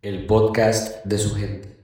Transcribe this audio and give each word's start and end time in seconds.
el 0.00 0.26
podcast 0.26 1.04
de 1.04 1.18
su 1.18 1.34
gente. 1.34 1.76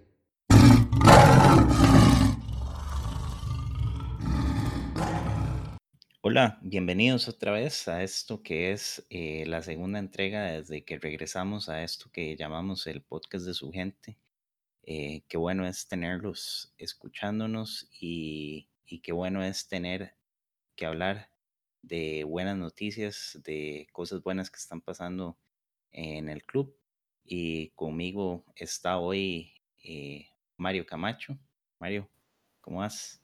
Hola, 6.21 6.61
bienvenidos 6.63 7.29
otra 7.29 7.51
vez 7.51 7.89
a 7.89 8.05
esto 8.05 8.41
que 8.43 8.71
es 8.71 9.05
eh, 9.11 9.45
la 9.47 9.63
segunda 9.63 9.99
entrega 9.99 10.45
desde 10.45 10.85
que 10.85 10.99
regresamos 10.99 11.69
a 11.69 11.83
esto 11.83 12.09
que 12.13 12.37
llamamos 12.37 12.87
el 12.87 13.03
podcast 13.03 13.47
de 13.47 13.55
su 13.55 13.73
gente. 13.73 14.17
Eh, 14.85 15.23
qué 15.27 15.37
bueno 15.37 15.67
es 15.67 15.89
tenerlos 15.89 16.73
escuchándonos 16.79 17.89
y, 18.01 18.69
y 18.87 19.01
qué 19.01 19.11
bueno 19.11 19.43
es 19.43 19.67
tener 19.67 20.15
que 20.77 20.87
hablar 20.87 21.31
de 21.83 22.23
buenas 22.23 22.57
noticias, 22.57 23.41
de 23.45 23.89
cosas 23.93 24.23
buenas 24.23 24.51
que 24.51 24.59
están 24.59 24.81
pasando 24.81 25.37
en 25.91 26.29
el 26.29 26.45
club. 26.45 26.77
Y 27.25 27.71
conmigo 27.71 28.45
está 28.55 28.99
hoy 28.99 29.55
eh, 29.83 30.29
Mario 30.59 30.85
Camacho. 30.85 31.39
Mario, 31.79 32.09
¿cómo 32.61 32.81
vas? 32.81 33.21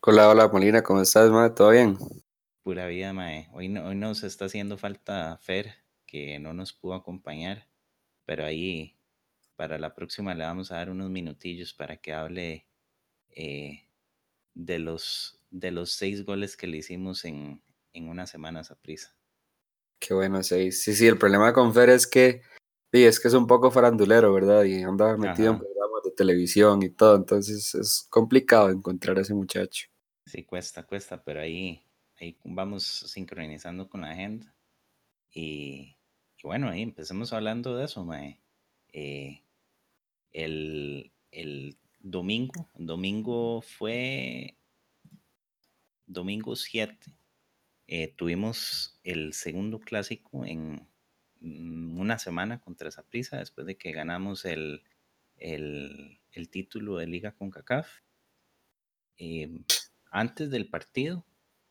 Hola, 0.00 0.28
hola 0.28 0.48
Molina, 0.48 0.82
¿cómo 0.82 1.00
estás, 1.00 1.30
ma? 1.30 1.54
¿Todo 1.54 1.70
bien? 1.70 1.98
Pura 2.62 2.86
vida, 2.86 3.12
mae. 3.12 3.48
Hoy, 3.52 3.68
no, 3.68 3.86
hoy 3.86 3.96
nos 3.96 4.22
está 4.22 4.44
haciendo 4.44 4.78
falta 4.78 5.36
Fer, 5.38 5.74
que 6.06 6.38
no 6.38 6.54
nos 6.54 6.72
pudo 6.72 6.94
acompañar, 6.94 7.68
pero 8.24 8.44
ahí 8.44 8.96
para 9.56 9.78
la 9.78 9.94
próxima 9.94 10.34
le 10.34 10.44
vamos 10.44 10.70
a 10.70 10.76
dar 10.76 10.90
unos 10.90 11.10
minutillos 11.10 11.74
para 11.74 11.96
que 11.96 12.12
hable 12.12 12.66
eh, 13.30 13.88
de, 14.54 14.78
los, 14.78 15.40
de 15.50 15.72
los 15.72 15.92
seis 15.92 16.24
goles 16.24 16.56
que 16.56 16.66
le 16.66 16.78
hicimos 16.78 17.24
en, 17.24 17.62
en 17.92 18.08
unas 18.08 18.30
semanas 18.30 18.70
a 18.70 18.76
prisa. 18.76 19.14
Qué 19.98 20.14
bueno, 20.14 20.42
sí. 20.42 20.70
Sí, 20.70 20.94
sí, 20.94 21.06
el 21.06 21.18
problema 21.18 21.52
con 21.52 21.72
Fer 21.72 21.90
es 21.90 22.06
que, 22.06 22.42
sí, 22.94 23.04
es 23.04 23.20
que 23.20 23.28
es 23.28 23.34
un 23.34 23.46
poco 23.46 23.70
farandulero, 23.70 24.32
¿verdad? 24.32 24.64
Y 24.64 24.82
anda 24.84 25.16
metido 25.18 25.52
en 25.52 25.58
programas 25.58 26.02
de 26.04 26.12
televisión 26.12 26.82
y 26.82 26.90
todo, 26.90 27.16
entonces 27.16 27.74
es 27.74 28.06
complicado 28.10 28.70
encontrar 28.70 29.18
a 29.18 29.22
ese 29.22 29.34
muchacho. 29.34 29.88
Sí, 30.26 30.44
cuesta, 30.44 30.84
cuesta, 30.84 31.22
pero 31.22 31.40
ahí, 31.40 31.82
ahí 32.18 32.38
vamos 32.44 32.84
sincronizando 32.84 33.88
con 33.88 34.02
la 34.02 34.10
agenda. 34.10 34.54
Y, 35.32 35.96
y 36.38 36.42
bueno, 36.44 36.68
ahí 36.70 36.82
empecemos 36.82 37.32
hablando 37.32 37.76
de 37.76 37.84
eso, 37.86 38.04
mae. 38.04 38.40
Eh, 38.92 39.42
el, 40.32 41.12
el 41.32 41.78
domingo, 42.00 42.70
domingo 42.74 43.62
fue 43.62 44.58
domingo 46.06 46.56
7. 46.56 47.12
eh, 47.86 48.08
tuvimos 48.16 48.98
el 49.04 49.32
segundo 49.34 49.80
clásico 49.80 50.44
en 50.46 50.88
una 51.44 52.18
semana 52.18 52.60
contra 52.60 52.90
Saprissa 52.90 53.38
después 53.38 53.66
de 53.66 53.76
que 53.76 53.92
ganamos 53.92 54.44
el, 54.44 54.82
el, 55.36 56.48
título 56.50 56.96
de 56.96 57.06
Liga 57.06 57.32
con 57.32 57.50
CACAF. 57.50 58.00
Eh, 59.18 59.60
antes 60.10 60.50
del 60.50 60.68
partido, 60.68 61.24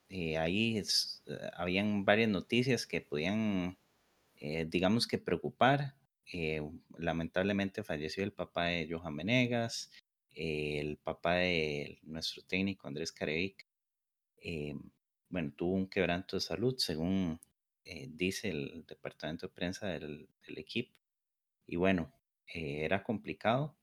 eh, 0.09 0.37
ahí 0.37 0.77
eh, 0.77 1.49
habían 1.53 2.05
varias 2.05 2.29
noticias 2.29 2.85
que 2.85 3.01
podían, 3.01 3.79
eh, 4.35 4.65
digamos 4.69 5.07
que 5.07 5.17
preocupar. 5.17 5.95
Lamentablemente 6.97 7.83
falleció 7.83 8.23
el 8.23 8.31
papá 8.31 8.65
de 8.65 8.87
Johan 8.89 9.15
Venegas, 9.17 9.91
el 10.31 10.97
papá 10.97 11.35
de 11.35 11.99
nuestro 12.03 12.43
técnico 12.43 12.87
Andrés 12.87 13.11
Carevic. 13.11 13.67
bueno, 15.29 15.51
tuvo 15.55 15.73
un 15.73 15.87
quebranto 15.87 16.37
de 16.37 16.41
salud, 16.41 16.75
según 16.77 17.39
eh, 17.85 18.07
dice 18.11 18.49
el 18.49 18.85
departamento 18.87 19.47
de 19.47 19.53
prensa 19.53 19.87
del, 19.87 20.29
equipo. 20.57 20.93
Y 21.67 21.77
bueno, 21.77 22.13
eh, 22.53 22.85
era 22.85 23.03
complicado 23.03 23.75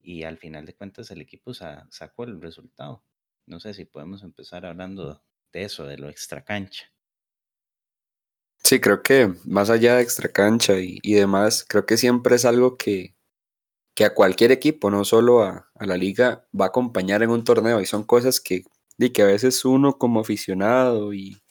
y 0.00 0.24
al 0.24 0.38
final 0.38 0.66
de 0.66 0.74
cuentas 0.74 1.10
el 1.10 1.20
equipo 1.22 1.54
sa- 1.54 1.86
sacó 1.90 2.24
el 2.24 2.40
resultado. 2.40 3.04
No 3.46 3.60
sé 3.60 3.74
si 3.74 3.84
podemos 3.84 4.22
empezar 4.22 4.66
hablando 4.66 5.22
de 5.52 5.64
eso, 5.64 5.86
de 5.86 5.98
lo 5.98 6.08
extracancha. 6.08 6.92
Sí, 8.58 8.80
creo 8.80 9.02
que 9.02 9.34
más 9.44 9.68
allá 9.70 9.96
de 9.96 10.02
extracancha 10.02 10.78
y, 10.78 10.98
y 11.02 11.14
demás, 11.14 11.64
creo 11.68 11.84
que 11.86 11.96
siempre 11.98 12.36
es 12.36 12.44
algo 12.46 12.76
que, 12.78 13.14
que 13.94 14.04
a 14.04 14.14
cualquier 14.14 14.52
equipo, 14.52 14.90
no 14.90 15.04
solo 15.04 15.42
a, 15.42 15.70
la 15.80 15.96
liga, 15.96 16.46
va 16.58 16.66
a 16.66 16.68
acompañar 16.68 17.22
en 17.22 17.30
un 17.30 17.44
torneo 17.44 17.80
y 17.80 17.86
son 17.86 18.04
cosas 18.04 18.40
que, 18.40 18.64
di, 18.98 19.10
que 19.10 19.22
a 19.22 19.26
veces 19.26 19.64
uno 19.64 19.98
como 19.98 20.20
aficionado 20.20 21.14
y, 21.14 21.42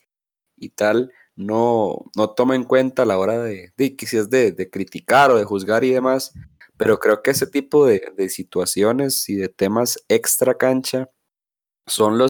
y 0.58 0.70
tal 0.70 1.12
no, 1.36 2.06
no 2.16 2.30
toma 2.32 2.56
en 2.56 2.64
cuenta 2.64 3.04
a 3.04 3.06
la 3.06 3.18
hora 3.18 3.42
de, 3.42 3.74
de 3.78 3.96
de, 4.30 4.52
de 4.52 4.70
criticar 4.70 5.32
o 5.32 5.38
de 5.38 5.46
juzgar 5.46 5.84
y 5.84 5.92
demás, 5.92 6.34
pero 6.78 7.00
creo 7.00 7.22
que 7.24 7.32
ese 7.32 7.48
tipo 7.48 7.86
de, 7.86 8.12
de 8.16 8.30
situaciones 8.30 9.30
y 9.30 9.36
de 9.36 9.50
temas 9.50 10.04
extra 10.10 10.58
cancha 10.58 11.10
son 11.88 12.18
los 12.18 12.30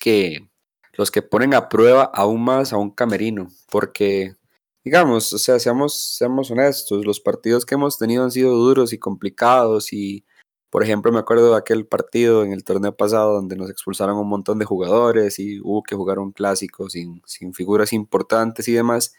que, 0.00 0.48
los 0.94 1.10
que 1.10 1.22
ponen 1.22 1.54
a 1.54 1.68
prueba 1.68 2.04
aún 2.14 2.44
más 2.44 2.72
a 2.72 2.78
un 2.78 2.90
camerino, 2.90 3.48
porque, 3.70 4.36
digamos, 4.84 5.32
o 5.32 5.38
sea, 5.38 5.58
seamos, 5.58 6.16
seamos 6.16 6.50
honestos, 6.50 7.04
los 7.06 7.20
partidos 7.20 7.66
que 7.66 7.74
hemos 7.76 7.98
tenido 7.98 8.24
han 8.24 8.30
sido 8.30 8.54
duros 8.56 8.92
y 8.92 8.98
complicados 8.98 9.92
y, 9.92 10.24
por 10.72 10.82
ejemplo, 10.82 11.12
me 11.12 11.18
acuerdo 11.18 11.50
de 11.50 11.58
aquel 11.58 11.86
partido 11.86 12.44
en 12.44 12.52
el 12.52 12.64
torneo 12.64 12.96
pasado 12.96 13.34
donde 13.34 13.56
nos 13.56 13.68
expulsaron 13.68 14.16
un 14.16 14.26
montón 14.26 14.58
de 14.58 14.64
jugadores 14.64 15.38
y 15.38 15.60
hubo 15.60 15.82
que 15.82 15.94
jugar 15.94 16.18
un 16.18 16.32
clásico 16.32 16.88
sin, 16.88 17.20
sin 17.26 17.52
figuras 17.52 17.92
importantes 17.92 18.66
y 18.68 18.72
demás, 18.72 19.14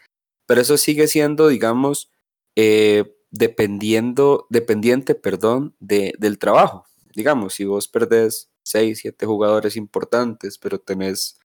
pero 0.48 0.62
eso 0.62 0.78
sigue 0.78 1.08
siendo, 1.08 1.50
digamos, 1.50 2.10
eh, 2.56 3.16
dependiendo, 3.30 4.48
dependiente, 4.50 5.14
perdón, 5.14 5.76
de, 5.80 6.16
del 6.18 6.40
trabajo. 6.40 6.88
Digamos, 7.16 7.54
si 7.54 7.66
vos 7.66 7.88
perdés 7.88 8.50
6, 8.64 8.98
7 9.02 9.28
jugadores 9.28 9.76
importantes, 9.76 10.58
pero 10.58 10.80
tenés 10.80 11.40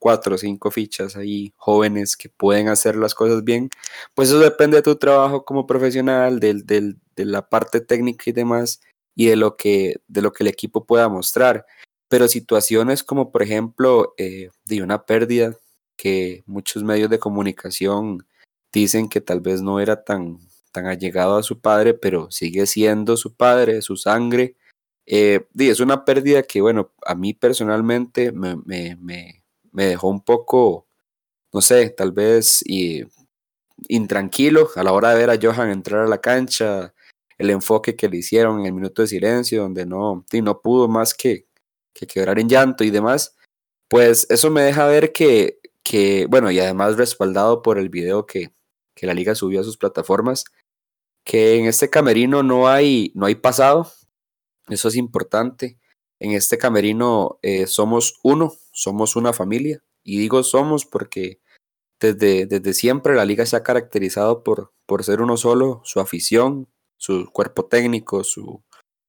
cuatro 0.00 0.34
o 0.34 0.38
cinco 0.38 0.72
fichas 0.72 1.14
ahí 1.14 1.52
jóvenes 1.56 2.16
que 2.16 2.30
pueden 2.30 2.66
hacer 2.66 2.96
las 2.96 3.14
cosas 3.14 3.44
bien, 3.44 3.70
pues 4.16 4.30
eso 4.30 4.40
depende 4.40 4.78
de 4.78 4.82
tu 4.82 4.96
trabajo 4.96 5.44
como 5.44 5.66
profesional, 5.68 6.40
del, 6.40 6.66
del, 6.66 6.98
de 7.14 7.26
la 7.26 7.48
parte 7.48 7.80
técnica 7.80 8.24
y 8.26 8.32
demás, 8.32 8.80
y 9.14 9.26
de 9.26 9.36
lo 9.36 9.56
que, 9.56 9.96
de 10.08 10.22
lo 10.22 10.32
que 10.32 10.44
el 10.44 10.48
equipo 10.48 10.84
pueda 10.84 11.08
mostrar. 11.08 11.66
Pero 12.08 12.28
situaciones 12.28 13.04
como, 13.04 13.30
por 13.30 13.42
ejemplo, 13.42 14.14
eh, 14.18 14.50
de 14.64 14.82
una 14.82 15.04
pérdida 15.04 15.56
que 15.96 16.42
muchos 16.46 16.82
medios 16.82 17.10
de 17.10 17.18
comunicación 17.18 18.26
dicen 18.72 19.08
que 19.08 19.20
tal 19.20 19.40
vez 19.40 19.62
no 19.62 19.80
era 19.80 20.04
tan, 20.04 20.38
tan 20.72 20.86
allegado 20.86 21.36
a 21.36 21.42
su 21.42 21.60
padre, 21.60 21.94
pero 21.94 22.30
sigue 22.30 22.66
siendo 22.66 23.16
su 23.16 23.34
padre, 23.34 23.82
su 23.82 23.96
sangre. 23.96 24.56
Eh, 25.06 25.46
es 25.58 25.80
una 25.80 26.04
pérdida 26.04 26.42
que, 26.42 26.60
bueno, 26.60 26.92
a 27.04 27.14
mí 27.14 27.34
personalmente 27.34 28.32
me, 28.32 28.56
me, 28.64 28.96
me, 28.96 29.44
me 29.72 29.86
dejó 29.86 30.08
un 30.08 30.22
poco, 30.22 30.86
no 31.52 31.60
sé, 31.60 31.90
tal 31.90 32.12
vez 32.12 32.62
y, 32.66 33.04
intranquilo 33.88 34.68
a 34.76 34.82
la 34.82 34.92
hora 34.92 35.10
de 35.10 35.26
ver 35.26 35.30
a 35.30 35.38
Johan 35.40 35.70
entrar 35.70 36.04
a 36.04 36.08
la 36.08 36.18
cancha, 36.18 36.94
el 37.40 37.50
enfoque 37.50 37.96
que 37.96 38.08
le 38.08 38.18
hicieron 38.18 38.60
en 38.60 38.66
el 38.66 38.74
minuto 38.74 39.00
de 39.00 39.08
silencio, 39.08 39.62
donde 39.62 39.86
no, 39.86 40.26
y 40.30 40.42
no 40.42 40.60
pudo 40.60 40.88
más 40.88 41.14
que, 41.14 41.46
que 41.94 42.06
quebrar 42.06 42.38
en 42.38 42.50
llanto 42.50 42.84
y 42.84 42.90
demás, 42.90 43.34
pues 43.88 44.26
eso 44.28 44.50
me 44.50 44.60
deja 44.60 44.86
ver 44.86 45.12
que, 45.12 45.58
que 45.82 46.26
bueno, 46.28 46.50
y 46.50 46.60
además 46.60 46.96
respaldado 46.96 47.62
por 47.62 47.78
el 47.78 47.88
video 47.88 48.26
que, 48.26 48.52
que 48.94 49.06
la 49.06 49.14
liga 49.14 49.34
subió 49.34 49.60
a 49.60 49.64
sus 49.64 49.78
plataformas, 49.78 50.44
que 51.24 51.56
en 51.56 51.64
este 51.64 51.88
camerino 51.88 52.42
no 52.42 52.68
hay, 52.68 53.10
no 53.14 53.24
hay 53.24 53.36
pasado, 53.36 53.90
eso 54.68 54.88
es 54.88 54.96
importante. 54.96 55.78
En 56.18 56.32
este 56.32 56.58
camerino 56.58 57.38
eh, 57.40 57.66
somos 57.66 58.20
uno, 58.22 58.52
somos 58.72 59.16
una 59.16 59.32
familia. 59.32 59.82
Y 60.02 60.18
digo 60.18 60.42
somos 60.42 60.84
porque 60.84 61.40
desde, 62.00 62.44
desde 62.44 62.74
siempre 62.74 63.14
la 63.14 63.24
liga 63.24 63.46
se 63.46 63.56
ha 63.56 63.62
caracterizado 63.62 64.44
por, 64.44 64.72
por 64.84 65.04
ser 65.04 65.22
uno 65.22 65.38
solo, 65.38 65.80
su 65.84 66.00
afición, 66.00 66.68
su 67.00 67.30
cuerpo 67.32 67.64
técnico, 67.66 68.22
su, 68.24 68.62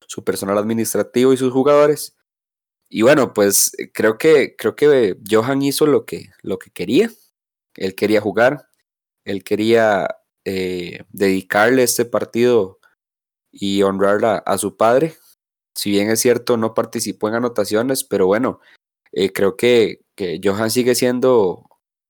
su 0.08 0.24
personal 0.24 0.58
administrativo 0.58 1.34
y 1.34 1.38
sus 1.38 1.52
jugadores. 1.52 2.16
Y 2.90 3.02
bueno, 3.04 3.34
pues 3.34 3.72
creo 3.94 4.18
que, 4.18 4.56
creo 4.56 4.76
que 4.76 5.18
Johan 5.30 5.62
hizo 5.62 5.86
lo 5.86 6.06
que, 6.06 6.30
lo 6.42 6.58
que 6.60 6.72
quería. 6.72 7.12
Él 7.76 7.96
quería 7.96 8.22
jugar, 8.22 8.68
él 9.26 9.44
quería 9.44 10.08
eh, 10.46 11.04
dedicarle 11.10 11.84
este 11.84 12.06
partido 12.06 12.80
y 13.52 13.84
honrar 13.84 14.24
a, 14.26 14.38
a 14.38 14.58
su 14.58 14.78
padre, 14.78 15.16
si 15.76 15.92
bien 15.92 16.10
es 16.10 16.20
cierto, 16.20 16.58
no 16.58 16.74
participó 16.74 17.30
en 17.30 17.36
anotaciones, 17.36 18.04
pero 18.04 18.28
bueno, 18.28 18.60
eh, 19.12 19.32
creo 19.34 19.58
que, 19.58 20.02
que, 20.16 20.40
Johan 20.44 20.72
sigue 20.72 20.96
siendo 20.96 21.66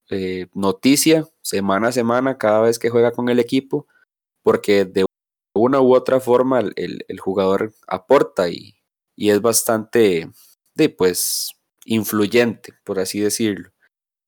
eh, 0.09 0.47
noticia 0.53 1.27
semana 1.41 1.89
a 1.89 1.91
semana 1.91 2.37
cada 2.37 2.61
vez 2.61 2.79
que 2.79 2.89
juega 2.89 3.11
con 3.11 3.29
el 3.29 3.39
equipo, 3.39 3.87
porque 4.43 4.85
de 4.85 5.05
una 5.61 5.81
u 5.81 5.95
otra 5.95 6.19
forma 6.19 6.59
el, 6.59 7.05
el, 7.07 7.19
jugador 7.19 7.73
aporta 7.87 8.49
y, 8.49 8.75
y, 9.15 9.29
es 9.29 9.41
bastante, 9.41 10.29
de, 10.75 10.89
pues, 10.89 11.51
influyente, 11.85 12.73
por 12.83 12.99
así 12.99 13.19
decirlo. 13.19 13.71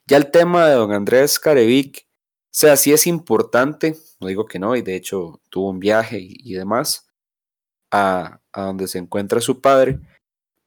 Ya 0.07 0.18
el 0.18 0.31
tema 0.31 0.68
de 0.68 0.75
don 0.75 0.91
Andrés 0.91 1.39
Carevic, 1.39 2.07
sea, 2.51 2.77
sí 2.77 2.94
es 2.94 3.07
importante, 3.07 3.97
no 4.19 4.27
digo 4.27 4.45
que 4.45 4.59
no, 4.59 4.75
y 4.75 4.81
de 4.81 4.95
hecho 4.95 5.41
tuvo 5.50 5.69
un 5.69 5.80
viaje 5.80 6.18
y, 6.19 6.53
demás 6.53 7.07
a, 7.91 8.41
a 8.51 8.63
donde 8.63 8.88
se 8.88 9.00
encuentra 9.00 9.41
su 9.41 9.62
padre, 9.62 10.00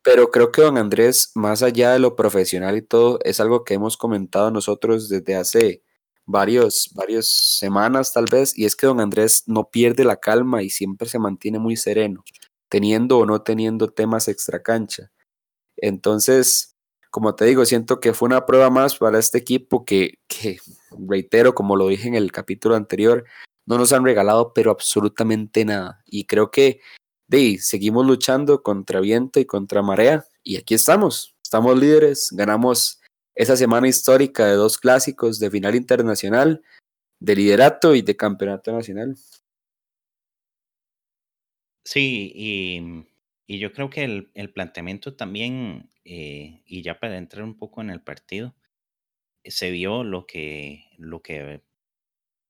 pero 0.03 0.31
creo 0.31 0.53
que 0.53 0.63
don 0.63 0.79
Andrés, 0.79 1.33
más 1.35 1.63
allá 1.63 1.93
de 1.93 1.99
lo 1.99 2.17
profesional 2.17 2.77
y 2.77 2.83
todo, 2.83 3.19
es 3.25 3.41
algo 3.41 3.65
que 3.65 3.75
hemos 3.75 3.97
comentado 3.97 4.51
nosotros 4.51 5.09
desde 5.09 5.37
hace 5.37 5.83
varios, 6.27 6.91
varias 6.95 7.27
semanas 7.29 8.13
tal 8.13 8.27
vez, 8.31 8.57
y 8.59 8.65
es 8.65 8.77
que 8.77 8.87
don 8.87 9.01
Andrés 9.01 9.45
no 9.47 9.71
pierde 9.71 10.05
la 10.05 10.17
calma 10.17 10.63
y 10.63 10.71
siempre 10.71 11.09
se 11.09 11.19
mantiene 11.19 11.59
muy 11.59 11.77
sereno, 11.77 12.25
teniendo 12.69 13.19
o 13.19 13.27
no 13.27 13.43
teniendo 13.43 13.89
temas 13.89 14.29
extra 14.29 14.63
cancha. 14.63 15.11
Entonces, 15.77 16.75
como 17.11 17.35
te 17.35 17.45
digo, 17.47 17.65
siento 17.65 18.01
que 18.01 18.13
fue 18.13 18.27
una 18.27 18.45
prueba 18.45 18.71
más 18.71 18.97
para 18.99 19.19
este 19.19 19.39
equipo 19.39 19.85
que, 19.85 20.19
que 20.27 20.59
reitero, 21.09 21.55
como 21.55 21.77
lo 21.77 21.89
dije 21.89 22.09
en 22.09 22.15
el 22.15 22.33
capítulo 22.33 22.75
anterior, 22.75 23.25
no 23.67 23.79
nos 23.79 23.93
han 23.93 24.05
regalado 24.05 24.53
pero 24.53 24.71
absolutamente 24.71 25.65
nada. 25.65 26.03
Y 26.07 26.25
creo 26.27 26.51
que 26.51 26.81
de 27.29 27.59
seguimos 27.59 28.07
luchando 28.07 28.63
contra 28.63 29.01
viento 29.01 29.41
y 29.41 29.47
contra 29.47 29.83
marea 29.83 30.25
y 30.43 30.57
aquí 30.57 30.75
estamos, 30.75 31.35
estamos 31.43 31.77
líderes, 31.79 32.29
ganamos 32.33 33.01
esa 33.37 33.57
semana 33.57 33.87
histórica 33.87 34.47
de 34.47 34.55
dos 34.55 34.79
clásicos 34.79 35.39
de 35.39 35.51
final 35.51 35.75
internacional, 35.75 36.63
de 37.21 37.37
liderato 37.37 37.95
y 37.95 38.03
de 38.03 38.17
campeonato 38.17 38.73
nacional. 38.73 39.17
Sí, 41.85 42.33
y, 42.35 43.07
y 43.47 43.59
yo 43.61 43.73
creo 43.73 43.91
que 43.91 44.05
el, 44.05 44.31
el 44.35 44.53
planteamiento 44.53 45.15
también, 45.15 45.91
eh, 46.05 46.63
y 46.67 46.83
ya 46.83 46.99
para 46.99 47.17
entrar 47.19 47.45
un 47.45 47.57
poco 47.57 47.81
en 47.81 47.91
el 47.91 48.03
partido, 48.03 48.57
se 49.45 49.71
vio 49.71 50.03
lo 50.03 50.27
que, 50.27 50.87
lo 50.99 51.23
que, 51.23 51.63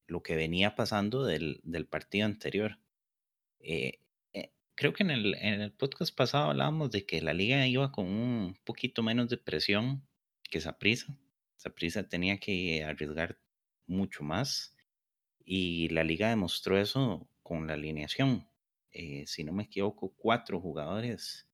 lo 0.07 0.23
que 0.23 0.37
venía 0.37 0.75
pasando 0.75 1.25
del, 1.27 1.61
del 1.65 1.87
partido 1.87 2.25
anterior. 2.25 2.79
Eh, 3.59 4.01
creo 4.77 4.93
que 4.93 5.03
en 5.03 5.11
el, 5.11 5.35
en 5.35 5.61
el 5.61 5.73
podcast 5.73 6.15
pasado 6.15 6.51
hablábamos 6.51 6.91
de 6.93 7.05
que 7.05 7.21
la 7.21 7.35
liga 7.35 7.67
iba 7.67 7.91
con 7.91 8.07
un 8.07 8.57
poquito 8.65 9.03
menos 9.03 9.29
de 9.29 9.39
presión 9.39 10.07
que 10.49 10.61
Saprisa. 10.61 11.17
Saprisa 11.57 12.09
tenía 12.09 12.39
que 12.39 12.85
arriesgar 12.85 13.39
mucho 13.87 14.23
más 14.23 14.77
y 15.45 15.89
la 15.91 16.05
liga 16.05 16.29
demostró 16.29 16.79
eso 16.79 17.29
con 17.43 17.67
la 17.67 17.75
alineación. 17.75 18.49
Eh, 18.91 19.25
si 19.27 19.45
no 19.45 19.53
me 19.53 19.65
equivoco, 19.65 20.15
cuatro 20.17 20.61
jugadores 20.61 21.49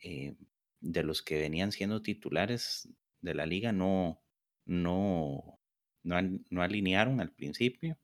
eh, 0.00 0.36
de 0.80 1.02
los 1.02 1.22
que 1.22 1.38
venían 1.38 1.72
siendo 1.72 2.02
titulares 2.02 2.88
de 3.20 3.34
la 3.34 3.46
liga 3.46 3.72
no, 3.72 4.22
no, 4.64 5.58
no, 6.02 6.62
alinearon 6.62 7.20
al 7.20 7.32
principio. 7.32 7.98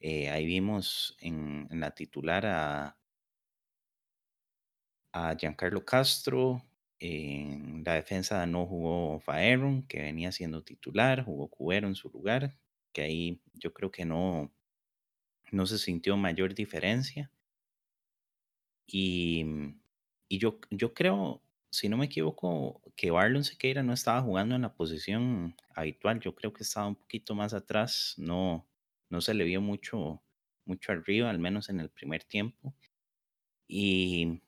Eh, 0.00 0.30
ahí 0.30 0.46
vimos 0.46 1.16
en, 1.20 1.68
la 1.70 1.92
titular 1.92 2.44
a 2.46 2.96
Giancarlo 5.38 5.84
Castro. 5.84 6.62
En 6.98 7.82
la 7.84 7.94
defensa 7.94 8.46
no 8.46 8.66
jugó 8.66 9.20
Faeron, 9.20 9.82
que 9.82 10.00
venía 10.00 10.32
siendo 10.32 10.62
titular, 10.62 11.24
jugó 11.24 11.48
Cubero 11.48 11.88
en 11.88 11.94
su 11.94 12.08
lugar, 12.08 12.56
que 12.92 13.02
ahí 13.02 13.42
yo 13.54 13.72
creo 13.74 13.90
que 13.90 14.04
no, 14.04 14.50
no 15.52 15.66
se 15.66 15.78
sintió 15.78 16.16
mayor 16.16 16.54
diferencia. 16.54 17.30
Y, 18.86 19.44
y 20.28 20.38
yo, 20.38 20.58
yo 20.70 20.94
creo, 20.94 21.42
si 21.70 21.88
no 21.88 21.96
me 21.96 22.06
equivoco, 22.06 22.80
que 22.96 23.10
Barlon 23.10 23.44
Sequeira 23.44 23.82
no 23.82 23.92
estaba 23.92 24.22
jugando 24.22 24.54
en 24.54 24.62
la 24.62 24.74
posición 24.74 25.54
habitual. 25.74 26.20
Yo 26.20 26.34
creo 26.34 26.52
que 26.52 26.62
estaba 26.62 26.86
un 26.88 26.96
poquito 26.96 27.34
más 27.34 27.52
atrás. 27.54 28.14
No, 28.16 28.66
no 29.10 29.20
se 29.20 29.34
le 29.34 29.44
vio 29.44 29.60
mucho, 29.60 30.22
mucho 30.64 30.92
arriba, 30.92 31.30
al 31.30 31.38
menos 31.38 31.68
en 31.68 31.80
el 31.80 31.90
primer 31.90 32.24
tiempo. 32.24 32.74
Y, 33.68 34.40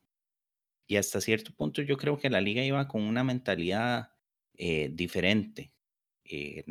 y 0.89 0.97
hasta 0.97 1.21
cierto 1.21 1.53
punto 1.53 1.83
yo 1.83 1.97
creo 1.97 2.17
que 2.17 2.31
la 2.31 2.41
liga 2.41 2.63
iba 2.63 2.87
con 2.87 3.03
una 3.03 3.23
mentalidad 3.23 4.11
eh, 4.55 4.89
diferente. 4.91 5.71
Eh, 6.23 6.65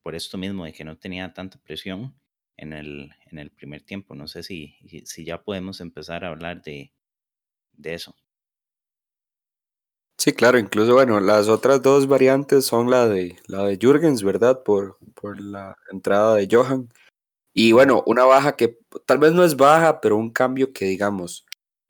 por 0.00 0.14
esto 0.14 0.38
mismo 0.38 0.64
de 0.64 0.72
que 0.72 0.84
no 0.84 0.96
tenía 0.96 1.34
tanta 1.34 1.58
presión 1.58 2.14
en 2.56 2.72
el, 2.72 3.10
en 3.32 3.38
el 3.38 3.50
primer 3.50 3.82
tiempo. 3.82 4.14
No 4.14 4.28
sé 4.28 4.44
si, 4.44 4.76
si 5.04 5.24
ya 5.24 5.42
podemos 5.42 5.80
empezar 5.80 6.24
a 6.24 6.28
hablar 6.28 6.62
de, 6.62 6.92
de 7.72 7.94
eso. 7.94 8.14
Sí, 10.18 10.32
claro, 10.32 10.56
incluso 10.56 10.94
bueno, 10.94 11.18
las 11.18 11.48
otras 11.48 11.82
dos 11.82 12.06
variantes 12.06 12.64
son 12.64 12.90
la 12.90 13.08
de 13.08 13.36
la 13.48 13.64
de 13.64 13.76
Jürgens, 13.76 14.22
¿verdad? 14.22 14.62
Por, 14.62 14.98
por 15.14 15.40
la 15.40 15.76
entrada 15.90 16.36
de 16.36 16.46
Johan. 16.48 16.88
Y 17.52 17.72
bueno, 17.72 18.04
una 18.06 18.24
baja 18.24 18.54
que 18.54 18.78
tal 19.04 19.18
vez 19.18 19.32
no 19.32 19.42
es 19.42 19.56
baja, 19.56 20.00
pero 20.00 20.16
un 20.16 20.30
cambio 20.30 20.72
que 20.72 20.84
digamos, 20.84 21.44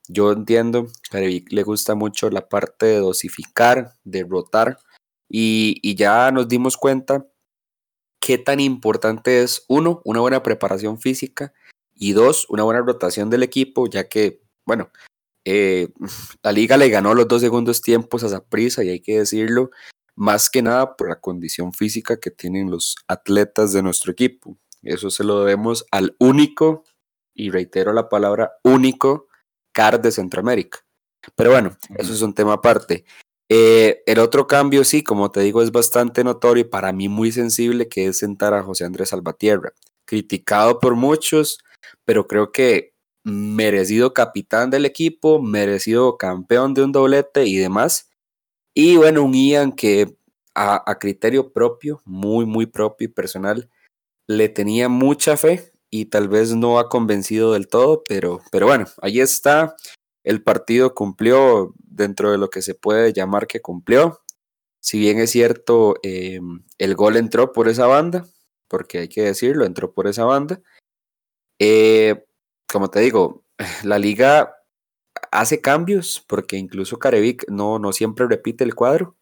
yo 0.09 0.33
entiendo, 0.33 0.89
a 1.13 1.19
le 1.19 1.63
gusta 1.63 1.95
mucho 1.95 2.31
la 2.31 2.49
parte 2.49 2.87
de 2.87 2.99
dosificar, 2.99 3.95
de 4.05 4.25
rotar, 4.25 4.79
y, 5.35 5.97
ya 5.97 6.31
nos 6.31 6.47
dimos 6.47 6.77
cuenta 6.77 7.27
qué 8.21 8.37
tan 8.37 8.61
importante 8.61 9.43
es, 9.43 9.65
uno, 9.69 10.03
una 10.05 10.21
buena 10.21 10.43
preparación 10.43 11.01
física, 11.01 11.55
y 11.95 12.13
dos, 12.13 12.47
una 12.51 12.65
buena 12.65 12.81
rotación 12.83 13.31
del 13.31 13.43
equipo, 13.43 13.89
ya 13.89 14.09
que, 14.09 14.43
bueno, 14.67 14.91
eh, 15.45 15.89
la 16.43 16.53
liga 16.53 16.77
le 16.77 16.91
ganó 16.91 17.15
los 17.15 17.29
dos 17.29 17.41
segundos 17.41 17.81
tiempos 17.81 18.25
a 18.25 18.29
Zaprisa, 18.29 18.85
y 18.85 18.91
hay 18.91 19.01
que 19.01 19.19
decirlo, 19.19 19.71
más 20.15 20.51
que 20.51 20.61
nada 20.61 20.97
por 20.97 21.09
la 21.09 21.21
condición 21.21 21.73
física 21.73 22.19
que 22.19 22.31
tienen 22.31 22.71
los 22.71 22.97
atletas 23.09 23.73
de 23.73 23.83
nuestro 23.83 24.13
equipo. 24.13 24.59
Eso 24.83 25.09
se 25.11 25.25
lo 25.25 25.41
debemos 25.41 25.87
al 25.91 26.15
único, 26.19 26.85
y 27.35 27.51
reitero 27.51 27.95
la 27.95 28.11
palabra 28.11 28.53
único, 28.63 29.29
CAR 29.73 30.01
de 30.01 30.13
Centroamérica. 30.13 30.81
Pero 31.37 31.51
bueno, 31.51 31.77
eso 31.97 32.13
es 32.13 32.23
un 32.23 32.35
tema 32.35 32.55
aparte. 32.55 33.05
Eh, 33.49 34.03
el 34.07 34.19
otro 34.19 34.47
cambio, 34.47 34.85
sí, 34.85 35.03
como 35.03 35.31
te 35.31 35.41
digo, 35.41 35.63
es 35.63 35.73
bastante 35.73 36.25
notorio 36.25 36.63
y 36.63 36.69
para 36.69 36.93
mí 36.93 37.09
muy 37.09 37.33
sensible, 37.33 37.89
que 37.89 38.07
es 38.07 38.19
sentar 38.19 38.55
a 38.55 38.63
José 38.63 38.85
Andrés 38.85 39.11
Salvatierra. 39.11 39.73
Criticado 40.07 40.81
por 40.81 40.97
muchos, 40.97 41.59
pero 42.05 42.27
creo 42.27 42.51
que 42.51 42.95
merecido 43.25 44.15
capitán 44.15 44.71
del 44.71 44.85
equipo, 44.85 45.41
merecido 45.41 46.17
campeón 46.17 46.75
de 46.75 46.85
un 46.85 46.93
doblete 46.93 47.47
y 47.47 47.57
demás. 47.57 48.11
Y 48.75 48.97
bueno, 48.97 49.23
un 49.23 49.35
Ian 49.35 49.73
que 49.73 50.17
a, 50.55 50.91
a 50.91 50.99
criterio 50.99 51.53
propio, 51.53 52.01
muy, 52.05 52.47
muy 52.47 52.67
propio 52.67 53.07
y 53.07 53.13
personal, 53.13 53.71
le 54.27 54.49
tenía 54.49 54.89
mucha 54.89 55.37
fe 55.37 55.72
y 55.95 56.07
tal 56.07 56.29
vez 56.29 56.55
no 56.55 56.79
ha 56.79 56.89
convencido 56.89 57.53
del 57.53 57.69
todo, 57.69 58.03
pero, 58.09 58.41
pero 58.51 58.67
bueno, 58.67 58.87
ahí 59.03 59.21
está. 59.21 59.77
El 60.25 60.43
partido 60.43 60.95
cumplió 60.95 61.75
dentro 61.77 62.33
de 62.33 62.39
lo 62.39 62.49
que 62.49 62.63
se 62.63 62.75
puede 62.75 63.13
llamar 63.13 63.47
que 63.47 63.61
cumplió. 63.61 64.23
Si 64.81 64.99
bien 64.99 65.19
es 65.19 65.31
cierto, 65.31 65.97
eh, 66.03 66.41
el 66.79 66.95
gol 66.95 67.17
entró 67.19 67.53
por 67.53 67.69
esa 67.69 67.87
banda, 67.87 68.27
porque 68.69 69.01
hay 69.01 69.09
que 69.09 69.23
decirlo, 69.23 69.67
entró 69.67 69.93
por 69.93 70.07
esa 70.07 70.25
banda. 70.25 70.63
Eh, 71.59 72.25
como 72.73 72.89
te 72.89 73.01
digo, 73.01 73.45
la 73.85 73.99
liga 73.99 74.55
hace 75.31 75.61
cambios, 75.61 76.25
porque 76.27 76.57
incluso 76.57 76.99
Carevic 76.99 77.45
no, 77.51 77.79
no 77.79 77.93
siempre 77.93 78.27
repite 78.27 78.65
el 78.65 78.75
cuadro. 78.75 79.19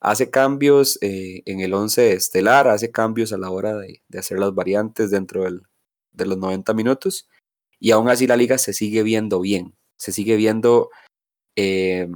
Hace 0.00 0.30
cambios 0.30 0.98
eh, 1.02 1.42
en 1.44 1.60
el 1.60 1.74
11 1.74 2.14
estelar, 2.14 2.68
hace 2.68 2.90
cambios 2.90 3.34
a 3.34 3.38
la 3.38 3.50
hora 3.50 3.76
de 3.76 4.18
hacer 4.18 4.38
las 4.38 4.54
variantes 4.54 5.10
dentro 5.10 5.44
del, 5.44 5.62
de 6.16 6.26
los 6.26 6.38
90 6.38 6.74
minutos 6.74 7.28
y 7.78 7.90
aún 7.90 8.08
así 8.08 8.26
la 8.26 8.36
liga 8.36 8.58
se 8.58 8.72
sigue 8.72 9.02
viendo 9.02 9.40
bien, 9.40 9.76
se 9.96 10.12
sigue 10.12 10.36
viendo 10.36 10.90
eh, 11.56 12.08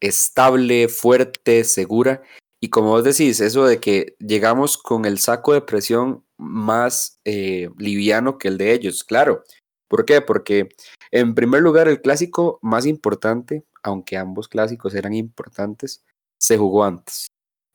estable, 0.00 0.88
fuerte, 0.88 1.64
segura. 1.64 2.22
Y 2.60 2.70
como 2.70 2.90
vos 2.90 3.04
decís, 3.04 3.40
eso 3.40 3.66
de 3.66 3.80
que 3.80 4.16
llegamos 4.18 4.78
con 4.78 5.04
el 5.04 5.18
saco 5.18 5.52
de 5.52 5.60
presión 5.60 6.24
más 6.38 7.20
eh, 7.24 7.68
liviano 7.78 8.38
que 8.38 8.48
el 8.48 8.58
de 8.58 8.72
ellos, 8.72 9.04
claro. 9.04 9.44
¿Por 9.88 10.04
qué? 10.04 10.20
Porque 10.20 10.68
en 11.10 11.34
primer 11.34 11.62
lugar 11.62 11.88
el 11.88 12.00
clásico 12.00 12.58
más 12.62 12.86
importante, 12.86 13.64
aunque 13.82 14.16
ambos 14.16 14.48
clásicos 14.48 14.94
eran 14.94 15.14
importantes, 15.14 16.04
se 16.38 16.56
jugó 16.56 16.84
antes. 16.84 17.28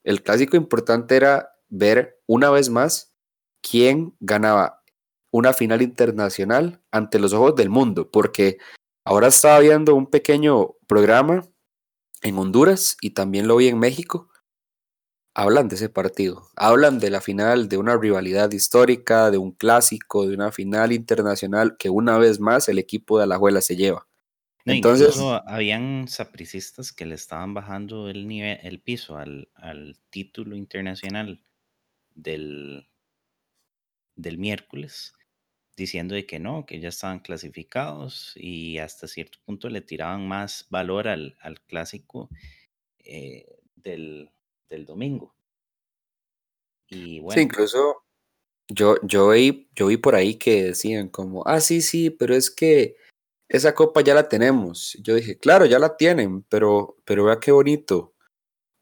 El 0.03 0.23
clásico 0.23 0.57
importante 0.57 1.15
era 1.15 1.51
ver 1.69 2.19
una 2.25 2.49
vez 2.49 2.69
más 2.69 3.13
quién 3.61 4.15
ganaba 4.19 4.78
una 5.31 5.53
final 5.53 5.81
internacional 5.81 6.81
ante 6.91 7.19
los 7.19 7.33
ojos 7.33 7.55
del 7.55 7.69
mundo, 7.69 8.09
porque 8.09 8.57
ahora 9.05 9.27
estaba 9.27 9.59
viendo 9.59 9.95
un 9.95 10.07
pequeño 10.07 10.75
programa 10.87 11.47
en 12.21 12.37
Honduras 12.37 12.97
y 13.01 13.11
también 13.11 13.47
lo 13.47 13.57
vi 13.57 13.67
en 13.67 13.79
México. 13.79 14.29
Hablan 15.35 15.69
de 15.69 15.75
ese 15.75 15.89
partido, 15.89 16.49
hablan 16.55 16.99
de 16.99 17.11
la 17.11 17.21
final, 17.21 17.69
de 17.69 17.77
una 17.77 17.95
rivalidad 17.95 18.51
histórica, 18.51 19.31
de 19.31 19.37
un 19.37 19.51
clásico, 19.51 20.27
de 20.27 20.33
una 20.33 20.51
final 20.51 20.91
internacional 20.91 21.77
que 21.77 21.89
una 21.89 22.17
vez 22.17 22.39
más 22.39 22.67
el 22.67 22.79
equipo 22.79 23.17
de 23.17 23.23
Alajuela 23.23 23.61
se 23.61 23.75
lleva. 23.75 24.07
Entonces, 24.65 25.17
habían 25.47 26.07
sapricistas 26.07 26.91
que 26.91 27.05
le 27.05 27.15
estaban 27.15 27.53
bajando 27.53 28.09
el 28.09 28.27
nivel, 28.27 28.59
el 28.61 28.81
piso 28.81 29.17
al, 29.17 29.49
al 29.55 29.97
título 30.09 30.55
internacional 30.55 31.41
del, 32.13 32.87
del 34.15 34.37
miércoles 34.37 35.13
diciendo 35.79 36.13
de 36.13 36.25
que 36.27 36.39
no, 36.39 36.65
que 36.65 36.79
ya 36.79 36.89
estaban 36.89 37.19
clasificados 37.19 38.33
y 38.35 38.77
hasta 38.77 39.07
cierto 39.07 39.39
punto 39.45 39.69
le 39.69 39.81
tiraban 39.81 40.27
más 40.27 40.67
valor 40.69 41.07
al, 41.07 41.37
al 41.41 41.59
clásico 41.61 42.29
eh, 42.99 43.45
del, 43.75 44.29
del, 44.69 44.85
domingo. 44.85 45.33
Y 46.89 47.19
bueno. 47.19 47.35
Sí, 47.35 47.41
incluso 47.41 48.03
yo, 48.67 48.97
yo, 49.01 49.29
vi, 49.29 49.67
yo 49.75 49.87
vi 49.87 49.97
por 49.97 50.15
ahí 50.15 50.35
que 50.35 50.65
decían 50.65 51.09
como, 51.09 51.47
ah, 51.47 51.59
sí, 51.59 51.81
sí, 51.81 52.11
pero 52.11 52.35
es 52.35 52.51
que 52.51 52.95
esa 53.47 53.73
copa 53.73 54.01
ya 54.01 54.13
la 54.13 54.29
tenemos. 54.29 54.97
Yo 55.01 55.15
dije, 55.15 55.37
claro, 55.37 55.65
ya 55.65 55.79
la 55.79 55.97
tienen, 55.97 56.43
pero, 56.43 56.97
pero 57.05 57.25
vea 57.25 57.39
qué 57.39 57.51
bonito. 57.51 58.13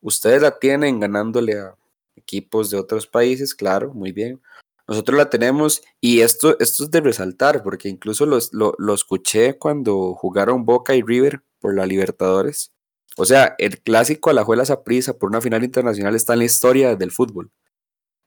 Ustedes 0.02 0.42
la 0.42 0.60
tienen 0.60 1.00
ganándole 1.00 1.60
a 1.60 1.76
equipos 2.16 2.70
de 2.70 2.78
otros 2.78 3.08
países, 3.08 3.56
claro, 3.56 3.94
muy 3.94 4.12
bien. 4.12 4.42
Nosotros 4.88 5.18
la 5.18 5.30
tenemos 5.30 5.82
y 6.00 6.22
esto, 6.22 6.58
esto 6.60 6.86
es 6.86 6.92
de 6.92 7.02
resaltar, 7.02 7.62
porque 7.62 7.90
incluso 7.90 8.26
los, 8.26 8.54
lo, 8.54 8.74
lo 8.78 8.94
escuché 8.94 9.58
cuando 9.58 10.14
jugaron 10.14 10.66
Boca 10.66 10.96
y 10.96 11.02
River 11.02 11.44
por 11.60 11.76
la 11.76 11.86
Libertadores. 11.86 12.72
O 13.18 13.26
sea, 13.26 13.56
el 13.58 13.82
clásico 13.82 14.30
a 14.30 14.34
la 14.34 14.44
Juela 14.44 14.64
prisa 14.84 15.18
por 15.18 15.30
una 15.30 15.42
final 15.42 15.64
internacional 15.64 16.16
está 16.16 16.34
en 16.34 16.40
la 16.40 16.46
historia 16.46 16.96
del 16.96 17.12
fútbol. 17.12 17.52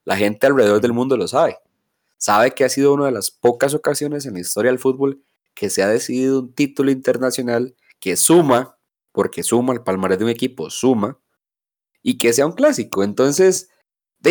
La 0.05 0.17
gente 0.17 0.47
alrededor 0.47 0.81
del 0.81 0.93
mundo 0.93 1.17
lo 1.17 1.29
sabe. 1.29 1.59
Sabe 2.19 2.51
que 2.51 2.65
ha 2.65 2.69
sido 2.69 2.93
una 2.93 3.07
de 3.07 3.13
las 3.13 3.31
pocas 3.31 3.73
ocasiones 3.73 4.27
en 4.27 4.35
la 4.35 4.41
historia 4.41 4.71
del 4.71 4.81
fútbol 4.81 5.23
que 5.55 5.71
se 5.71 5.83
ha 5.83 5.89
decidido 5.89 6.41
un 6.41 6.53
título 6.53 6.91
internacional 6.91 7.77
que 8.01 8.17
suma, 8.17 8.77
porque 9.13 9.43
suma 9.43 9.73
el 9.73 9.83
palmarés 9.83 10.19
de 10.19 10.25
un 10.25 10.31
equipo, 10.31 10.69
suma, 10.71 11.19
y 12.03 12.19
que 12.19 12.33
sea 12.33 12.47
un 12.47 12.53
clásico. 12.53 13.05
Entonces, 13.05 13.69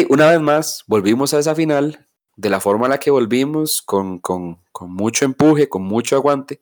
una 0.10 0.30
vez 0.30 0.42
más, 0.42 0.84
volvimos 0.88 1.34
a 1.34 1.40
esa 1.40 1.56
final 1.56 2.09
de 2.40 2.50
la 2.50 2.62
forma 2.62 2.86
en 2.86 2.92
la 2.92 3.00
que 3.00 3.12
volvimos, 3.12 3.82
con, 3.82 4.20
con, 4.20 4.62
con 4.72 4.94
mucho 4.94 5.26
empuje, 5.26 5.68
con 5.68 5.84
mucho 5.84 6.16
aguante, 6.16 6.62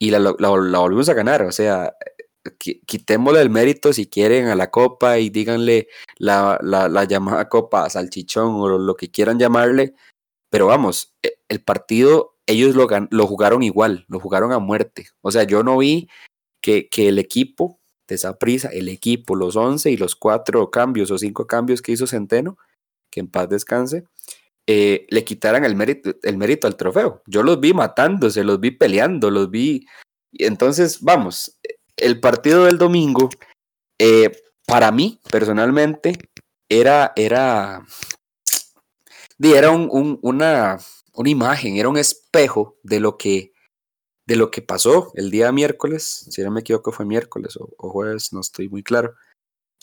y 0.00 0.10
la, 0.10 0.18
la, 0.18 0.34
la, 0.36 0.78
volvimos 0.80 1.08
a 1.08 1.14
ganar. 1.14 1.42
O 1.42 1.52
sea, 1.52 1.94
quitémosle 2.58 3.40
el 3.40 3.50
mérito 3.50 3.92
si 3.92 4.06
quieren 4.06 4.48
a 4.48 4.56
la 4.56 4.72
copa 4.72 5.18
y 5.18 5.30
díganle 5.30 5.88
la, 6.16 6.58
la 6.62 7.04
llamada 7.04 7.48
copa 7.48 7.88
salchichón 7.88 8.54
o 8.56 8.78
lo, 8.78 8.96
que 8.96 9.12
quieran 9.12 9.38
llamarle, 9.38 9.94
pero 10.50 10.66
vamos, 10.66 11.14
e, 11.22 11.38
el 11.48 11.62
partido 11.62 12.36
ellos 12.46 12.74
lo, 12.74 12.88
lo 13.10 13.26
jugaron 13.28 13.62
igual, 13.62 14.06
lo 14.08 14.18
jugaron 14.18 14.52
a 14.52 14.58
muerte. 14.58 15.06
O 15.20 15.30
sea, 15.30 15.44
yo 15.44 15.62
no 15.62 15.78
vi 15.78 16.08
que, 16.60 16.88
que 16.88 17.06
el 17.08 17.20
equipo 17.20 17.78
de 18.08 18.16
esa 18.16 18.38
prisa, 18.38 18.70
el 18.72 18.88
equipo, 18.88 19.36
los 19.36 19.54
11 19.54 19.88
y 19.92 19.96
los 19.96 20.16
cuatro 20.16 20.68
cambios 20.68 21.12
o 21.12 21.18
cinco 21.18 21.46
cambios 21.46 21.80
que 21.80 21.92
hizo 21.92 22.08
Centeno, 22.08 22.58
que 23.08 23.20
en 23.20 23.28
paz 23.28 23.48
descanse, 23.48 24.04
eh, 24.72 25.08
le 25.10 25.24
quitaran 25.24 25.64
el 25.64 25.74
mérito, 25.74 26.14
el 26.22 26.36
mérito 26.36 26.68
al 26.68 26.76
trofeo. 26.76 27.24
Yo 27.26 27.42
los 27.42 27.58
vi 27.58 27.74
matándose, 27.74 28.44
los 28.44 28.60
vi 28.60 28.70
peleando, 28.70 29.28
los 29.28 29.50
vi. 29.50 29.84
Entonces, 30.34 31.00
vamos, 31.00 31.58
el 31.96 32.20
partido 32.20 32.66
del 32.66 32.78
domingo, 32.78 33.30
eh, 33.98 34.30
para 34.68 34.92
mí, 34.92 35.20
personalmente, 35.28 36.12
era, 36.68 37.12
era, 37.16 37.84
era 39.40 39.72
un, 39.72 39.88
un, 39.90 40.20
una, 40.22 40.78
una 41.14 41.28
imagen, 41.28 41.76
era 41.76 41.88
un 41.88 41.98
espejo 41.98 42.78
de 42.84 43.00
lo 43.00 43.18
que 43.18 43.52
de 44.24 44.36
lo 44.36 44.52
que 44.52 44.62
pasó 44.62 45.10
el 45.16 45.32
día 45.32 45.50
miércoles, 45.50 46.28
si 46.30 46.40
no 46.44 46.52
me 46.52 46.60
equivoco 46.60 46.92
fue 46.92 47.04
miércoles 47.04 47.58
o, 47.58 47.90
jueves, 47.90 48.32
no 48.32 48.38
estoy 48.38 48.68
muy 48.68 48.84
claro, 48.84 49.16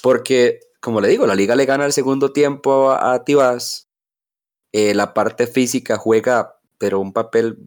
porque 0.01 0.62
como 0.79 1.01
le 1.01 1.10
digo, 1.10 1.27
la 1.27 1.36
liga 1.36 1.58
le 1.58 1.65
gana 1.65 1.86
el 1.86 1.91
segundo 1.91 2.32
tiempo 2.32 2.91
a, 2.91 3.13
a 3.13 3.25
eh, 4.71 4.93
la 4.93 5.13
parte 5.13 5.47
física 5.47 5.97
juega, 5.97 6.59
pero 6.77 7.00
un 7.00 7.13
papel, 7.13 7.57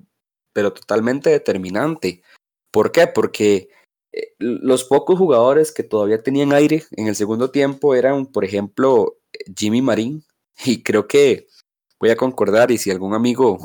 pero 0.52 0.72
totalmente 0.72 1.30
determinante. 1.30 2.22
¿Por 2.70 2.92
qué? 2.92 3.06
Porque 3.06 3.68
eh, 4.12 4.34
los 4.38 4.84
pocos 4.84 5.18
jugadores 5.18 5.72
que 5.72 5.82
todavía 5.82 6.22
tenían 6.22 6.52
aire 6.52 6.84
en 6.92 7.08
el 7.08 7.16
segundo 7.16 7.50
tiempo 7.50 7.94
eran, 7.94 8.26
por 8.26 8.44
ejemplo, 8.44 9.18
Jimmy 9.56 9.82
Marín, 9.82 10.24
y 10.64 10.82
creo 10.82 11.08
que 11.08 11.48
voy 11.98 12.10
a 12.10 12.16
concordar, 12.16 12.70
y 12.70 12.78
si 12.78 12.90
algún 12.90 13.14
amigo 13.14 13.58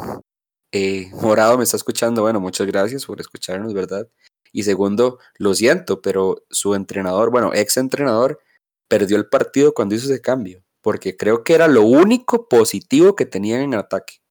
eh, 0.72 1.10
morado 1.22 1.58
me 1.58 1.64
está 1.64 1.78
escuchando, 1.78 2.24
bueno, 2.24 2.40
muchas 2.40 2.68
gracias 2.68 3.06
por 3.06 3.22
escucharnos, 3.22 3.74
¿verdad? 3.74 4.08
Y 4.52 4.64
segundo, 4.64 5.20
lo 5.38 5.54
siento, 5.54 6.02
pero 6.02 6.44
su 6.50 6.76
entrenador, 6.76 7.32
bueno, 7.32 7.54
ex 7.54 7.78
entrenador, 7.78 8.40
perdió 8.88 9.18
el 9.18 9.28
partido 9.28 9.74
cuando 9.74 9.96
hizo 9.96 10.12
ese 10.12 10.22
cambio 10.22 10.65
porque 10.86 11.18
creo 11.18 11.44
que 11.44 11.56
era 11.56 11.68
lo 11.68 11.82
único 11.82 12.48
positivo 12.48 13.16
que 13.16 13.26
tenían 13.26 13.62
en 13.62 13.74
ataque. 13.74 14.22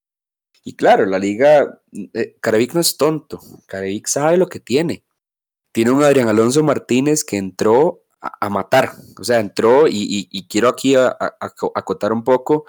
Y 0.63 0.77
claro, 0.77 1.05
la 1.05 1.19
liga, 1.19 1.81
eh, 2.13 2.37
no 2.73 2.81
es 2.81 2.97
tonto, 2.97 3.41
Carevic 3.67 4.07
sabe 4.07 4.37
lo 4.37 4.47
que 4.47 4.61
tiene. 4.61 5.05
Tiene 5.73 5.91
un 5.91 6.05
Adrián 6.05 6.29
Alonso 6.29 6.63
Martínez 6.63 7.25
que 7.25 7.39
entró 7.39 8.05
a, 8.21 8.49
matar, 8.51 8.93
o 9.19 9.25
sea, 9.25 9.41
entró 9.41 9.89
y, 9.89 10.47
quiero 10.49 10.69
aquí 10.69 10.95
acotar 10.95 12.13
un 12.13 12.23
poco, 12.23 12.67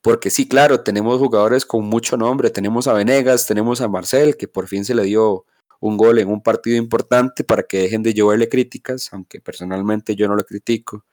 porque 0.00 0.30
sí, 0.30 0.48
claro, 0.48 0.82
tenemos 0.82 1.18
jugadores 1.18 1.66
con 1.66 1.84
mucho 1.84 2.16
nombre, 2.16 2.48
tenemos 2.48 2.88
a 2.88 2.94
Venegas, 2.94 3.46
tenemos 3.46 3.82
a 3.82 3.88
Marcel, 3.88 4.38
que 4.38 4.48
por 4.48 4.68
fin 4.68 4.86
se 4.86 4.94
le 4.94 5.02
dio 5.02 5.44
un 5.80 5.98
gol 5.98 6.18
en 6.18 6.28
un 6.30 6.42
partido 6.42 6.78
importante 6.78 7.44
para 7.44 7.64
que 7.64 7.76
dejen 7.76 8.02
de 8.02 8.14
llevarle 8.14 8.48
críticas, 8.48 9.12
aunque 9.12 9.42
personalmente 9.42 10.16
yo 10.16 10.28
no 10.28 10.34
lo 10.34 10.44
critico. 10.44 11.04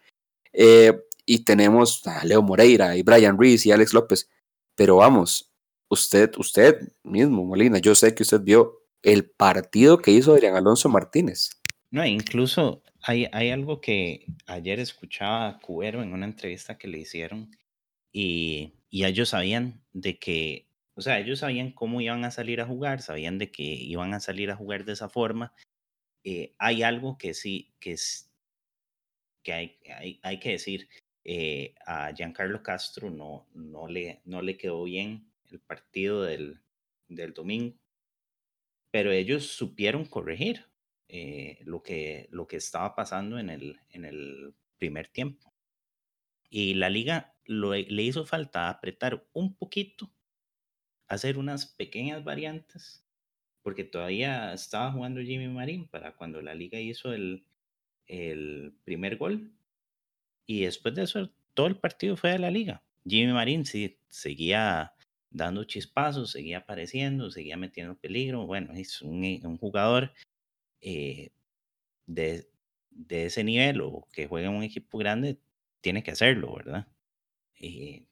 Eh, 0.53 0.97
y 1.29 1.43
tenemos 1.43 2.01
a 2.07 2.25
Leo 2.25 2.41
Moreira 2.41 2.97
y 2.97 3.03
Brian 3.03 3.37
Reese 3.37 3.69
y 3.69 3.71
Alex 3.71 3.93
López. 3.93 4.27
Pero 4.75 4.95
vamos, 4.95 5.53
usted, 5.87 6.31
usted 6.39 6.91
mismo, 7.03 7.45
Molina, 7.45 7.77
yo 7.77 7.93
sé 7.93 8.15
que 8.15 8.23
usted 8.23 8.41
vio 8.41 8.79
el 9.03 9.29
partido 9.29 9.99
que 9.99 10.09
hizo 10.09 10.33
Adrián 10.33 10.55
Alonso 10.55 10.89
Martínez. 10.89 11.51
No, 11.91 12.03
incluso 12.03 12.81
hay, 13.03 13.27
hay 13.31 13.51
algo 13.51 13.79
que 13.79 14.25
ayer 14.47 14.79
escuchaba 14.79 15.49
a 15.49 15.59
Cubero 15.59 16.01
en 16.01 16.13
una 16.13 16.25
entrevista 16.25 16.79
que 16.79 16.87
le 16.87 16.97
hicieron 16.97 17.51
y, 18.11 18.73
y 18.89 19.05
ellos 19.05 19.29
sabían 19.29 19.83
de 19.93 20.17
que, 20.17 20.67
o 20.95 21.01
sea, 21.01 21.19
ellos 21.19 21.39
sabían 21.39 21.73
cómo 21.73 22.01
iban 22.01 22.25
a 22.25 22.31
salir 22.31 22.59
a 22.59 22.65
jugar, 22.65 23.03
sabían 23.03 23.37
de 23.37 23.51
que 23.51 23.61
iban 23.61 24.15
a 24.15 24.19
salir 24.19 24.49
a 24.49 24.55
jugar 24.55 24.83
de 24.83 24.93
esa 24.93 25.09
forma. 25.09 25.53
Eh, 26.23 26.55
hay 26.57 26.81
algo 26.81 27.19
que 27.19 27.35
sí, 27.35 27.75
que, 27.79 27.91
es, 27.91 28.31
que 29.43 29.53
hay, 29.53 29.77
hay, 29.95 30.19
hay 30.23 30.39
que 30.39 30.53
decir, 30.53 30.89
eh, 31.31 31.75
a 31.85 32.11
Giancarlo 32.11 32.63
Castro 32.63 33.11
no, 33.11 33.47
no, 33.53 33.87
le, 33.87 34.19
no 34.25 34.41
le 34.41 34.57
quedó 34.57 34.85
bien 34.85 35.31
el 35.51 35.59
partido 35.59 36.23
del, 36.23 36.59
del 37.07 37.35
domingo, 37.35 37.77
pero 38.89 39.11
ellos 39.11 39.45
supieron 39.45 40.05
corregir 40.05 40.65
eh, 41.07 41.59
lo, 41.65 41.83
que, 41.83 42.29
lo 42.31 42.47
que 42.47 42.55
estaba 42.55 42.95
pasando 42.95 43.37
en 43.37 43.51
el, 43.51 43.79
en 43.91 44.05
el 44.05 44.55
primer 44.79 45.07
tiempo. 45.09 45.53
Y 46.49 46.73
la 46.73 46.89
liga 46.89 47.35
le 47.45 48.01
hizo 48.01 48.25
falta 48.25 48.67
apretar 48.67 49.27
un 49.31 49.55
poquito, 49.55 50.11
hacer 51.07 51.37
unas 51.37 51.67
pequeñas 51.67 52.23
variantes, 52.23 53.05
porque 53.61 53.83
todavía 53.83 54.51
estaba 54.51 54.91
jugando 54.91 55.21
Jimmy 55.21 55.47
Marín 55.47 55.87
para 55.89 56.15
cuando 56.15 56.41
la 56.41 56.55
liga 56.55 56.79
hizo 56.79 57.13
el, 57.13 57.45
el 58.07 58.73
primer 58.83 59.17
gol 59.17 59.58
y 60.49 60.63
después 60.63 60.95
de 60.95 61.03
eso, 61.03 61.29
todo 61.53 61.67
el 61.67 61.77
partido 61.77 62.17
fue 62.17 62.31
de 62.31 62.39
la 62.39 62.49
liga. 62.49 62.83
Jimmy 63.05 63.33
Marín 63.33 63.65
sí 63.65 63.99
seguía 64.09 64.95
dando 65.29 65.63
chispazos, 65.63 66.31
seguía 66.31 66.57
apareciendo, 66.57 67.29
seguía 67.29 67.55
metiendo 67.55 67.95
peligro. 67.95 68.47
Bueno, 68.47 68.73
es 68.73 69.03
un, 69.03 69.23
eh, 69.23 69.39
jugador 69.59 70.11
eh, 70.81 71.29
de, 72.07 72.49
de, 72.89 73.25
ese 73.27 73.43
nivel 73.43 73.81
o 73.81 74.07
que 74.11 74.25
juega 74.25 74.49
en 74.49 74.55
un 74.55 74.63
equipo 74.63 74.97
grande, 74.97 75.39
tiene 75.81 76.01
que 76.01 76.11
hacerlo, 76.11 76.55
¿verdad? 76.55 76.87
Eh, 77.59 78.07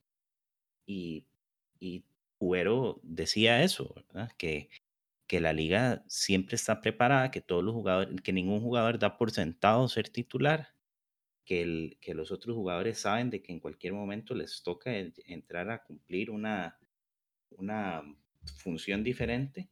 y, 0.86 1.26
y 1.80 2.04
Cuero 2.38 3.00
decía 3.02 3.64
eso, 3.64 3.96
¿verdad? 3.96 4.32
Que, 4.38 4.70
que 5.26 5.42
la 5.42 5.54
liga 5.54 6.04
siempre 6.08 6.56
está 6.56 6.82
preparada, 6.82 7.32
que 7.32 7.42
todos 7.42 7.64
los 7.64 7.74
jugadores, 7.74 8.22
que 8.22 8.32
ningún 8.32 8.62
jugador 8.62 9.00
da 9.00 9.18
por 9.18 9.32
sentado 9.32 9.88
ser 9.90 10.10
titular 10.10 10.77
que, 11.48 12.14
los 12.14 12.32
otros 12.32 12.56
jugadores 12.56 13.00
saben 13.00 13.30
de 13.30 13.42
que 13.42 13.54
en 13.54 13.60
cualquier 13.60 13.94
momento 13.94 14.36
les 14.36 14.62
toca 14.62 14.92
entrar 15.26 15.72
a 15.72 15.82
cumplir 15.82 16.30
una, 16.30 16.78
una 17.52 18.04
función 18.58 19.04
diferente. 19.04 19.70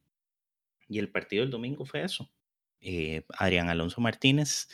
Y 0.88 0.98
el 0.98 1.10
partido 1.10 1.42
del 1.42 1.50
domingo 1.50 1.84
fue 1.84 2.02
eso. 2.02 2.32
Eh, 2.80 3.24
Adrián 3.38 3.68
Alonso 3.68 4.00
Martínez 4.00 4.68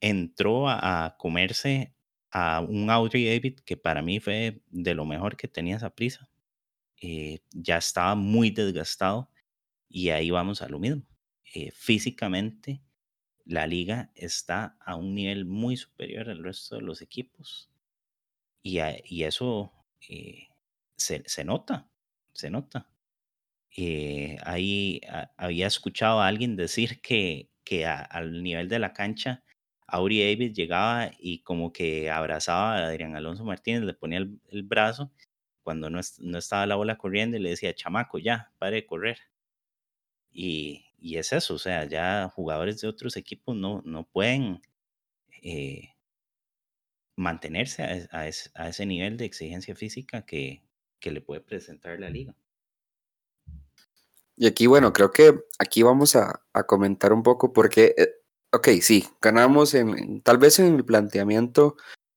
entró 0.00 0.68
a, 0.68 1.16
comerse 1.18 1.94
a 2.30 2.60
un 2.60 2.90
Audrey 2.90 3.24
David 3.24 3.60
que 3.60 3.76
para 3.76 4.02
mí 4.02 4.20
fue 4.20 4.62
de 4.66 4.94
lo 4.94 5.06
mejor 5.06 5.36
que 5.36 5.48
tenía 5.48 5.76
esa 5.76 5.94
prisa. 5.94 6.28
Eh, 7.00 7.40
ya 7.52 7.78
estaba 7.78 8.14
muy 8.14 8.50
desgastado 8.50 9.30
y 9.88 10.10
ahí 10.10 10.30
vamos 10.30 10.60
a 10.60 10.68
lo 10.68 10.78
mismo. 10.78 11.04
Eh, 11.54 11.70
físicamente 11.70 12.82
la 13.48 13.66
liga 13.66 14.10
está 14.14 14.76
a 14.78 14.94
un 14.94 15.14
nivel 15.14 15.46
muy 15.46 15.76
superior 15.78 16.28
al 16.28 16.44
resto 16.44 16.76
de 16.76 16.82
los 16.82 17.00
equipos. 17.00 17.70
Y, 18.62 18.78
y 19.06 19.24
eso 19.24 19.72
eh, 20.08 20.48
se, 20.96 21.22
se 21.26 21.44
nota, 21.44 21.88
se 22.34 22.50
nota. 22.50 22.90
Eh, 23.74 24.36
ahí 24.44 25.00
había 25.38 25.66
escuchado 25.66 26.20
a 26.20 26.26
alguien 26.26 26.56
decir 26.56 27.00
que, 27.00 27.48
que 27.64 27.86
al 27.86 28.42
nivel 28.42 28.68
de 28.68 28.78
la 28.80 28.92
cancha, 28.92 29.42
Auri 29.86 30.20
Davis 30.20 30.52
llegaba 30.52 31.10
y 31.18 31.40
como 31.40 31.72
que 31.72 32.10
abrazaba 32.10 32.76
a 32.76 32.86
Adrián 32.88 33.16
Alonso 33.16 33.44
Martínez, 33.44 33.82
le 33.82 33.94
ponía 33.94 34.18
el, 34.18 34.62
brazo 34.64 35.10
cuando 35.62 35.88
no, 35.88 36.00
no, 36.18 36.38
estaba 36.38 36.66
la 36.66 36.76
bola 36.76 36.98
corriendo 36.98 37.38
y 37.38 37.40
le 37.40 37.50
decía, 37.50 37.74
chamaco, 37.74 38.18
ya, 38.18 38.52
pare 38.58 38.76
de 38.76 38.86
correr. 38.86 39.18
Y, 40.32 40.87
y 41.00 41.18
es 41.18 41.32
eso, 41.32 41.54
o 41.54 41.58
sea, 41.58 41.84
ya 41.84 42.30
jugadores 42.34 42.80
de 42.80 42.88
otros 42.88 43.16
equipos 43.16 43.56
no, 43.56 43.82
no 43.84 44.04
pueden 44.04 44.60
eh, 45.42 45.94
mantenerse 47.16 47.82
a, 47.82 48.18
a, 48.54 48.68
ese 48.68 48.86
nivel 48.86 49.16
de 49.16 49.24
exigencia 49.24 49.74
física 49.74 50.24
que, 50.24 50.62
que 51.00 51.10
le 51.10 51.20
puede 51.20 51.40
presentar 51.40 51.98
la 51.98 52.10
liga. 52.10 52.34
Y 54.36 54.46
aquí, 54.46 54.66
bueno, 54.66 54.92
creo 54.92 55.10
que 55.10 55.34
aquí 55.58 55.82
vamos 55.82 56.14
a, 56.14 56.42
a 56.52 56.62
comentar 56.64 57.12
un 57.12 57.22
poco 57.22 57.52
porque, 57.52 57.94
eh, 57.96 58.14
ok, 58.52 58.68
sí, 58.80 59.04
ganamos 59.20 59.74
en, 59.74 60.22
tal 60.22 60.38
vez 60.38 60.58
en 60.60 60.76
el 60.76 60.84
planteamiento, 60.84 61.76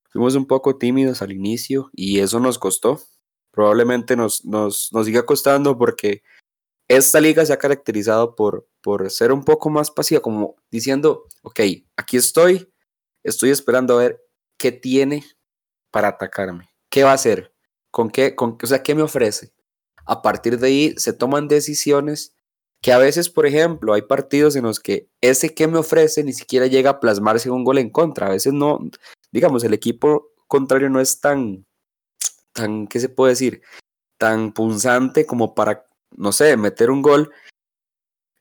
fuimos 0.09 0.35
un 0.35 0.45
poco 0.45 0.77
tímidos 0.77 1.21
al 1.21 1.31
inicio 1.31 1.89
y 1.93 2.19
eso 2.19 2.39
nos 2.39 2.59
costó. 2.59 3.01
Probablemente 3.51 4.15
nos, 4.15 4.45
nos, 4.45 4.93
nos 4.93 5.05
siga 5.05 5.25
costando 5.25 5.77
porque 5.77 6.21
esta 6.87 7.19
liga 7.19 7.45
se 7.45 7.53
ha 7.53 7.57
caracterizado 7.57 8.35
por, 8.35 8.67
por 8.81 9.09
ser 9.11 9.31
un 9.31 9.43
poco 9.43 9.69
más 9.69 9.91
pasiva, 9.91 10.21
como 10.21 10.55
diciendo, 10.71 11.25
ok, 11.43 11.59
aquí 11.97 12.17
estoy, 12.17 12.71
estoy 13.23 13.51
esperando 13.51 13.95
a 13.95 14.03
ver 14.03 14.21
qué 14.57 14.71
tiene 14.71 15.23
para 15.91 16.09
atacarme, 16.09 16.69
qué 16.89 17.03
va 17.03 17.11
a 17.11 17.15
hacer, 17.15 17.53
con 17.91 18.09
qué, 18.09 18.35
con, 18.35 18.57
o 18.61 18.67
sea, 18.67 18.83
qué 18.83 18.95
me 18.95 19.01
ofrece 19.01 19.53
a 20.05 20.21
partir 20.21 20.59
de 20.59 20.67
ahí 20.67 20.93
se 20.97 21.13
toman 21.13 21.47
decisiones 21.47 22.35
que 22.81 22.91
a 22.91 22.97
veces, 22.97 23.29
por 23.29 23.45
ejemplo, 23.45 23.93
hay 23.93 24.01
partidos 24.01 24.55
en 24.55 24.63
los 24.63 24.79
que 24.79 25.07
ese 25.21 25.53
que 25.53 25.67
me 25.67 25.77
ofrece 25.77 26.23
ni 26.23 26.33
siquiera 26.33 26.65
llega 26.65 26.89
a 26.89 26.99
plasmarse 26.99 27.47
en 27.47 27.55
un 27.55 27.63
gol 27.63 27.77
en 27.77 27.91
contra. 27.91 28.27
A 28.27 28.31
veces 28.31 28.53
no, 28.53 28.79
digamos, 29.31 29.63
el 29.63 29.73
equipo 29.73 30.31
contrario 30.47 30.89
no 30.89 30.99
es 30.99 31.21
tan, 31.21 31.65
tan, 32.53 32.87
¿qué 32.87 32.99
se 32.99 33.09
puede 33.09 33.33
decir? 33.33 33.61
Tan 34.17 34.51
punzante 34.51 35.25
como 35.25 35.53
para, 35.53 35.85
no 36.11 36.31
sé, 36.31 36.57
meter 36.57 36.89
un 36.89 37.03
gol. 37.03 37.31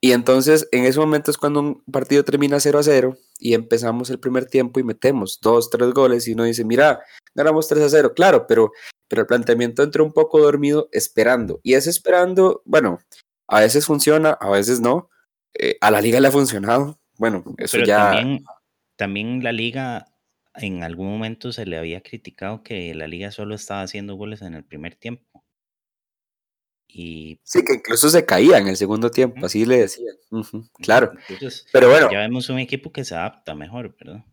Y 0.03 0.13
entonces 0.13 0.69
en 0.73 0.85
ese 0.85 0.99
momento 0.99 1.31
es 1.31 1.37
cuando 1.37 1.61
un 1.61 1.85
partido 1.85 2.25
termina 2.25 2.59
0 2.59 2.79
a 2.79 2.83
0 2.83 3.19
y 3.39 3.55
empezamos 3.55 4.09
el 4.11 4.19
primer 4.19 4.47
tiempo 4.47 4.81
y 4.81 4.83
metemos 4.83 5.39
dos, 5.43 5.69
tres 5.69 5.93
goles 5.93 6.27
y 6.27 6.33
uno 6.33 6.45
dice, 6.45 6.65
mira, 6.65 7.01
ganamos 7.35 7.69
3 7.69 7.85
a 7.85 7.89
0, 7.91 8.13
claro, 8.15 8.47
pero 8.47 8.73
pero 9.11 9.23
el 9.23 9.27
planteamiento 9.27 9.83
entró 9.83 10.05
un 10.05 10.13
poco 10.13 10.41
dormido 10.41 10.89
esperando. 10.93 11.59
Y 11.65 11.75
ese 11.75 11.91
esperando, 11.91 12.63
bueno, 12.65 13.01
a 13.49 13.59
veces 13.59 13.85
funciona, 13.85 14.31
a 14.31 14.49
veces 14.51 14.81
no. 14.81 15.11
Eh, 15.53 15.77
a 15.81 15.91
la 15.91 16.01
liga 16.01 16.21
le 16.21 16.29
ha 16.29 16.31
funcionado. 16.31 16.97
Bueno, 17.19 17.43
eso 17.59 17.79
ya. 17.79 18.13
También, 18.13 18.45
también 18.95 19.43
la 19.43 19.51
liga, 19.51 20.07
en 20.55 20.85
algún 20.85 21.09
momento 21.09 21.51
se 21.51 21.67
le 21.67 21.77
había 21.77 22.03
criticado 22.03 22.63
que 22.63 22.95
la 22.95 23.09
liga 23.09 23.33
solo 23.33 23.57
estaba 23.57 23.83
haciendo 23.83 24.15
goles 24.15 24.43
en 24.43 24.55
el 24.55 24.63
primer 24.63 24.95
tiempo. 24.95 25.25
Y... 26.93 27.41
Sí, 27.45 27.65
que 27.65 27.75
incluso 27.75 28.11
se 28.11 28.25
caía 28.25 28.59
en 28.59 28.69
el 28.69 28.77
segundo 28.77 29.11
tiempo, 29.11 29.47
así 29.47 29.65
le 29.65 29.79
decían. 29.79 30.15
claro. 30.83 31.13
Pero 31.73 31.91
bueno. 31.91 32.11
Ya 32.11 32.19
vemos 32.19 32.49
un 32.49 32.59
equipo 32.59 32.93
que 32.93 33.05
se 33.05 33.15
adapta 33.15 33.55
mejor, 33.55 33.95
¿verdad? 33.99 34.25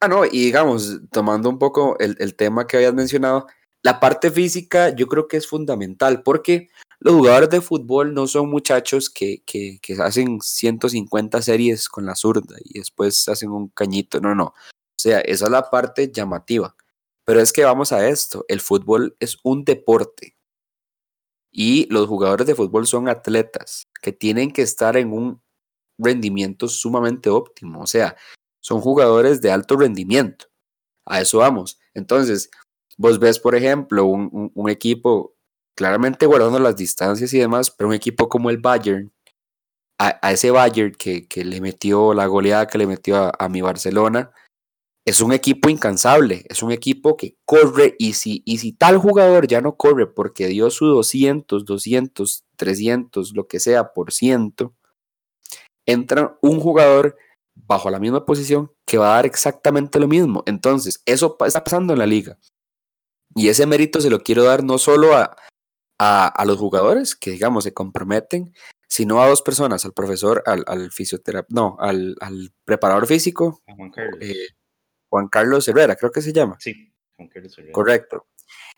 Ah, 0.00 0.08
no, 0.08 0.24
y 0.24 0.30
digamos, 0.30 1.00
tomando 1.10 1.48
un 1.48 1.58
poco 1.58 1.96
el, 1.98 2.16
el 2.18 2.34
tema 2.34 2.66
que 2.66 2.76
habías 2.76 2.94
mencionado, 2.94 3.46
la 3.82 4.00
parte 4.00 4.30
física 4.30 4.94
yo 4.94 5.06
creo 5.06 5.28
que 5.28 5.36
es 5.36 5.46
fundamental 5.46 6.22
porque 6.22 6.68
los 7.00 7.14
jugadores 7.14 7.50
de 7.50 7.60
fútbol 7.60 8.14
no 8.14 8.28
son 8.28 8.48
muchachos 8.48 9.10
que, 9.10 9.42
que, 9.44 9.80
que 9.82 9.94
hacen 9.94 10.40
150 10.40 11.42
series 11.42 11.88
con 11.88 12.06
la 12.06 12.14
zurda 12.14 12.56
y 12.64 12.78
después 12.78 13.28
hacen 13.28 13.50
un 13.50 13.68
cañito, 13.68 14.20
no, 14.20 14.36
no. 14.36 14.44
O 14.44 14.54
sea, 14.96 15.18
esa 15.20 15.46
es 15.46 15.50
la 15.50 15.68
parte 15.68 16.12
llamativa. 16.12 16.76
Pero 17.24 17.40
es 17.40 17.52
que 17.52 17.64
vamos 17.64 17.92
a 17.92 18.08
esto, 18.08 18.44
el 18.48 18.60
fútbol 18.60 19.16
es 19.18 19.38
un 19.42 19.64
deporte 19.64 20.36
y 21.52 21.86
los 21.92 22.08
jugadores 22.08 22.46
de 22.46 22.54
fútbol 22.54 22.86
son 22.86 23.08
atletas 23.08 23.86
que 24.02 24.12
tienen 24.12 24.50
que 24.52 24.62
estar 24.62 24.96
en 24.96 25.12
un 25.12 25.42
rendimiento 25.98 26.68
sumamente 26.68 27.30
óptimo, 27.30 27.82
o 27.82 27.86
sea, 27.86 28.16
son 28.60 28.80
jugadores 28.80 29.40
de 29.40 29.50
alto 29.52 29.76
rendimiento. 29.76 30.46
A 31.04 31.20
eso 31.20 31.38
vamos. 31.38 31.78
Entonces, 31.94 32.48
Vos 32.98 33.18
ves, 33.18 33.38
por 33.38 33.54
ejemplo, 33.54 34.04
un, 34.06 34.70
equipo 34.70 35.34
claramente 35.74 36.26
guardando 36.26 36.58
las 36.58 36.76
distancias 36.76 37.32
y 37.32 37.38
demás, 37.38 37.70
pero 37.70 37.88
un 37.88 37.94
equipo 37.94 38.28
como 38.28 38.50
el 38.50 38.58
Bayern, 38.58 39.12
a, 39.98 40.32
ese 40.32 40.50
Bayern 40.50 40.92
que, 40.94 41.26
le 41.44 41.60
metió 41.60 42.14
la 42.14 42.26
goleada 42.26 42.66
que 42.66 42.78
le 42.78 42.86
metió 42.86 43.32
a, 43.38 43.48
mi 43.48 43.60
Barcelona, 43.62 44.32
es 45.04 45.20
un 45.20 45.32
equipo 45.32 45.68
incansable, 45.68 46.44
es 46.48 46.62
un 46.62 46.70
equipo 46.70 47.16
que 47.16 47.36
corre 47.44 47.96
y 47.98 48.12
si, 48.12 48.42
y 48.44 48.58
si 48.58 48.72
tal 48.72 48.98
jugador 48.98 49.48
ya 49.48 49.60
no 49.60 49.76
corre 49.76 50.06
porque 50.06 50.46
dio 50.46 50.70
su 50.70 50.86
200, 50.86 51.64
200, 51.64 52.44
300, 52.56 53.32
lo 53.34 53.48
que 53.48 53.58
sea 53.58 53.92
por 53.92 54.12
ciento, 54.12 54.74
entra 55.86 56.38
un 56.40 56.60
jugador 56.60 57.16
bajo 57.54 57.90
la 57.90 57.98
misma 57.98 58.24
posición 58.24 58.70
que 58.86 58.98
va 58.98 59.12
a 59.12 59.16
dar 59.16 59.26
exactamente 59.26 59.98
lo 59.98 60.06
mismo. 60.06 60.44
Entonces, 60.46 61.02
eso 61.04 61.36
está 61.44 61.64
pasando 61.64 61.92
en 61.92 61.98
la 61.98 62.06
liga. 62.06 62.38
Y 63.34 63.48
ese 63.48 63.66
mérito 63.66 64.00
se 64.00 64.10
lo 64.10 64.20
quiero 64.20 64.44
dar 64.44 64.62
no 64.62 64.78
solo 64.78 65.16
a, 65.16 65.36
a, 65.98 66.44
los 66.44 66.58
jugadores 66.58 67.16
que, 67.16 67.30
digamos, 67.30 67.64
se 67.64 67.72
comprometen, 67.72 68.52
sino 68.88 69.22
a 69.22 69.28
dos 69.28 69.42
personas, 69.42 69.84
al 69.84 69.92
profesor, 69.92 70.42
al, 70.46 70.64
al 70.66 70.90
fisioterapeuta, 70.90 71.54
no, 71.54 71.76
al, 71.80 72.16
al, 72.20 72.52
preparador 72.64 73.06
físico, 73.06 73.62
Juan 73.76 73.90
Carlos. 73.90 74.18
Eh, 74.20 74.48
Juan 75.12 75.28
Carlos 75.28 75.68
Herrera, 75.68 75.94
creo 75.94 76.10
que 76.10 76.22
se 76.22 76.32
llama. 76.32 76.56
Sí, 76.58 76.90
Juan 77.16 77.28
Carlos 77.28 77.52
Herrera. 77.58 77.72
Correcto. 77.74 78.28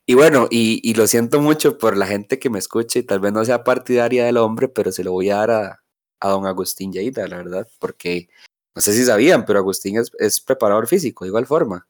Y 0.05 0.15
bueno, 0.15 0.49
y, 0.51 0.81
y, 0.83 0.95
lo 0.95 1.07
siento 1.07 1.41
mucho 1.41 1.79
por 1.79 1.97
la 1.97 2.09
gente 2.09 2.41
que 2.41 2.51
me 2.51 2.59
escuche, 2.59 3.05
tal 3.05 3.21
vez 3.21 3.33
no 3.33 3.45
sea 3.45 3.63
partidaria 3.63 4.25
del 4.25 4.39
hombre, 4.39 4.67
pero 4.67 4.91
se 4.91 5.05
lo 5.05 5.13
voy 5.13 5.31
a 5.31 5.37
dar 5.37 5.51
a, 5.53 5.85
a 6.19 6.29
don 6.31 6.45
Agustín 6.45 6.93
Yaida, 6.93 7.29
la 7.29 7.37
verdad, 7.37 7.69
porque 7.79 8.29
no 8.75 8.83
sé 8.83 8.93
si 8.95 9.05
sabían, 9.05 9.45
pero 9.45 9.61
Agustín 9.61 9.97
es, 9.97 10.11
es 10.19 10.41
preparador 10.41 10.89
físico, 10.89 11.25
de 11.25 11.29
igual 11.29 11.47
forma. 11.47 11.87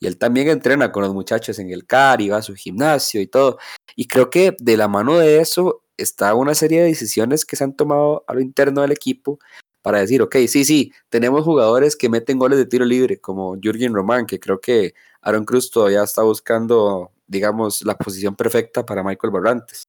Y 0.00 0.08
él 0.08 0.18
también 0.18 0.48
entrena 0.48 0.90
con 0.90 1.04
los 1.04 1.14
muchachos 1.14 1.56
en 1.60 1.70
el 1.70 1.86
CAR 1.86 2.20
y 2.20 2.28
va 2.28 2.38
a 2.38 2.42
su 2.42 2.56
gimnasio 2.56 3.20
y 3.20 3.28
todo. 3.28 3.56
Y 3.94 4.08
creo 4.08 4.30
que 4.30 4.56
de 4.58 4.76
la 4.76 4.88
mano 4.88 5.16
de 5.16 5.38
eso 5.38 5.84
está 5.96 6.34
una 6.34 6.56
serie 6.56 6.80
de 6.80 6.88
decisiones 6.88 7.44
que 7.44 7.54
se 7.54 7.62
han 7.62 7.76
tomado 7.76 8.24
a 8.26 8.34
lo 8.34 8.40
interno 8.40 8.82
del 8.82 8.90
equipo 8.90 9.38
para 9.86 10.00
decir, 10.00 10.20
ok, 10.20 10.34
sí, 10.48 10.64
sí, 10.64 10.92
tenemos 11.08 11.44
jugadores 11.44 11.94
que 11.94 12.08
meten 12.08 12.40
goles 12.40 12.58
de 12.58 12.66
tiro 12.66 12.84
libre, 12.84 13.20
como 13.20 13.54
Jürgen 13.54 13.94
Román, 13.94 14.26
que 14.26 14.40
creo 14.40 14.60
que 14.60 14.94
Aaron 15.22 15.44
Cruz 15.44 15.70
todavía 15.70 16.02
está 16.02 16.22
buscando, 16.22 17.12
digamos, 17.28 17.82
la 17.82 17.96
posición 17.96 18.34
perfecta 18.34 18.84
para 18.84 19.04
Michael 19.04 19.32
Barrantes, 19.32 19.86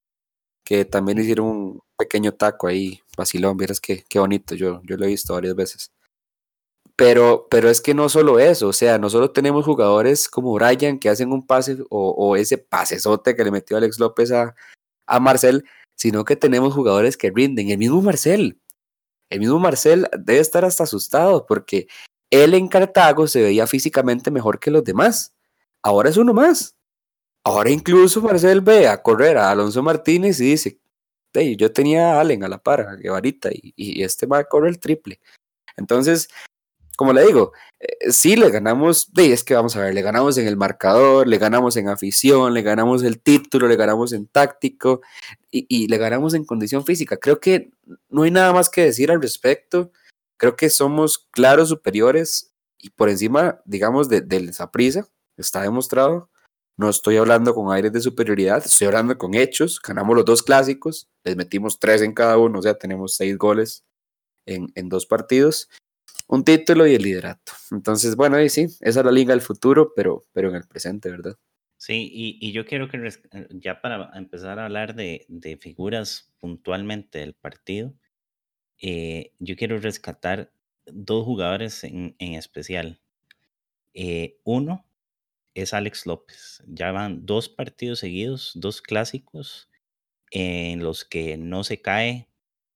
que 0.63 0.85
también 0.85 1.17
hicieron 1.17 1.47
un 1.47 1.81
pequeño 1.97 2.31
taco 2.31 2.67
ahí, 2.67 3.01
vacilón, 3.17 3.57
vieras 3.57 3.81
qué, 3.81 4.05
qué 4.07 4.19
bonito, 4.19 4.53
yo, 4.53 4.81
yo 4.83 4.97
lo 4.97 5.05
he 5.05 5.07
visto 5.07 5.33
varias 5.33 5.55
veces. 5.55 5.89
Pero, 6.95 7.47
pero 7.49 7.67
es 7.67 7.81
que 7.81 7.95
no 7.95 8.07
solo 8.07 8.37
eso, 8.37 8.67
o 8.67 8.73
sea, 8.73 8.99
no 8.99 9.09
solo 9.09 9.31
tenemos 9.31 9.65
jugadores 9.65 10.29
como 10.29 10.53
Brian 10.53 10.99
que 10.99 11.09
hacen 11.09 11.31
un 11.31 11.47
pase 11.47 11.79
o, 11.89 12.35
ese 12.35 12.59
pasesote 12.59 13.35
que 13.35 13.43
le 13.43 13.49
metió 13.49 13.77
Alex 13.77 13.97
López 13.97 14.31
a, 14.31 14.53
a 15.07 15.19
Marcel, 15.19 15.65
sino 15.95 16.23
que 16.23 16.35
tenemos 16.35 16.75
jugadores 16.75 17.17
que 17.17 17.31
rinden. 17.31 17.71
El 17.71 17.79
mismo 17.79 17.99
Marcel, 18.03 18.59
el 19.29 19.39
mismo 19.39 19.59
Marcel 19.59 20.07
debe 20.19 20.39
estar 20.39 20.65
hasta 20.65 20.83
asustado 20.83 21.45
porque 21.45 21.87
él 22.29 22.53
en 22.53 22.67
Cartago 22.67 23.27
se 23.27 23.41
veía 23.41 23.67
físicamente 23.67 24.31
mejor 24.31 24.59
que 24.59 24.71
los 24.71 24.83
demás. 24.83 25.33
Ahora 25.81 26.09
es 26.09 26.17
uno 26.17 26.33
más. 26.33 26.75
Ahora 27.43 27.69
incluso 27.69 28.21
Marcel 28.21 28.61
ve 28.61 28.87
a 28.87 29.01
correr 29.01 29.37
a 29.37 29.51
Alonso 29.51 29.81
Martínez 29.81 30.39
y 30.41 30.51
dice, 30.51 30.79
hey, 31.33 31.55
yo 31.55 31.71
tenía 31.71 32.15
a 32.15 32.21
Allen 32.21 32.43
a 32.43 32.49
la 32.49 32.57
par, 32.57 32.81
a 32.81 32.95
Guevarita, 32.95 33.49
y, 33.51 33.73
y 33.75 34.03
este 34.03 34.25
va 34.25 34.39
a 34.39 34.43
correr 34.43 34.69
el 34.69 34.79
triple. 34.79 35.19
Entonces, 35.77 36.27
como 36.97 37.13
le 37.13 37.27
digo, 37.27 37.53
eh, 37.79 38.11
sí 38.11 38.35
le 38.35 38.49
ganamos, 38.49 39.11
es 39.15 39.43
que 39.43 39.53
vamos 39.53 39.75
a 39.75 39.81
ver, 39.81 39.93
le 39.93 40.01
ganamos 40.01 40.35
en 40.39 40.47
el 40.47 40.57
marcador, 40.57 41.27
le 41.27 41.37
ganamos 41.37 41.77
en 41.77 41.89
afición, 41.89 42.55
le 42.55 42.63
ganamos 42.63 43.03
el 43.03 43.21
título, 43.21 43.67
le 43.67 43.75
ganamos 43.75 44.13
en 44.13 44.25
táctico 44.27 45.01
y, 45.51 45.87
le 45.87 45.97
ganamos 45.99 46.33
en 46.33 46.43
condición 46.43 46.85
física. 46.85 47.17
Creo 47.17 47.39
que 47.39 47.69
no 48.09 48.23
hay 48.23 48.31
nada 48.31 48.51
más 48.51 48.69
que 48.69 48.81
decir 48.81 49.11
al 49.11 49.21
respecto. 49.21 49.91
Creo 50.37 50.55
que 50.55 50.71
somos 50.71 51.19
claros 51.29 51.69
superiores 51.69 52.51
y 52.79 52.89
por 52.89 53.09
encima, 53.09 53.61
digamos, 53.65 54.09
de, 54.09 54.21
de 54.21 54.37
esa 54.37 54.71
prisa, 54.71 55.07
está 55.37 55.61
demostrado. 55.61 56.31
No 56.77 56.89
estoy 56.89 57.17
hablando 57.17 57.53
con 57.53 57.71
aires 57.71 57.93
de 57.93 58.01
superioridad, 58.01 58.65
estoy 58.65 58.87
hablando 58.87 59.19
con 59.19 59.35
hechos. 59.35 59.79
Ganamos 59.87 60.15
los 60.15 60.25
dos 60.25 60.41
clásicos, 60.41 61.07
les 61.23 61.35
metimos 61.35 61.77
tres 61.77 62.01
en 62.01 62.13
cada 62.13 62.39
uno, 62.39 62.57
o 62.57 62.61
sea, 62.63 62.73
tenemos 62.75 63.13
seis 63.13 63.37
goles 63.37 63.83
en, 64.47 64.71
en 64.73 64.89
dos 64.89 65.05
partidos 65.05 65.69
un 66.27 66.43
título 66.43 66.85
y 66.87 66.95
el 66.95 67.03
liderato. 67.03 67.53
Entonces, 67.71 68.15
bueno, 68.15 68.37
ahí 68.37 68.49
sí, 68.49 68.63
esa 68.81 68.99
es 68.99 69.05
la 69.05 69.11
liga 69.11 69.33
del 69.33 69.41
futuro, 69.41 69.93
pero, 69.95 70.27
pero 70.33 70.49
en 70.49 70.55
el 70.55 70.67
presente, 70.67 71.09
¿verdad? 71.09 71.35
Sí, 71.77 72.09
y, 72.11 72.37
y 72.41 72.51
yo 72.53 72.65
quiero 72.65 72.89
que 72.89 73.09
ya 73.51 73.81
para 73.81 74.11
empezar 74.15 74.59
a 74.59 74.65
hablar 74.65 74.95
de, 74.95 75.25
de 75.29 75.57
figuras 75.57 76.31
puntualmente 76.39 77.19
del 77.19 77.33
partido, 77.33 77.93
eh, 78.81 79.33
yo 79.39 79.55
quiero 79.55 79.79
rescatar 79.79 80.51
dos 80.85 81.25
jugadores 81.25 81.83
en, 81.83 82.15
en 82.19 82.33
especial. 82.33 82.99
Eh, 83.93 84.39
uno 84.43 84.85
es 85.53 85.73
Alex 85.73 86.05
López. 86.05 86.63
Ya 86.67 86.91
van 86.91 87.25
dos 87.25 87.49
partidos 87.49 87.99
seguidos, 87.99 88.51
dos 88.55 88.81
clásicos 88.81 89.69
en 90.31 90.83
los 90.83 91.05
que 91.05 91.37
no 91.37 91.63
se 91.63 91.81
cae, 91.81 92.27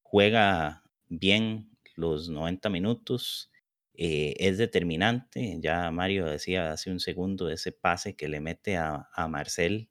juega 0.04 0.84
bien 1.10 1.71
los 2.02 2.30
90 2.30 2.70
minutos, 2.70 3.52
eh, 3.96 4.36
es 4.40 4.58
determinante. 4.60 5.58
Ya 5.62 5.92
Mario 5.92 6.26
decía 6.28 6.72
hace 6.74 6.92
un 6.92 7.00
segundo 7.02 7.50
ese 7.50 7.72
pase 7.74 8.16
que 8.18 8.28
le 8.30 8.42
mete 8.42 8.78
a, 8.78 9.10
a 9.14 9.28
Marcel 9.30 9.90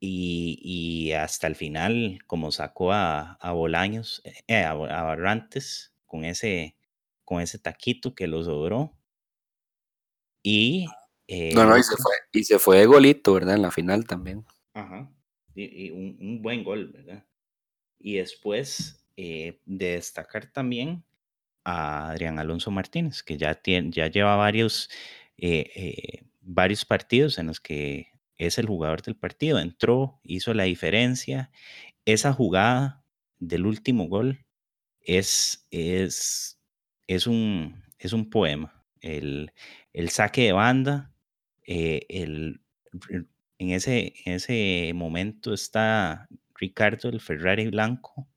y, 0.00 0.58
y 0.62 1.12
hasta 1.12 1.46
el 1.46 1.56
final, 1.56 2.20
como 2.26 2.52
sacó 2.52 2.92
a, 2.92 3.32
a 3.34 3.52
Bolaños, 3.52 4.22
eh, 4.46 4.64
a, 4.64 4.74
Bo- 4.74 4.86
a 4.86 5.02
Barrantes 5.02 5.94
con 6.06 6.24
ese, 6.24 6.76
con 7.24 7.40
ese 7.42 7.58
taquito 7.58 8.14
que 8.14 8.26
lo 8.28 8.42
sobró. 8.44 8.96
Y 10.42 10.86
eh, 11.28 11.54
No, 11.54 11.66
no, 11.66 11.76
y 11.76 11.82
se 11.82 11.94
fue, 11.96 12.12
y 12.32 12.44
se 12.44 12.58
fue 12.58 12.78
de 12.78 12.86
golito, 12.86 13.34
¿verdad? 13.34 13.56
En 13.56 13.62
la 13.62 13.70
final 13.70 14.06
también. 14.06 14.46
ajá, 14.74 15.12
y, 15.54 15.86
y 15.86 15.90
un, 15.90 16.16
un 16.20 16.42
buen 16.42 16.64
gol, 16.64 16.88
¿verdad? 16.92 17.26
Y 17.98 18.16
después 18.18 19.07
eh, 19.20 19.58
de 19.66 19.94
destacar 19.94 20.46
también 20.46 21.04
a 21.64 22.10
Adrián 22.10 22.38
Alonso 22.38 22.70
Martínez, 22.70 23.24
que 23.24 23.36
ya, 23.36 23.56
tiene, 23.56 23.90
ya 23.90 24.06
lleva 24.06 24.36
varios, 24.36 24.90
eh, 25.36 25.72
eh, 25.74 26.22
varios 26.40 26.84
partidos 26.84 27.36
en 27.38 27.48
los 27.48 27.58
que 27.58 28.12
es 28.36 28.58
el 28.58 28.66
jugador 28.66 29.02
del 29.02 29.16
partido. 29.16 29.58
Entró, 29.58 30.20
hizo 30.22 30.54
la 30.54 30.62
diferencia. 30.62 31.50
Esa 32.04 32.32
jugada 32.32 33.04
del 33.40 33.66
último 33.66 34.04
gol 34.08 34.46
es, 35.00 35.66
es, 35.72 36.60
es, 37.08 37.26
un, 37.26 37.82
es 37.98 38.12
un 38.12 38.30
poema. 38.30 38.84
El, 39.00 39.52
el 39.92 40.10
saque 40.10 40.42
de 40.44 40.52
banda, 40.52 41.12
el, 41.64 42.60
en, 43.58 43.70
ese, 43.70 44.14
en 44.24 44.34
ese 44.34 44.92
momento 44.94 45.52
está 45.52 46.28
Ricardo, 46.54 47.08
el 47.08 47.20
Ferrari 47.20 47.66
blanco, 47.66 48.28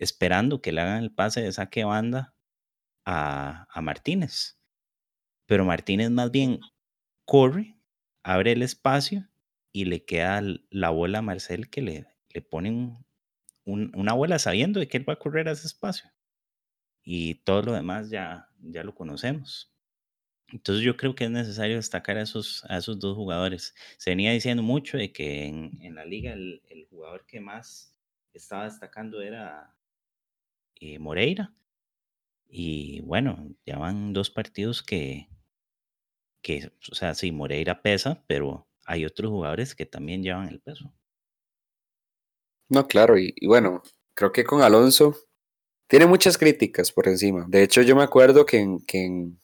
esperando 0.00 0.62
que 0.62 0.72
le 0.72 0.82
hagan 0.82 1.04
el 1.04 1.12
pase 1.14 1.42
de 1.42 1.52
saque 1.52 1.84
banda 1.84 2.34
a, 3.06 3.66
a 3.70 3.82
Martínez. 3.82 4.58
Pero 5.46 5.64
Martínez 5.64 6.10
más 6.10 6.30
bien 6.30 6.60
corre, 7.26 7.76
abre 8.24 8.52
el 8.52 8.62
espacio 8.62 9.28
y 9.72 9.86
le 9.86 10.04
queda 10.04 10.42
la 10.70 10.90
bola 10.90 11.18
a 11.18 11.22
Marcel 11.22 11.70
que 11.70 11.82
le, 11.82 12.06
le 12.30 12.42
pone 12.42 12.70
un- 12.70 13.06
un- 13.64 13.92
una 13.96 14.14
bola 14.14 14.38
sabiendo 14.38 14.80
de 14.80 14.88
que 14.88 14.98
él 14.98 15.08
va 15.08 15.14
a 15.14 15.18
correr 15.18 15.48
a 15.48 15.52
ese 15.52 15.66
espacio. 15.68 16.10
Y 17.02 17.36
todo 17.44 17.62
lo 17.62 17.72
demás 17.74 18.10
ya, 18.10 18.48
ya 18.60 18.82
lo 18.84 18.94
conocemos. 18.94 19.72
Entonces 20.48 20.84
yo 20.84 20.96
creo 20.96 21.14
que 21.14 21.24
es 21.24 21.30
necesario 21.30 21.76
destacar 21.76 22.16
a 22.18 22.22
esos, 22.22 22.64
esos 22.70 22.98
dos 23.00 23.16
jugadores. 23.16 23.74
Se 23.98 24.10
venía 24.10 24.32
diciendo 24.32 24.62
mucho 24.62 24.98
de 24.98 25.12
que 25.12 25.46
en, 25.46 25.78
en 25.82 25.94
la 25.94 26.04
liga 26.04 26.32
el, 26.32 26.62
el 26.68 26.86
jugador 26.86 27.26
que 27.26 27.40
más 27.40 27.96
estaba 28.34 28.64
destacando 28.64 29.22
era 29.22 29.76
eh, 30.80 30.98
Moreira. 30.98 31.54
Y 32.48 33.00
bueno, 33.02 33.54
ya 33.66 33.78
van 33.78 34.12
dos 34.12 34.30
partidos 34.30 34.82
que, 34.82 35.28
que, 36.42 36.70
o 36.90 36.94
sea, 36.94 37.14
sí, 37.14 37.32
Moreira 37.32 37.82
pesa, 37.82 38.24
pero 38.26 38.66
hay 38.86 39.04
otros 39.04 39.30
jugadores 39.30 39.74
que 39.74 39.86
también 39.86 40.22
llevan 40.22 40.48
el 40.48 40.60
peso. 40.60 40.92
No, 42.68 42.86
claro, 42.86 43.18
y, 43.18 43.34
y 43.36 43.46
bueno, 43.46 43.82
creo 44.14 44.32
que 44.32 44.44
con 44.44 44.62
Alonso 44.62 45.14
tiene 45.88 46.06
muchas 46.06 46.38
críticas 46.38 46.92
por 46.92 47.08
encima. 47.08 47.46
De 47.48 47.62
hecho, 47.62 47.82
yo 47.82 47.96
me 47.96 48.02
acuerdo 48.04 48.46
que 48.46 48.58
en, 48.58 48.80
que 48.86 49.04
en 49.04 49.40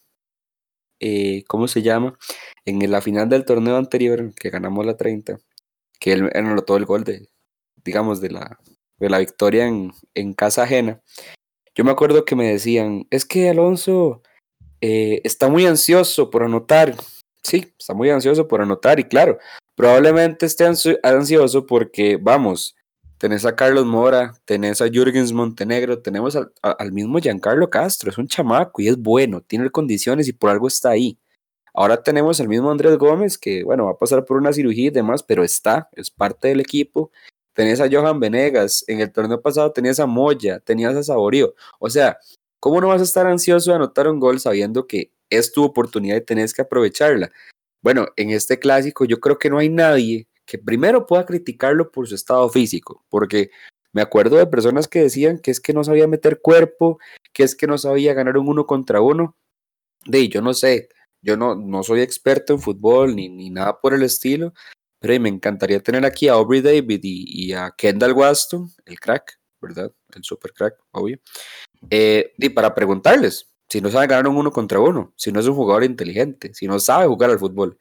eh, 1.00 1.44
¿cómo 1.48 1.68
se 1.68 1.82
llama? 1.82 2.18
En 2.64 2.90
la 2.90 3.00
final 3.02 3.28
del 3.28 3.44
torneo 3.44 3.76
anterior, 3.76 4.32
que 4.34 4.50
ganamos 4.50 4.86
la 4.86 4.96
30, 4.96 5.38
que 6.00 6.12
él, 6.12 6.30
él 6.32 6.46
anotó 6.46 6.76
el 6.76 6.86
gol 6.86 7.04
de, 7.04 7.28
digamos, 7.84 8.20
de 8.20 8.30
la, 8.30 8.58
de 8.98 9.10
la 9.10 9.18
victoria 9.18 9.66
en, 9.66 9.92
en 10.14 10.32
casa 10.32 10.62
ajena. 10.62 11.00
Yo 11.74 11.84
me 11.84 11.90
acuerdo 11.90 12.24
que 12.24 12.36
me 12.36 12.50
decían, 12.50 13.06
es 13.10 13.24
que 13.24 13.50
Alonso 13.50 14.22
eh, 14.80 15.20
está 15.24 15.48
muy 15.48 15.66
ansioso 15.66 16.30
por 16.30 16.42
anotar. 16.42 16.94
Sí, 17.42 17.72
está 17.78 17.94
muy 17.94 18.10
ansioso 18.10 18.48
por 18.48 18.60
anotar 18.60 18.98
y 18.98 19.04
claro, 19.04 19.38
probablemente 19.76 20.46
esté 20.46 20.64
ansio- 20.66 20.98
ansioso 21.02 21.66
porque, 21.66 22.18
vamos, 22.20 22.74
tenés 23.18 23.44
a 23.44 23.54
Carlos 23.54 23.86
Mora, 23.86 24.34
tenés 24.44 24.80
a 24.80 24.88
Jürgens 24.88 25.32
Montenegro, 25.32 26.00
tenemos 26.00 26.34
al, 26.34 26.52
a- 26.62 26.72
al 26.72 26.92
mismo 26.92 27.18
Giancarlo 27.18 27.70
Castro, 27.70 28.10
es 28.10 28.18
un 28.18 28.26
chamaco 28.26 28.82
y 28.82 28.88
es 28.88 28.96
bueno, 28.98 29.42
tiene 29.42 29.70
condiciones 29.70 30.28
y 30.28 30.32
por 30.32 30.50
algo 30.50 30.66
está 30.66 30.90
ahí. 30.90 31.18
Ahora 31.74 32.02
tenemos 32.02 32.40
al 32.40 32.48
mismo 32.48 32.70
Andrés 32.70 32.96
Gómez 32.96 33.36
que, 33.36 33.62
bueno, 33.62 33.84
va 33.84 33.92
a 33.92 33.98
pasar 33.98 34.24
por 34.24 34.38
una 34.38 34.52
cirugía 34.52 34.86
y 34.86 34.90
demás, 34.90 35.22
pero 35.22 35.44
está, 35.44 35.90
es 35.92 36.10
parte 36.10 36.48
del 36.48 36.60
equipo. 36.60 37.10
Tenés 37.56 37.80
a 37.80 37.88
Johan 37.90 38.20
Venegas, 38.20 38.84
en 38.86 39.00
el 39.00 39.10
torneo 39.10 39.40
pasado 39.40 39.72
tenías 39.72 39.98
a 39.98 40.04
Moya, 40.04 40.60
tenías 40.60 40.94
a 40.94 41.02
Saborío. 41.02 41.54
O 41.78 41.88
sea, 41.88 42.18
¿cómo 42.60 42.82
no 42.82 42.88
vas 42.88 43.00
a 43.00 43.04
estar 43.04 43.26
ansioso 43.26 43.70
de 43.70 43.76
anotar 43.76 44.06
un 44.08 44.20
gol 44.20 44.38
sabiendo 44.40 44.86
que 44.86 45.10
es 45.30 45.52
tu 45.52 45.64
oportunidad 45.64 46.16
y 46.16 46.20
tenés 46.20 46.52
que 46.52 46.60
aprovecharla? 46.60 47.32
Bueno, 47.80 48.08
en 48.16 48.28
este 48.28 48.58
clásico 48.58 49.06
yo 49.06 49.20
creo 49.20 49.38
que 49.38 49.48
no 49.48 49.56
hay 49.56 49.70
nadie 49.70 50.28
que 50.44 50.58
primero 50.58 51.06
pueda 51.06 51.24
criticarlo 51.24 51.90
por 51.90 52.06
su 52.06 52.14
estado 52.14 52.46
físico, 52.50 53.06
porque 53.08 53.48
me 53.94 54.02
acuerdo 54.02 54.36
de 54.36 54.46
personas 54.46 54.86
que 54.86 55.00
decían 55.00 55.38
que 55.38 55.50
es 55.50 55.58
que 55.58 55.72
no 55.72 55.82
sabía 55.82 56.06
meter 56.06 56.42
cuerpo, 56.42 56.98
que 57.32 57.42
es 57.42 57.56
que 57.56 57.66
no 57.66 57.78
sabía 57.78 58.12
ganar 58.12 58.36
un 58.36 58.48
uno 58.48 58.66
contra 58.66 59.00
uno. 59.00 59.34
De 60.04 60.28
yo 60.28 60.42
no 60.42 60.52
sé, 60.52 60.90
yo 61.22 61.38
no, 61.38 61.54
no 61.54 61.82
soy 61.82 62.02
experto 62.02 62.52
en 62.52 62.60
fútbol 62.60 63.16
ni, 63.16 63.30
ni 63.30 63.48
nada 63.48 63.80
por 63.80 63.94
el 63.94 64.02
estilo, 64.02 64.52
pero 64.98 65.20
me 65.20 65.28
encantaría 65.28 65.80
tener 65.80 66.04
aquí 66.04 66.28
a 66.28 66.34
Aubrey 66.34 66.60
David 66.60 67.00
y, 67.02 67.52
a 67.52 67.72
Kendall 67.76 68.12
Waston, 68.12 68.70
el 68.84 68.98
crack, 68.98 69.38
¿verdad? 69.60 69.92
El 70.14 70.24
super 70.24 70.52
crack, 70.52 70.76
obvio. 70.92 71.18
Eh, 71.90 72.32
y 72.38 72.48
para 72.48 72.74
preguntarles 72.74 73.52
si 73.68 73.80
no 73.80 73.90
sabe 73.90 74.06
ganar 74.06 74.28
un 74.28 74.36
uno 74.36 74.50
contra 74.50 74.80
uno, 74.80 75.12
si 75.16 75.32
no 75.32 75.40
es 75.40 75.46
un 75.46 75.54
jugador 75.54 75.84
inteligente, 75.84 76.54
si 76.54 76.66
no 76.66 76.78
sabe 76.78 77.06
jugar 77.06 77.30
al 77.30 77.38
fútbol. 77.38 77.78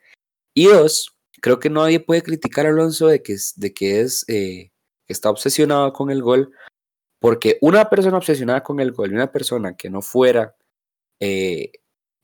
Y 0.54 0.68
dos, 0.68 1.16
creo 1.42 1.60
que 1.60 1.70
nadie 1.70 2.00
puede 2.00 2.24
criticar 2.24 2.66
a 2.66 2.70
Alonso 2.70 3.08
de 3.08 3.22
que 3.22 3.36
de 3.56 3.74
que 3.74 4.02
es 4.02 4.26
eh, 4.28 4.72
está 5.08 5.30
obsesionado 5.30 5.94
con 5.94 6.10
el 6.10 6.22
gol, 6.22 6.52
porque 7.20 7.58
una 7.62 7.90
persona 7.90 8.18
obsesionada 8.18 8.64
con 8.64 8.80
el 8.80 8.92
gol 8.92 9.12
y 9.12 9.16
una 9.16 9.32
persona 9.32 9.76
que 9.76 9.90
no 9.90 10.02
fuera, 10.02 10.56
eh, 11.20 11.72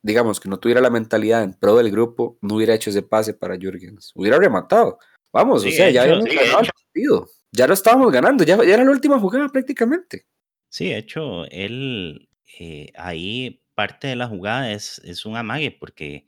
digamos, 0.01 0.39
que 0.39 0.49
no 0.49 0.59
tuviera 0.59 0.81
la 0.81 0.89
mentalidad 0.89 1.43
en 1.43 1.53
pro 1.53 1.75
del 1.75 1.91
grupo, 1.91 2.37
no 2.41 2.55
hubiera 2.55 2.73
hecho 2.73 2.89
ese 2.89 3.01
pase 3.01 3.33
para 3.33 3.57
Jürgens, 3.57 4.11
hubiera 4.15 4.37
rematado. 4.37 4.99
Vamos, 5.33 5.61
Sí, 5.61 5.69
o 5.69 5.71
sea, 5.71 5.89
ya 5.89 6.03
habíamos 6.03 6.25
sí, 6.25 6.35
ganado 6.35 6.59
el 6.61 6.69
partido, 6.69 7.29
ya 7.51 7.67
lo 7.67 7.73
estábamos 7.73 8.11
ganando, 8.11 8.43
ya, 8.43 8.57
ya 8.57 8.73
era 8.73 8.83
la 8.83 8.91
última 8.91 9.19
jugada 9.19 9.47
prácticamente. 9.49 10.25
Sí, 10.69 10.89
de 10.89 10.97
hecho, 10.97 11.45
él 11.45 12.29
eh, 12.59 12.91
ahí 12.95 13.63
parte 13.75 14.07
de 14.07 14.15
la 14.15 14.27
jugada 14.27 14.71
es, 14.71 14.99
es 15.05 15.25
un 15.25 15.37
amague 15.37 15.71
porque 15.71 16.27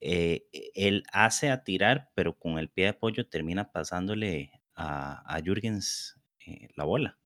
eh, 0.00 0.46
él 0.74 1.04
hace 1.12 1.50
a 1.50 1.62
tirar, 1.62 2.10
pero 2.14 2.38
con 2.38 2.58
el 2.58 2.68
pie 2.68 2.86
de 2.86 2.94
pollo 2.94 3.28
termina 3.28 3.70
pasándole 3.70 4.50
a, 4.74 5.22
a 5.36 5.40
Jürgens 5.40 6.16
eh, 6.46 6.68
la 6.74 6.84
bola. 6.84 7.19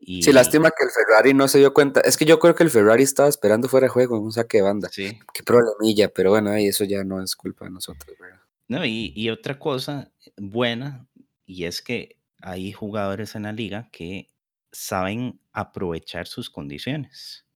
Sí, 0.00 0.30
Y 0.30 0.32
lástima 0.32 0.70
que 0.70 0.84
el 0.84 0.90
Ferrari 0.90 1.34
no 1.34 1.48
se 1.48 1.58
dio 1.58 1.72
cuenta. 1.74 2.00
Es 2.00 2.16
que 2.16 2.24
yo 2.24 2.38
creo 2.38 2.54
que 2.54 2.62
el 2.64 2.70
Ferrari 2.70 3.02
estaba 3.02 3.28
esperando 3.28 3.68
fuera 3.68 3.86
de 3.86 3.90
juego 3.90 4.20
un 4.20 4.32
saque 4.32 4.58
de 4.58 4.62
banda. 4.64 4.88
sí, 4.90 5.18
Qué 5.32 5.42
problemilla, 5.42 6.08
pero 6.08 6.30
bueno, 6.30 6.52
eso 6.54 6.84
ya 6.84 7.04
no 7.04 7.22
es 7.22 7.34
culpa 7.36 7.64
de 7.64 7.70
nosotros, 7.72 8.16
¿verdad? 8.18 8.40
no, 8.68 8.84
y, 8.84 9.12
y 9.16 9.30
otra 9.30 9.58
cosa 9.58 10.12
buena, 10.36 11.06
y 11.46 11.64
es 11.64 11.80
que 11.82 12.16
hay 12.40 12.72
jugadores 12.72 13.34
en 13.34 13.44
la 13.44 13.52
liga 13.52 13.88
que 13.90 14.30
saben 14.72 15.40
aprovechar 15.52 16.26
sus 16.26 16.50
condiciones. 16.50 17.46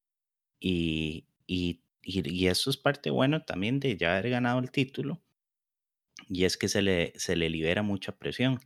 Y, 0.58 1.26
y, 1.46 1.82
y, 2.02 2.28
y 2.28 2.46
eso 2.48 2.70
es 2.70 2.76
parte 2.76 3.10
bueno 3.10 3.44
también 3.44 3.78
de 3.80 3.96
ya 3.96 4.12
haber 4.16 4.30
ganado 4.30 4.58
el 4.60 4.70
título, 4.70 5.20
y 6.28 6.44
es 6.44 6.56
que 6.56 6.68
se 6.68 6.82
le, 6.82 7.12
se 7.16 7.36
le 7.36 7.50
libera 7.50 7.82
mucha 7.82 8.12
presión. 8.12 8.58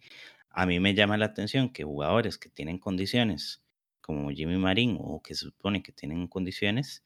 A 0.57 0.65
mí 0.65 0.81
me 0.81 0.95
llama 0.95 1.19
la 1.19 1.27
atención 1.27 1.69
que 1.71 1.85
jugadores 1.85 2.39
que 2.39 2.49
tienen 2.49 2.79
condiciones, 2.79 3.63
como 4.01 4.31
Jimmy 4.31 4.57
Marín, 4.57 4.97
o 4.99 5.23
que 5.23 5.35
se 5.35 5.45
supone 5.45 5.83
que 5.83 5.93
tienen 5.93 6.29
condiciones, 6.29 7.05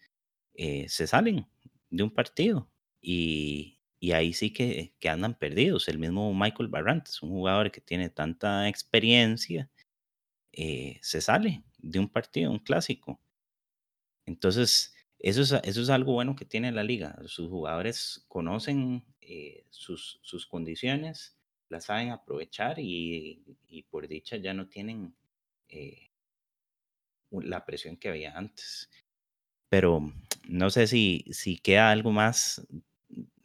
eh, 0.55 0.89
se 0.89 1.09
salen 1.09 1.47
de 1.91 2.05
un 2.05 2.11
partido 2.15 2.71
y, 3.01 3.81
ahí 4.13 4.35
sí 4.35 4.53
que, 4.53 4.95
andan 5.09 5.35
perdidos. 5.35 5.89
El 5.89 5.99
mismo 5.99 6.33
Michael 6.33 6.69
Barrantes, 6.69 7.23
un 7.23 7.31
jugador 7.31 7.73
que 7.73 7.81
tiene 7.81 8.09
tanta 8.09 8.69
experiencia, 8.69 9.69
eh, 10.53 11.01
se 11.03 11.21
sale 11.21 11.65
de 11.79 11.99
un 11.99 12.09
partido, 12.09 12.53
un 12.53 12.61
clásico. 12.61 13.21
Entonces, 14.27 14.95
eso 15.19 15.43
es, 15.43 15.91
algo 15.91 16.13
bueno 16.13 16.37
que 16.37 16.45
tiene 16.45 16.71
la 16.71 16.85
liga. 16.85 17.19
Sus 17.27 17.49
jugadores 17.49 18.25
conocen 18.29 19.05
eh, 19.21 19.67
sus, 19.71 20.21
condiciones, 20.49 21.37
las 21.71 21.85
saben 21.85 22.11
aprovechar 22.11 22.79
y, 22.79 23.43
por 23.91 24.07
dicha 24.07 24.37
ya 24.37 24.53
no 24.53 24.69
tienen 24.69 25.15
eh, 25.69 26.11
la 27.31 27.65
presión 27.65 27.97
que 27.97 28.09
había 28.09 28.37
antes. 28.37 28.91
Pero 29.71 30.13
no 30.49 30.71
sé 30.71 30.87
si, 30.87 31.25
si 31.31 31.59
queda 31.59 31.91
algo 31.91 32.11
más 32.11 32.67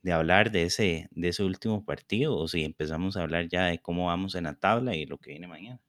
de 0.01 0.11
hablar 0.11 0.51
de 0.51 0.63
ese, 0.63 1.07
de 1.11 1.29
ese 1.29 1.43
último 1.43 1.85
partido 1.85 2.35
o 2.35 2.47
si 2.47 2.63
empezamos 2.63 3.15
a 3.15 3.21
hablar 3.23 3.47
ya 3.47 3.65
de 3.65 3.79
cómo 3.79 4.07
vamos 4.07 4.35
en 4.35 4.43
la 4.45 4.55
tabla 4.55 4.95
y 4.95 5.05
lo 5.05 5.17
que 5.17 5.31
viene 5.31 5.47
mañana. 5.47 5.79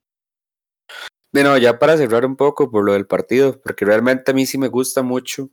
Bueno, 1.33 1.57
ya 1.57 1.77
para 1.77 1.97
cerrar 1.97 2.25
un 2.25 2.35
poco 2.35 2.71
por 2.71 2.85
lo 2.85 2.93
del 2.93 3.05
partido, 3.05 3.59
porque 3.61 3.85
realmente 3.85 4.31
a 4.31 4.33
mí 4.33 4.45
sí 4.45 4.57
me 4.57 4.69
gusta 4.69 5.01
mucho. 5.01 5.49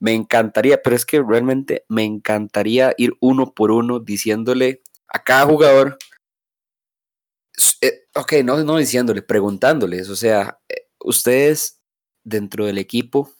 Me 0.00 0.12
encantaría, 0.12 0.82
pero 0.82 0.96
es 0.96 1.06
que 1.06 1.22
realmente 1.22 1.84
me 1.88 2.04
encantaría 2.04 2.94
ir 2.98 3.14
uno 3.20 3.54
por 3.54 3.70
uno 3.70 4.00
diciéndole 4.00 4.82
a 5.08 5.22
cada 5.22 5.46
jugador, 5.46 5.96
eh, 7.80 8.06
ok, 8.14 8.32
no, 8.44 8.62
no 8.64 8.76
diciéndole, 8.76 9.22
preguntándoles, 9.22 10.08
o 10.08 10.16
sea, 10.16 10.60
eh, 10.68 10.88
ustedes 11.00 11.80
dentro 12.24 12.66
del 12.66 12.78
equipo 12.78 13.30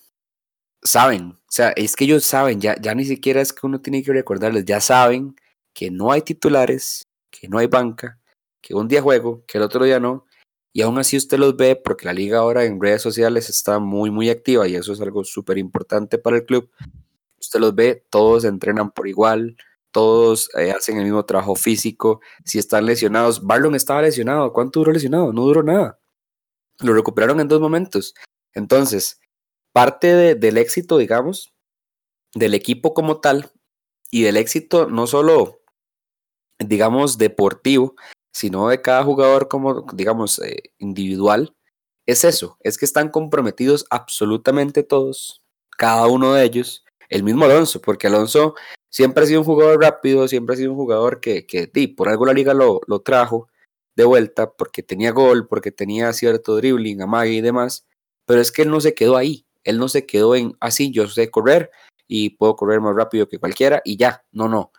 saben, 0.83 1.33
o 1.33 1.51
sea, 1.51 1.71
es 1.71 1.97
que 1.97 2.05
ellos 2.05 2.25
saben, 2.25 2.61
ya, 2.61 2.77
ya 2.81 2.95
ni 2.95 3.05
siquiera 3.05 3.41
es 3.41 3.53
que 3.53 3.67
uno 3.67 3.81
tiene 3.81 4.03
que 4.03 4.13
recordarles, 4.13 4.65
ya 4.65 4.81
saben 4.81 5.35
que 5.73 5.91
no 5.91 6.13
hay 6.13 6.23
titulares, 6.23 7.03
que 7.31 7.49
no 7.49 7.59
hay 7.59 7.67
banca, 7.67 8.21
que 8.61 8.75
un 8.75 8.89
día 8.89 9.03
juego, 9.03 9.45
que 9.47 9.59
el 9.59 9.65
otro 9.65 9.85
día 9.85 9.99
no, 9.99 10.27
y 10.73 10.83
aún 10.83 10.99
así 10.99 11.17
usted 11.17 11.39
los 11.39 11.57
ve 11.57 11.77
porque 11.77 12.07
la 12.07 12.13
liga 12.13 12.39
ahora 12.39 12.65
en 12.65 12.81
redes 12.81 13.01
sociales 13.01 13.49
está 13.49 13.79
muy, 13.79 14.11
muy 14.11 14.29
activa 14.29 14.67
y 14.67 14.75
eso 14.75 14.93
es 14.93 15.01
algo 15.01 15.23
súper 15.25 15.57
importante 15.57 16.19
para 16.19 16.37
el 16.37 16.45
club. 16.45 16.69
Usted 17.39 17.61
los 17.61 17.75
ve, 17.75 18.05
todos 18.11 18.45
entrenan 18.45 18.91
por 18.91 19.07
igual, 19.07 19.57
todos 19.95 20.51
eh, 20.59 20.73
hacen 20.73 20.99
el 20.99 21.05
mismo 21.05 21.25
trabajo 21.25 21.55
físico, 21.55 22.21
si 22.45 22.59
están 22.59 22.85
lesionados, 22.85 23.47
Barlon 23.47 23.77
estaba 23.77 24.03
lesionado, 24.03 24.53
¿cuánto 24.53 24.81
duró 24.81 24.91
lesionado? 24.91 25.33
No 25.33 25.43
duró 25.43 25.63
nada. 25.63 26.01
Lo 26.81 26.93
recuperaron 26.95 27.39
en 27.39 27.47
dos 27.47 27.61
momentos. 27.61 28.13
Entonces, 28.55 29.21
parte 29.73 30.35
del 30.35 30.59
éxito, 30.59 30.99
digamos, 30.99 31.55
del 32.35 32.55
equipo 32.55 32.93
como 32.93 33.21
tal 33.21 33.53
y 34.11 34.23
del 34.23 34.37
éxito 34.37 34.87
no 34.89 35.07
solo, 35.07 35.61
digamos, 36.59 37.17
deportivo, 37.17 37.95
sino 38.33 38.69
de 38.69 38.83
cada 38.83 39.05
jugador 39.05 39.47
como, 39.47 39.87
digamos, 39.95 40.41
eh, 40.41 40.73
individual, 40.79 41.55
es 42.05 42.25
eso, 42.25 42.59
es 42.61 42.79
que 42.79 42.85
están 42.85 43.11
comprometidos 43.11 43.87
absolutamente 43.91 44.83
todos, 44.83 45.45
cada 45.79 46.09
uno 46.09 46.35
de 46.35 46.45
ellos, 46.45 46.85
el 47.09 47.23
mismo 47.23 47.45
Alonso, 47.45 47.81
porque 47.81 48.09
Alonso 48.09 48.57
siempre 48.95 49.25
ha 49.25 49.27
sido 49.27 49.41
un 49.41 49.47
jugador 49.47 49.81
rápido, 49.81 50.29
siempre 50.29 50.55
ha 50.55 50.57
sido 50.57 50.71
un 50.71 50.77
jugador 50.77 51.21
que, 51.21 51.47
que 51.47 51.69
por 51.97 52.09
algo 52.09 52.27
la 52.27 52.33
liga 52.33 52.55
lo, 52.55 52.81
lo 52.87 53.01
trajo 53.01 53.49
de 53.97 54.05
vuelta, 54.05 54.53
porque 54.53 54.85
tenía 54.85 55.11
gol, 55.11 55.49
porque 55.49 55.73
tenía 55.73 56.13
cierto 56.13 56.55
dribbling, 56.55 57.03
amague 57.03 57.33
y 57.33 57.41
demás, 57.41 57.89
pero 58.25 58.41
es 58.41 58.53
que 58.53 58.63
él 58.63 58.71
no 58.71 58.81
se 58.81 58.95
quedó 58.95 59.17
ahí, 59.17 59.47
él 59.65 59.79
no 59.79 59.89
se 59.89 60.07
quedó 60.07 60.37
en 60.37 60.57
así, 60.61 60.91
ah, 60.91 60.91
yo 60.95 61.09
sé 61.09 61.29
correr 61.29 61.73
y 62.07 62.31
puedo 62.31 62.55
correr 62.55 62.81
más 62.81 62.95
rápido 62.95 63.29
que 63.29 63.41
cualquiera 63.41 63.83
y 63.85 63.97
ya, 63.97 64.25
no, 64.31 64.49
no. 64.49 64.71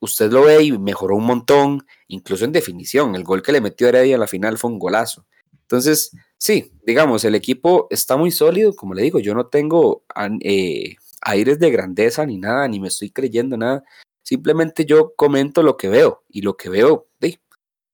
Usted 0.00 0.32
lo 0.32 0.44
ve 0.44 0.62
y 0.62 0.78
mejoró 0.78 1.16
un 1.16 1.26
montón, 1.26 1.86
incluso 2.06 2.46
en 2.46 2.52
definición. 2.52 3.16
El 3.16 3.24
gol 3.24 3.42
que 3.42 3.52
le 3.52 3.60
metió 3.60 3.88
Heredia 3.88 4.14
en 4.14 4.20
la 4.20 4.28
final 4.28 4.56
fue 4.56 4.70
un 4.70 4.78
golazo. 4.78 5.26
Entonces, 5.52 6.12
sí, 6.38 6.72
digamos, 6.86 7.22
el 7.24 7.34
equipo 7.34 7.86
está 7.90 8.16
muy 8.16 8.30
sólido, 8.30 8.74
como 8.74 8.94
le 8.94 9.02
digo, 9.02 9.18
yo 9.18 9.34
no 9.34 9.48
tengo 9.48 10.04
eh, 10.40 10.96
aires 11.22 11.58
de 11.58 11.70
grandeza 11.70 12.24
ni 12.26 12.38
nada, 12.38 12.68
ni 12.68 12.80
me 12.80 12.88
estoy 12.88 13.10
creyendo 13.10 13.56
nada. 13.56 13.84
Simplemente 14.22 14.84
yo 14.84 15.14
comento 15.16 15.62
lo 15.62 15.76
que 15.76 15.88
veo 15.88 16.24
y 16.28 16.42
lo 16.42 16.56
que 16.56 16.68
veo, 16.68 17.08
sí, 17.20 17.40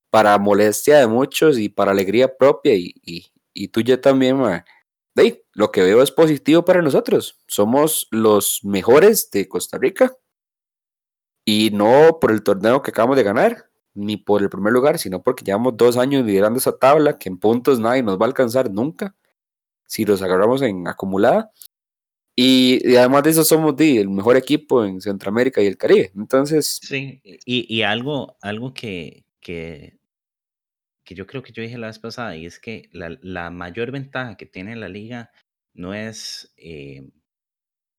para 0.09 0.37
molestia 0.37 0.99
de 0.99 1.07
muchos 1.07 1.57
y 1.57 1.69
para 1.69 1.91
alegría 1.91 2.35
propia 2.37 2.75
y, 2.75 2.93
y, 3.03 3.25
y 3.53 3.67
tuya 3.69 3.99
también, 4.01 4.37
lo 5.53 5.71
que 5.71 5.81
veo 5.81 6.01
es 6.01 6.11
positivo 6.11 6.65
para 6.65 6.81
nosotros. 6.81 7.39
Somos 7.47 8.07
los 8.11 8.59
mejores 8.63 9.31
de 9.31 9.47
Costa 9.47 9.77
Rica. 9.77 10.15
Y 11.45 11.69
no 11.71 12.19
por 12.19 12.31
el 12.31 12.43
torneo 12.43 12.81
que 12.81 12.91
acabamos 12.91 13.15
de 13.15 13.23
ganar, 13.23 13.69
ni 13.93 14.17
por 14.17 14.41
el 14.41 14.49
primer 14.49 14.73
lugar, 14.73 14.99
sino 14.99 15.23
porque 15.23 15.45
llevamos 15.45 15.77
dos 15.77 15.95
años 15.95 16.25
liderando 16.25 16.59
esa 16.59 16.77
tabla, 16.77 17.17
que 17.17 17.29
en 17.29 17.37
puntos 17.37 17.79
nadie 17.79 18.03
nos 18.03 18.19
va 18.19 18.25
a 18.25 18.27
alcanzar 18.27 18.69
nunca, 18.69 19.15
si 19.87 20.05
los 20.05 20.21
agarramos 20.21 20.61
en 20.61 20.87
acumulada. 20.87 21.51
Y, 22.35 22.95
además 22.95 23.23
de 23.23 23.29
eso 23.29 23.45
somos 23.45 23.75
el 23.79 24.09
mejor 24.09 24.35
equipo 24.35 24.83
en 24.83 24.99
Centroamérica 24.99 25.61
y 25.61 25.67
el 25.67 25.77
Caribe. 25.77 26.11
Entonces... 26.15 26.79
Sí, 26.81 27.21
y, 27.23 27.73
y 27.73 27.81
algo, 27.83 28.37
algo 28.41 28.73
que, 28.73 29.25
que 31.05 31.15
yo 31.15 31.27
creo 31.27 31.43
que 31.43 31.53
yo 31.53 31.61
dije 31.61 31.77
la 31.77 31.87
vez 31.87 31.99
pasada, 31.99 32.35
y 32.35 32.45
es 32.45 32.59
que 32.59 32.89
la, 32.91 33.49
mayor 33.51 33.91
ventaja 33.91 34.35
que 34.35 34.47
tiene 34.47 34.75
la 34.75 34.89
liga 34.89 35.31
no 35.73 35.93
es 35.93 36.53
eh, 36.57 37.07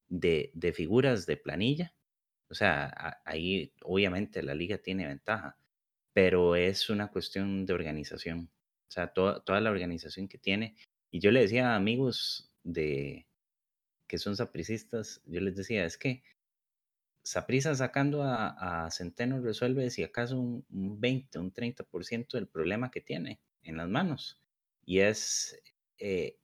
de, 0.09 0.51
de, 0.55 0.73
figuras 0.73 1.25
de 1.25 1.37
planilla, 1.37 1.95
o 2.51 2.55
sea, 2.55 3.21
ahí 3.25 3.73
obviamente 3.83 4.43
la 4.43 4.55
liga 4.55 4.79
tiene 4.79 5.07
ventaja, 5.07 5.57
pero 6.13 6.57
es 6.57 6.91
una 6.91 7.09
cuestión 7.09 7.65
de 7.65 7.75
organización, 7.75 8.51
o 8.89 8.91
sea, 8.91 9.09
toda, 9.13 9.41
toda 9.45 9.61
la 9.61 9.71
organización 9.71 10.29
que 10.29 10.39
tiene. 10.39 10.77
Y 11.11 11.21
yo 11.21 11.31
le 11.31 11.41
decía 11.41 11.73
a 11.73 11.77
amigos 11.77 12.53
de 12.65 13.26
que 14.07 14.19
son 14.19 14.37
sapricistas, 14.37 15.23
yo 15.27 15.41
les 15.41 15.57
decía, 15.57 15.85
es 15.85 15.99
que 15.99 16.23
Saprisa 17.27 17.75
sacando 17.75 18.23
a, 18.23 18.89
Centeno 18.93 19.41
resuelve 19.41 19.91
si 19.91 20.05
acaso 20.05 20.39
un, 20.39 20.65
20, 20.69 21.41
un 21.41 21.53
30% 21.53 22.29
del 22.33 22.47
problema 22.47 22.93
que 22.93 23.01
tiene 23.01 23.41
en 23.65 23.77
las 23.77 23.89
manos. 23.89 24.41
Y 24.85 25.01
es 25.01 25.61
eh, 25.99 26.39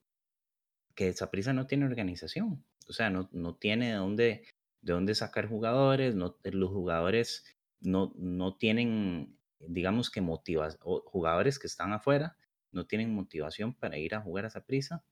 que 0.96 1.12
Saprisa 1.12 1.52
no 1.52 1.68
tiene 1.68 1.84
organización. 1.84 2.64
O 2.88 2.92
sea, 2.92 3.10
no, 3.10 3.28
no 3.32 3.54
tiene 3.54 3.92
de 3.92 3.96
dónde, 3.96 4.44
de 4.80 4.92
dónde 4.92 5.14
sacar 5.14 5.48
jugadores, 5.48 6.16
no, 6.16 6.36
los 6.42 6.70
jugadores 6.70 7.44
no, 7.78 8.12
no 8.16 8.56
tienen, 8.56 9.38
digamos 9.60 10.10
que 10.10 10.20
motivas, 10.20 10.78
jugadores 10.80 11.60
que 11.60 11.68
están 11.68 11.92
afuera 11.92 12.36
no 12.72 12.88
tienen 12.88 13.14
motivación 13.14 13.72
para 13.74 13.98
ir 13.98 14.16
a 14.16 14.20
jugar 14.20 14.46
a 14.46 14.50
Saprisa. 14.50 15.04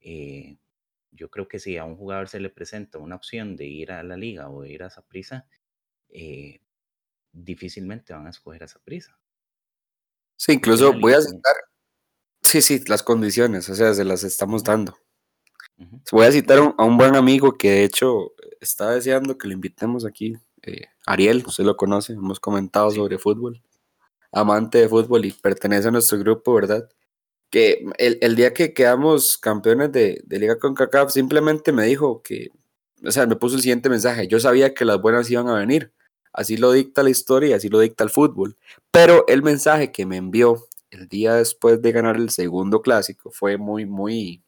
Eh, 0.00 0.58
yo 1.12 1.30
creo 1.30 1.48
que 1.48 1.58
si 1.58 1.76
a 1.76 1.84
un 1.84 1.96
jugador 1.96 2.28
se 2.28 2.40
le 2.40 2.50
presenta 2.50 2.98
una 2.98 3.16
opción 3.16 3.56
de 3.56 3.66
ir 3.66 3.92
a 3.92 4.02
la 4.02 4.16
liga 4.16 4.48
o 4.50 4.62
de 4.62 4.70
ir 4.70 4.82
a 4.82 4.86
esa 4.86 5.02
prisa, 5.02 5.46
eh, 6.08 6.60
difícilmente 7.32 8.12
van 8.12 8.26
a 8.26 8.30
escoger 8.30 8.62
a 8.62 8.66
esa 8.66 8.80
prisa. 8.80 9.18
Sí, 10.36 10.52
incluso 10.52 10.92
voy 10.98 11.12
a 11.12 11.20
citar, 11.20 11.54
sí, 12.42 12.62
sí, 12.62 12.82
las 12.86 13.02
condiciones, 13.02 13.68
o 13.68 13.74
sea, 13.74 13.92
se 13.94 14.04
las 14.04 14.24
estamos 14.24 14.64
dando. 14.64 14.96
Voy 16.12 16.26
a 16.26 16.32
citar 16.32 16.58
a 16.76 16.84
un 16.84 16.96
buen 16.96 17.16
amigo 17.16 17.56
que 17.56 17.70
de 17.70 17.84
hecho 17.84 18.32
está 18.60 18.90
deseando 18.90 19.38
que 19.38 19.48
lo 19.48 19.54
invitemos 19.54 20.04
aquí, 20.04 20.36
eh, 20.62 20.86
Ariel, 21.06 21.42
usted 21.46 21.64
lo 21.64 21.76
conoce, 21.76 22.12
hemos 22.12 22.38
comentado 22.38 22.90
sobre 22.90 23.18
fútbol, 23.18 23.62
amante 24.32 24.78
de 24.78 24.88
fútbol 24.88 25.24
y 25.24 25.32
pertenece 25.32 25.88
a 25.88 25.90
nuestro 25.90 26.18
grupo, 26.18 26.54
¿verdad? 26.54 26.88
Que 27.50 27.84
el, 27.98 28.36
día 28.36 28.54
que 28.54 28.72
quedamos 28.72 29.36
campeones 29.38 29.92
de, 29.92 30.22
de 30.24 30.38
Liga 30.38 30.58
con 30.58 30.74
CACAF, 30.74 31.10
simplemente 31.10 31.72
me 31.72 31.84
dijo 31.84 32.22
que, 32.22 32.50
o 33.04 33.10
sea, 33.10 33.26
me 33.26 33.36
puso 33.36 33.56
el 33.56 33.62
siguiente 33.62 33.88
mensaje, 33.88 34.28
yo 34.28 34.38
sabía 34.40 34.72
que 34.74 34.84
las 34.84 35.00
buenas 35.00 35.30
iban 35.30 35.48
a 35.48 35.54
venir, 35.54 35.92
así 36.32 36.56
lo 36.56 36.72
dicta 36.72 37.02
la 37.02 37.10
historia, 37.10 37.56
así 37.56 37.68
lo 37.68 37.80
dicta 37.80 38.04
el 38.04 38.10
fútbol, 38.10 38.56
pero 38.90 39.24
el 39.26 39.42
mensaje 39.42 39.90
que 39.90 40.06
me 40.06 40.16
envió 40.16 40.68
el 40.90 41.08
día 41.08 41.34
después 41.34 41.80
de 41.82 41.92
ganar 41.92 42.16
el 42.16 42.30
segundo 42.30 42.82
clásico 42.82 43.30
fue 43.30 43.56
muy, 43.56 43.86
muy, 43.86 44.42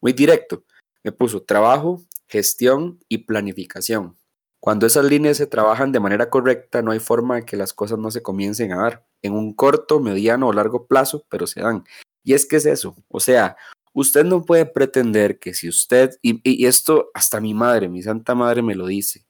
muy 0.00 0.12
directo. 0.12 0.64
Me 1.02 1.12
puso 1.12 1.42
trabajo, 1.42 2.02
gestión 2.26 3.00
y 3.08 3.18
planificación. 3.18 4.16
Cuando 4.60 4.86
esas 4.86 5.04
líneas 5.04 5.36
se 5.36 5.46
trabajan 5.46 5.92
de 5.92 6.00
manera 6.00 6.30
correcta, 6.30 6.82
no 6.82 6.90
hay 6.90 6.98
forma 6.98 7.36
de 7.36 7.44
que 7.44 7.56
las 7.56 7.72
cosas 7.72 7.98
no 7.98 8.10
se 8.10 8.22
comiencen 8.22 8.72
a 8.72 8.82
dar. 8.82 9.06
En 9.22 9.34
un 9.34 9.52
corto, 9.52 10.00
mediano 10.00 10.48
o 10.48 10.52
largo 10.52 10.86
plazo, 10.86 11.24
pero 11.28 11.46
se 11.46 11.60
dan. 11.60 11.84
Y 12.24 12.34
es 12.34 12.46
que 12.46 12.56
es 12.56 12.66
eso, 12.66 12.96
o 13.08 13.20
sea, 13.20 13.56
usted 13.92 14.24
no 14.24 14.42
puede 14.42 14.66
pretender 14.66 15.38
que 15.38 15.54
si 15.54 15.68
usted, 15.68 16.10
y, 16.22 16.66
esto 16.66 17.10
hasta 17.14 17.40
mi 17.40 17.54
madre, 17.54 17.88
mi 17.88 18.02
santa 18.02 18.34
madre 18.34 18.62
me 18.62 18.74
lo 18.74 18.86
dice, 18.86 19.26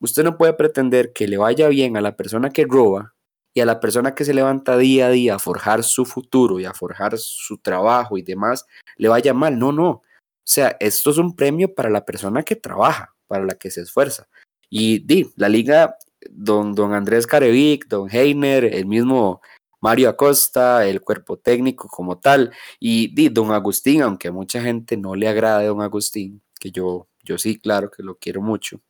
usted 0.00 0.24
no 0.24 0.36
puede 0.36 0.52
pretender 0.54 1.12
que 1.12 1.28
le 1.28 1.36
vaya 1.36 1.68
bien 1.68 1.96
a 1.96 2.00
la 2.00 2.16
persona 2.16 2.50
que 2.50 2.64
roba 2.64 3.14
y 3.54 3.60
a 3.60 3.66
la 3.66 3.80
persona 3.80 4.14
que 4.14 4.24
se 4.24 4.34
levanta 4.34 4.76
día 4.76 5.06
a 5.06 5.10
día 5.10 5.36
a 5.36 5.38
forjar 5.38 5.84
su 5.84 6.04
futuro 6.04 6.58
y 6.58 6.64
a 6.64 6.74
forjar 6.74 7.16
su 7.16 7.58
trabajo 7.58 8.18
y 8.18 8.22
demás, 8.22 8.66
le 8.96 9.08
vaya 9.08 9.32
mal. 9.32 9.58
No, 9.58 9.70
no. 9.72 9.88
O 9.90 10.02
sea, 10.44 10.76
esto 10.80 11.10
es 11.10 11.18
un 11.18 11.36
premio 11.36 11.72
para 11.72 11.88
la 11.88 12.04
persona 12.04 12.42
que 12.42 12.56
trabaja, 12.56 13.14
para 13.26 13.44
la 13.44 13.54
que 13.54 13.70
se 13.70 13.82
esfuerza. 13.82 14.28
Y 14.68 14.98
di, 14.98 15.32
la 15.36 15.48
liga, 15.48 15.96
don, 16.30 16.74
don 16.74 16.92
Andrés 16.92 17.26
Carevic, 17.26 17.86
don 17.86 18.10
Heiner, 18.10 18.64
el 18.64 18.86
mismo 18.86 19.40
Mario 19.84 20.08
Acosta, 20.08 20.86
el 20.86 21.02
cuerpo 21.02 21.36
técnico 21.36 21.88
como 21.88 22.18
tal, 22.18 22.50
y, 22.80 23.28
don 23.28 23.52
Agustín, 23.52 24.00
aunque 24.00 24.28
a 24.28 24.32
mucha 24.32 24.62
gente 24.62 24.96
no 24.96 25.14
le 25.14 25.28
agrade 25.28 25.66
don 25.66 25.82
Agustín, 25.82 26.40
que 26.58 26.70
yo, 26.70 27.06
yo 27.22 27.36
sí, 27.36 27.58
claro 27.58 27.90
que 27.90 28.02
lo 28.02 28.16
quiero 28.16 28.40
mucho. 28.40 28.80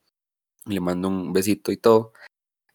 Le 0.67 0.79
mando 0.79 1.09
un 1.09 1.33
besito 1.33 1.73
y 1.73 1.79
todo. 1.79 2.13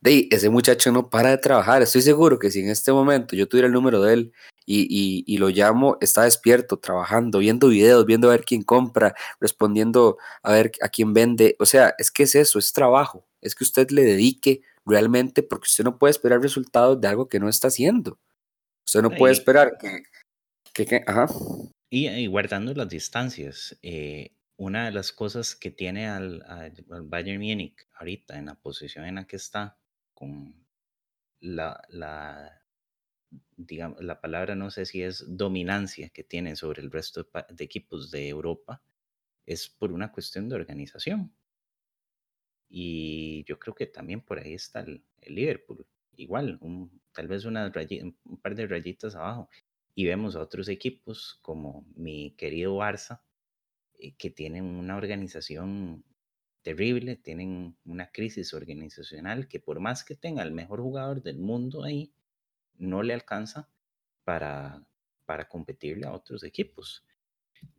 De 0.01 0.27
ese 0.31 0.49
muchacho 0.49 0.91
no 0.91 1.09
para 1.09 1.29
de 1.29 1.37
trabajar. 1.37 1.81
Estoy 1.81 2.01
seguro 2.01 2.39
que 2.39 2.51
si 2.51 2.59
en 2.59 2.69
este 2.69 2.91
momento 2.91 3.37
yo 3.37 3.47
tuviera 3.47 3.67
el 3.67 3.73
número 3.73 4.01
de 4.01 4.13
él 4.13 4.33
y, 4.65 5.23
y, 5.25 5.37
lo 5.37 5.47
llamo, 5.47 5.97
está 6.01 6.23
despierto, 6.23 6.77
trabajando, 6.77 7.39
viendo 7.39 7.69
videos, 7.69 8.05
viendo 8.05 8.27
a 8.27 8.31
ver 8.31 8.43
quién 8.43 8.63
compra, 8.63 9.15
respondiendo 9.39 10.17
a 10.43 10.51
ver 10.51 10.73
a 10.81 10.89
quién 10.89 11.13
vende. 11.13 11.55
O 11.57 11.65
sea, 11.65 11.95
es 11.97 12.11
que 12.11 12.23
es 12.23 12.35
eso, 12.35 12.59
es 12.59 12.73
trabajo. 12.73 13.25
Es 13.39 13.55
que 13.55 13.63
usted 13.63 13.89
le 13.91 14.03
dedique 14.03 14.61
realmente, 14.89 15.43
porque 15.43 15.67
usted 15.67 15.83
no 15.83 15.97
puede 15.97 16.11
esperar 16.11 16.41
resultados 16.41 16.99
de 16.99 17.07
algo 17.07 17.29
que 17.29 17.39
no 17.39 17.47
está 17.47 17.67
haciendo. 17.67 18.19
Usted 18.85 19.01
no 19.01 19.11
puede 19.11 19.33
esperar 19.33 19.77
que, 20.73 20.85
que, 20.85 21.03
ajá. 21.05 21.27
Y, 21.89 22.27
guardando 22.27 22.73
las 22.73 22.89
distancias, 22.89 23.77
eh, 23.81 24.35
una 24.57 24.85
de 24.85 24.91
las 24.91 25.11
cosas 25.11 25.55
que 25.55 25.71
tiene 25.71 26.07
al, 26.07 26.43
al, 26.43 26.73
Bayern 27.03 27.39
Múnich 27.39 27.87
ahorita 27.93 28.37
en 28.37 28.47
la 28.47 28.55
posición 28.55 29.05
en 29.05 29.15
la 29.15 29.25
que 29.25 29.35
está, 29.35 29.77
con 30.13 30.53
la, 31.39 31.81
la 31.89 32.59
digamos, 33.57 34.01
la 34.03 34.21
palabra 34.21 34.55
no 34.55 34.71
sé 34.71 34.85
si 34.85 35.03
es 35.03 35.23
dominancia 35.27 36.09
que 36.09 36.23
tienen 36.23 36.55
sobre 36.55 36.81
el 36.81 36.91
resto 36.91 37.27
de, 37.49 37.63
equipos 37.63 38.11
de 38.11 38.27
Europa, 38.27 38.81
es 39.45 39.69
por 39.69 39.91
una 39.91 40.11
cuestión 40.11 40.49
de 40.49 40.55
organización. 40.55 41.33
Y 42.69 43.43
yo 43.45 43.57
creo 43.57 43.73
que 43.73 43.87
también 43.87 44.21
por 44.21 44.39
ahí 44.39 44.53
está 44.53 44.81
el, 44.81 45.03
Liverpool. 45.25 45.85
Igual, 46.15 46.57
un, 46.61 47.01
tal 47.13 47.27
vez 47.27 47.45
una 47.45 47.71
un 48.25 48.37
par 48.41 48.55
de 48.55 48.67
rayitas 48.67 49.15
abajo. 49.15 49.49
Y 49.95 50.05
vemos 50.05 50.35
a 50.35 50.41
otros 50.41 50.69
equipos 50.69 51.39
como 51.41 51.85
mi 51.95 52.31
querido 52.37 52.77
Barça, 52.77 53.21
eh, 53.97 54.13
que 54.15 54.29
tienen 54.29 54.65
una 54.65 54.95
organización 54.95 56.03
terrible, 56.61 57.15
tienen 57.15 57.75
una 57.85 58.11
crisis 58.11 58.53
organizacional 58.53 59.47
que 59.47 59.59
por 59.59 59.79
más 59.79 60.03
que 60.03 60.15
tenga 60.15 60.43
el 60.43 60.51
mejor 60.51 60.81
jugador 60.81 61.21
del 61.23 61.39
mundo 61.39 61.83
ahí, 61.83 62.13
no 62.77 63.03
le 63.03 63.13
alcanza 63.13 63.69
para, 64.23 64.85
para 65.25 65.47
competirle 65.47 66.07
a 66.07 66.13
otros 66.13 66.43
equipos. 66.43 67.05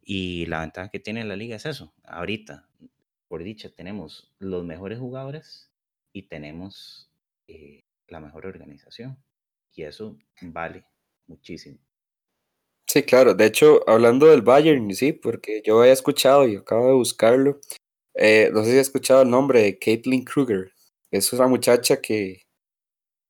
Y 0.03 0.47
la 0.47 0.61
ventaja 0.61 0.91
que 0.91 1.01
tiene 1.01 1.25
la 1.25 1.37
liga 1.37 1.57
es 1.57 1.67
eso. 1.67 1.95
Ahorita, 2.05 2.69
por 3.31 3.45
dicha, 3.45 3.71
tenemos 3.71 4.29
los 4.41 4.65
mejores 4.65 4.99
jugadores 4.99 5.71
y 6.13 6.25
tenemos 6.25 7.09
eh, 7.47 7.85
la 8.09 8.19
mejor 8.19 8.45
organización. 8.45 9.23
Y 9.73 9.85
eso 9.85 10.19
vale 10.43 10.85
muchísimo. 11.29 11.79
Sí, 12.89 13.05
claro. 13.05 13.35
De 13.35 13.47
hecho, 13.47 13.89
hablando 13.89 14.27
del 14.27 14.43
Bayern, 14.43 14.93
sí, 14.97 15.13
porque 15.13 15.63
yo 15.65 15.85
he 15.85 15.93
escuchado 15.93 16.49
y 16.49 16.57
acabo 16.57 16.89
de 16.89 16.95
buscarlo. 16.95 17.61
Eh, 18.15 18.51
no 18.53 18.65
sé 18.65 18.73
si 18.73 18.77
he 18.79 18.81
escuchado 18.81 19.23
el 19.23 19.31
nombre 19.31 19.63
de 19.63 19.79
Caitlin 19.79 20.25
Kruger. 20.25 20.73
Es 21.13 21.33
una 21.33 21.47
muchacha 21.47 22.01
que, 22.01 22.43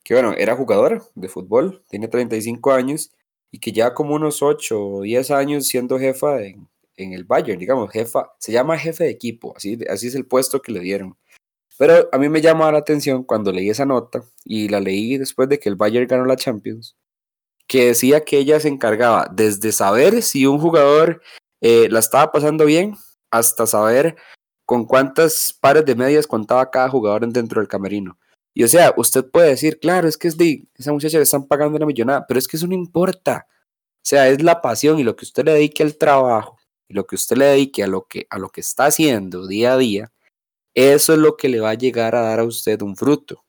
que, 0.02 0.14
bueno, 0.14 0.32
era 0.32 0.56
jugadora 0.56 1.02
de 1.14 1.28
fútbol, 1.28 1.84
tiene 1.90 2.08
35 2.08 2.72
años 2.72 3.10
y 3.50 3.58
que 3.60 3.72
ya 3.72 3.92
como 3.92 4.14
unos 4.14 4.42
8 4.42 4.82
o 4.82 5.02
10 5.02 5.30
años 5.30 5.66
siendo 5.66 5.98
jefa 5.98 6.42
en, 6.42 6.70
en, 7.02 7.12
el 7.12 7.24
Bayern, 7.24 7.58
digamos, 7.58 7.90
jefa, 7.90 8.32
se 8.38 8.52
llama 8.52 8.78
jefe 8.78 9.04
de 9.04 9.10
equipo, 9.10 9.54
así, 9.56 9.78
así 9.88 10.08
es 10.08 10.14
el 10.14 10.26
puesto 10.26 10.62
que 10.62 10.72
le 10.72 10.80
dieron. 10.80 11.16
Pero 11.80 12.10
a 12.12 12.18
mí 12.18 12.28
me 12.28 12.42
llamó 12.42 12.70
la 12.70 12.78
atención 12.78 13.24
cuando 13.24 13.52
leí 13.52 13.70
esa 13.70 13.86
nota 13.86 14.22
y 14.44 14.68
la 14.68 14.80
leí 14.80 15.16
después 15.16 15.48
de 15.48 15.58
que 15.58 15.70
el 15.70 15.76
Bayern 15.76 16.06
ganó 16.06 16.26
la 16.26 16.36
Champions, 16.36 16.94
que 17.66 17.86
decía 17.86 18.22
que 18.22 18.36
ella 18.36 18.60
se 18.60 18.68
encargaba 18.68 19.28
desde 19.32 19.72
saber 19.72 20.22
si 20.22 20.44
un 20.44 20.58
jugador 20.58 21.22
eh, 21.62 21.88
la 21.90 22.00
estaba 22.00 22.32
pasando 22.32 22.66
bien 22.66 22.96
hasta 23.30 23.66
saber 23.66 24.16
con 24.66 24.84
cuántas 24.84 25.56
pares 25.58 25.86
de 25.86 25.94
medias 25.94 26.26
contaba 26.26 26.70
cada 26.70 26.90
jugador 26.90 27.26
dentro 27.32 27.62
del 27.62 27.68
camerino. 27.68 28.18
Y 28.52 28.64
o 28.64 28.68
sea, 28.68 28.92
usted 28.96 29.24
puede 29.30 29.48
decir, 29.48 29.80
claro, 29.80 30.06
es 30.06 30.18
que 30.18 30.28
es 30.28 30.36
de 30.36 30.68
esa 30.74 30.92
muchacha 30.92 31.16
le 31.16 31.22
están 31.22 31.46
pagando 31.46 31.76
una 31.76 31.86
millonada, 31.86 32.26
pero 32.26 32.38
es 32.38 32.46
que 32.46 32.58
eso 32.58 32.66
no 32.66 32.74
importa. 32.74 33.46
O 33.48 34.02
sea, 34.02 34.28
es 34.28 34.42
la 34.42 34.60
pasión 34.60 34.98
y 34.98 35.02
lo 35.02 35.16
que 35.16 35.24
usted 35.24 35.44
le 35.44 35.54
dedique 35.54 35.82
al 35.82 35.96
trabajo 35.96 36.59
y 36.90 36.94
lo 36.94 37.07
que 37.07 37.14
usted 37.14 37.37
le 37.37 37.44
dedique 37.46 37.85
a 37.85 37.87
lo 37.87 38.07
que, 38.09 38.26
a 38.31 38.38
lo 38.38 38.50
que 38.50 38.61
está 38.61 38.87
haciendo 38.87 39.46
día 39.46 39.74
a 39.74 39.79
día, 39.79 40.12
eso 40.74 41.12
es 41.12 41.20
lo 41.20 41.37
que 41.37 41.48
le 41.48 41.61
va 41.61 41.70
a 41.70 41.74
llegar 41.74 42.16
a 42.16 42.22
dar 42.22 42.40
a 42.40 42.44
usted 42.44 42.83
un 42.83 42.96
fruto. 42.96 43.44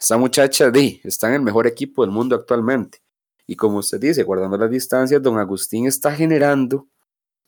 Esa 0.00 0.16
muchacha 0.16 0.70
de, 0.70 1.00
está 1.04 1.28
en 1.28 1.34
el 1.34 1.42
mejor 1.42 1.66
equipo 1.66 2.02
del 2.02 2.10
mundo 2.10 2.34
actualmente. 2.34 3.02
Y 3.46 3.56
como 3.56 3.78
usted 3.78 4.00
dice, 4.00 4.22
guardando 4.22 4.56
las 4.56 4.70
distancias, 4.70 5.22
don 5.22 5.38
Agustín 5.38 5.86
está 5.86 6.12
generando 6.12 6.88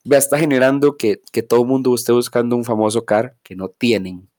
ya 0.04 0.18
está 0.18 0.38
generando 0.38 0.98
que, 0.98 1.22
que 1.32 1.42
todo 1.42 1.62
el 1.62 1.66
mundo 1.66 1.94
esté 1.94 2.12
buscando 2.12 2.56
un 2.56 2.64
famoso 2.64 3.06
car 3.06 3.36
que 3.42 3.56
no 3.56 3.70
tienen. 3.70 4.30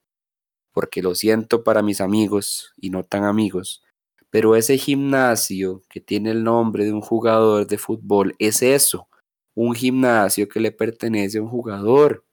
Porque 0.72 1.02
lo 1.02 1.16
siento 1.16 1.64
para 1.64 1.82
mis 1.82 2.02
amigos 2.02 2.74
y 2.78 2.92
no 2.92 3.04
tan 3.04 3.24
amigos. 3.24 3.84
Pero 4.30 4.56
ese 4.56 4.78
gimnasio 4.78 5.82
que 5.90 6.02
tiene 6.02 6.32
el 6.32 6.44
nombre 6.44 6.86
de 6.86 6.94
un 6.94 7.02
jugador 7.02 7.66
de 7.66 7.80
fútbol 7.80 8.36
es 8.38 8.62
eso. 8.62 9.08
Un 9.56 9.74
gimnasio 9.74 10.48
que 10.48 10.60
le 10.60 10.72
pertenece 10.72 11.40
a 11.40 11.42
un 11.42 11.50
jugador. 11.50 12.26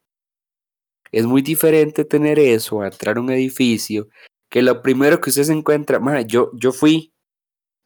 Es 1.10 1.26
muy 1.26 1.42
diferente 1.42 2.04
tener 2.04 2.38
eso 2.38 2.82
a 2.82 2.88
entrar 2.88 3.16
a 3.16 3.20
un 3.20 3.30
edificio 3.30 4.08
que 4.50 4.62
lo 4.62 4.82
primero 4.82 5.20
que 5.20 5.30
usted 5.30 5.44
se 5.44 5.52
encuentra, 5.52 5.98
yo, 6.22 6.50
yo 6.54 6.72
fui, 6.72 7.14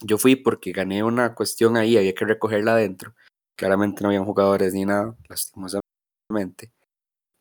yo 0.00 0.18
fui 0.18 0.34
porque 0.34 0.72
gané 0.72 1.04
una 1.04 1.34
cuestión 1.34 1.76
ahí, 1.76 1.96
había 1.96 2.14
que 2.14 2.24
recogerla 2.24 2.72
adentro 2.72 3.14
Claramente 3.56 4.02
no 4.02 4.08
habían 4.08 4.26
jugadores 4.26 4.74
ni 4.74 4.84
nada, 4.84 5.16
lastimosamente. 5.28 6.70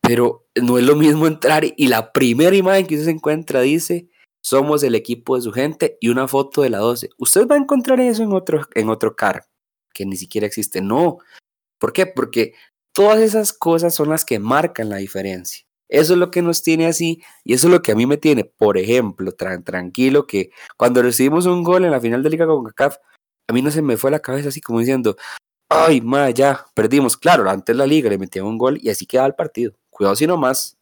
Pero 0.00 0.46
no 0.54 0.78
es 0.78 0.84
lo 0.84 0.96
mismo 0.96 1.26
entrar 1.26 1.64
y 1.64 1.88
la 1.88 2.12
primera 2.12 2.56
imagen 2.56 2.86
que 2.86 2.94
usted 2.94 3.06
se 3.06 3.10
encuentra 3.10 3.60
dice, 3.60 4.08
somos 4.42 4.82
el 4.82 4.94
equipo 4.94 5.36
de 5.36 5.42
su 5.42 5.52
gente 5.52 5.98
y 6.00 6.08
una 6.08 6.26
foto 6.26 6.62
de 6.62 6.70
la 6.70 6.78
12. 6.78 7.10
Usted 7.18 7.46
va 7.46 7.56
a 7.56 7.58
encontrar 7.58 8.00
eso 8.00 8.22
en 8.22 8.32
otro, 8.32 8.66
en 8.74 8.88
otro 8.88 9.14
car, 9.14 9.46
que 9.92 10.06
ni 10.06 10.16
siquiera 10.16 10.46
existe. 10.46 10.80
No. 10.80 11.18
¿Por 11.78 11.92
qué? 11.92 12.06
Porque 12.06 12.54
todas 12.92 13.20
esas 13.20 13.52
cosas 13.52 13.94
son 13.94 14.10
las 14.10 14.24
que 14.24 14.38
marcan 14.38 14.88
la 14.88 14.96
diferencia. 14.96 15.66
Eso 15.88 16.14
es 16.14 16.18
lo 16.18 16.30
que 16.30 16.42
nos 16.42 16.62
tiene 16.62 16.86
así 16.86 17.22
y 17.44 17.54
eso 17.54 17.68
es 17.68 17.72
lo 17.72 17.82
que 17.82 17.92
a 17.92 17.94
mí 17.94 18.06
me 18.06 18.16
tiene, 18.16 18.44
por 18.44 18.76
ejemplo, 18.76 19.32
tranquilo 19.32 20.26
que 20.26 20.50
cuando 20.76 21.00
recibimos 21.00 21.46
un 21.46 21.62
gol 21.62 21.84
en 21.84 21.92
la 21.92 22.00
final 22.00 22.22
de 22.22 22.30
Liga 22.30 22.46
con 22.46 22.64
CACAF, 22.64 22.96
a 23.48 23.52
mí 23.52 23.62
no 23.62 23.70
se 23.70 23.82
me 23.82 23.96
fue 23.96 24.10
la 24.10 24.18
cabeza 24.18 24.48
así 24.48 24.60
como 24.60 24.80
diciendo, 24.80 25.16
ay, 25.68 26.00
ma, 26.00 26.30
ya, 26.30 26.66
perdimos. 26.74 27.16
Claro, 27.16 27.48
antes 27.48 27.76
la 27.76 27.86
liga 27.86 28.10
le 28.10 28.18
metían 28.18 28.46
un 28.46 28.58
gol 28.58 28.78
y 28.82 28.90
así 28.90 29.06
quedaba 29.06 29.28
el 29.28 29.34
partido. 29.34 29.74
Cuidado 29.90 30.16
si 30.16 30.26
no 30.26 30.36
más. 30.36 30.76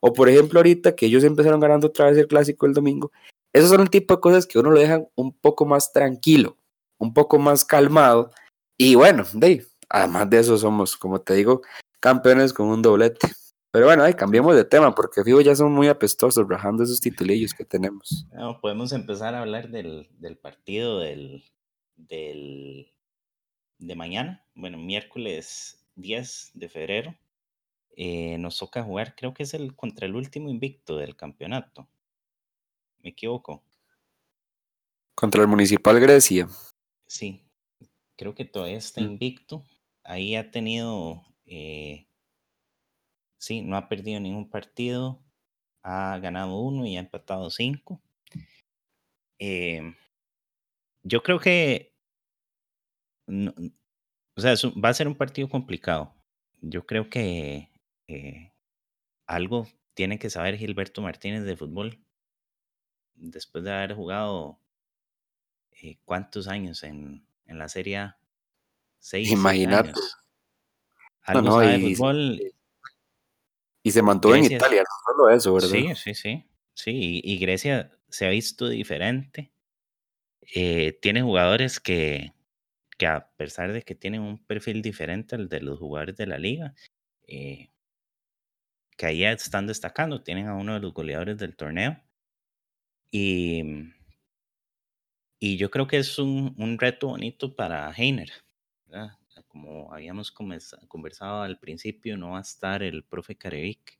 O 0.00 0.12
por 0.12 0.28
ejemplo, 0.28 0.58
ahorita 0.58 0.94
que 0.94 1.06
ellos 1.06 1.24
empezaron 1.24 1.60
ganando 1.60 1.86
otra 1.88 2.06
vez 2.06 2.18
el 2.18 2.26
clásico 2.26 2.66
el 2.66 2.74
domingo. 2.74 3.12
Esos 3.52 3.70
son 3.70 3.80
el 3.80 3.90
tipo 3.90 4.14
de 4.14 4.20
cosas 4.20 4.46
que 4.46 4.58
uno 4.58 4.70
lo 4.70 4.78
dejan 4.78 5.08
un 5.14 5.32
poco 5.32 5.64
más 5.64 5.92
tranquilo, 5.92 6.58
un 6.98 7.14
poco 7.14 7.38
más 7.38 7.64
calmado. 7.64 8.30
Y 8.78 8.94
bueno, 8.94 9.24
de, 9.32 9.66
además 9.88 10.30
de 10.30 10.40
eso 10.40 10.56
somos, 10.56 10.96
como 10.96 11.20
te 11.20 11.34
digo, 11.34 11.62
campeones 12.00 12.52
con 12.52 12.68
un 12.68 12.82
doblete. 12.82 13.28
Pero 13.70 13.86
bueno, 13.86 14.04
ahí 14.04 14.14
cambiemos 14.14 14.56
de 14.56 14.64
tema 14.64 14.94
porque 14.94 15.22
fijo 15.22 15.40
ya 15.40 15.54
son 15.54 15.72
muy 15.72 15.88
apestosos 15.88 16.48
rajando 16.48 16.82
esos 16.82 17.00
titulillos 17.00 17.52
que 17.52 17.64
tenemos. 17.64 18.26
No, 18.32 18.60
podemos 18.60 18.92
empezar 18.92 19.34
a 19.34 19.40
hablar 19.42 19.68
del, 19.68 20.08
del 20.18 20.38
partido 20.38 21.00
del, 21.00 21.44
del 21.96 22.92
de 23.78 23.94
mañana, 23.94 24.44
bueno, 24.54 24.78
miércoles 24.78 25.84
10 25.96 26.52
de 26.54 26.68
febrero, 26.68 27.14
eh, 27.96 28.36
nos 28.38 28.58
toca 28.58 28.82
jugar, 28.82 29.14
creo 29.16 29.34
que 29.34 29.42
es 29.42 29.54
el 29.54 29.74
contra 29.74 30.06
el 30.06 30.14
último 30.14 30.50
invicto 30.50 30.96
del 30.96 31.16
campeonato. 31.16 31.88
¿Me 33.02 33.10
equivoco? 33.10 33.62
Contra 35.14 35.42
el 35.42 35.48
Municipal 35.48 35.98
Grecia. 35.98 36.48
Sí, 37.06 37.42
creo 38.16 38.34
que 38.34 38.44
todavía 38.44 38.76
está 38.76 39.00
mm. 39.00 39.04
invicto. 39.04 39.62
Ahí 40.06 40.36
ha 40.36 40.50
tenido, 40.50 41.24
eh, 41.46 42.06
sí, 43.38 43.62
no 43.62 43.76
ha 43.76 43.88
perdido 43.88 44.20
ningún 44.20 44.50
partido, 44.50 45.22
ha 45.82 46.18
ganado 46.18 46.58
uno 46.60 46.86
y 46.86 46.96
ha 46.96 47.00
empatado 47.00 47.50
cinco. 47.50 48.00
Eh, 49.38 49.94
yo 51.02 51.22
creo 51.22 51.38
que 51.38 51.96
o 53.28 54.40
sea, 54.40 54.54
va 54.82 54.90
a 54.90 54.94
ser 54.94 55.08
un 55.08 55.16
partido 55.16 55.48
complicado. 55.48 56.14
Yo 56.60 56.86
creo 56.86 57.10
que 57.10 57.70
eh, 58.06 58.52
algo 59.26 59.66
tiene 59.94 60.18
que 60.18 60.30
saber 60.30 60.56
Gilberto 60.56 61.02
Martínez 61.02 61.44
de 61.44 61.56
fútbol. 61.56 61.98
Después 63.14 63.64
de 63.64 63.72
haber 63.72 63.94
jugado 63.94 64.60
eh, 65.70 65.98
cuántos 66.04 66.48
años 66.48 66.82
en, 66.82 67.26
en, 67.46 67.58
la 67.58 67.68
Serie 67.68 67.96
A. 67.98 68.18
Seis, 68.98 69.30
Imagínate. 69.30 69.92
Algo 71.22 71.60
sabe 71.60 71.78
y, 71.78 71.94
fútbol. 71.94 72.40
Y 73.82 73.90
se 73.90 74.02
mantuvo 74.02 74.34
en 74.34 74.44
Italia, 74.44 74.82
no 74.82 75.12
solo 75.12 75.30
eso, 75.30 75.54
¿verdad? 75.54 75.68
Sí, 75.68 75.94
sí, 75.94 76.14
sí. 76.14 76.44
Sí, 76.74 77.20
y, 77.24 77.38
Grecia 77.38 77.90
se 78.08 78.26
ha 78.26 78.30
visto 78.30 78.68
diferente. 78.68 79.52
Eh, 80.54 80.98
tiene 81.00 81.22
jugadores 81.22 81.80
que, 81.80 82.32
que 82.98 83.06
a 83.06 83.30
pesar 83.36 83.72
de 83.72 83.82
que 83.82 83.94
tienen 83.94 84.20
un 84.20 84.44
perfil 84.44 84.82
diferente 84.82 85.34
al 85.34 85.48
de 85.48 85.60
los 85.60 85.78
jugadores 85.78 86.16
de 86.16 86.26
la 86.26 86.38
liga, 86.38 86.74
eh, 87.26 87.70
que 88.96 89.06
ahí 89.06 89.24
están 89.24 89.66
destacando. 89.66 90.22
Tienen 90.22 90.48
a 90.48 90.54
uno 90.54 90.74
de 90.74 90.80
los 90.80 90.92
goleadores 90.92 91.38
del 91.38 91.56
torneo. 91.56 92.00
Y, 93.10 93.92
y 95.38 95.56
yo 95.56 95.70
creo 95.70 95.86
que 95.86 95.98
es 95.98 96.18
un, 96.18 96.54
un 96.58 96.78
reto 96.78 97.08
bonito 97.08 97.56
para 97.56 97.90
Heiner. 97.92 98.30
Como 99.48 99.92
habíamos 99.92 100.30
conversado 100.32 101.42
al 101.42 101.58
principio, 101.58 102.16
no 102.16 102.30
va 102.30 102.38
a 102.38 102.42
estar 102.42 102.82
el 102.82 103.04
profe 103.04 103.36
Carevic 103.36 103.98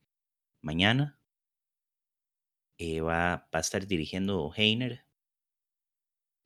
mañana. 0.62 1.18
Eh, 2.78 3.01
va, 3.01 3.49
a 3.51 3.59
estar 3.59 3.87
dirigiendo 3.87 4.53
Heiner. 4.55 5.05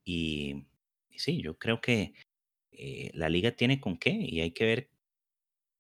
Y, 0.05 0.67
y 1.11 1.19
sí, 1.19 1.43
yo 1.43 1.59
creo 1.59 1.81
que 1.81 2.15
eh, 2.73 3.11
la 3.15 3.29
liga 3.29 3.53
tiene 3.53 3.81
con 3.81 3.99
qué 3.99 4.11
y 4.11 4.41
hay 4.41 4.53
que 4.53 4.65
ver 4.65 4.91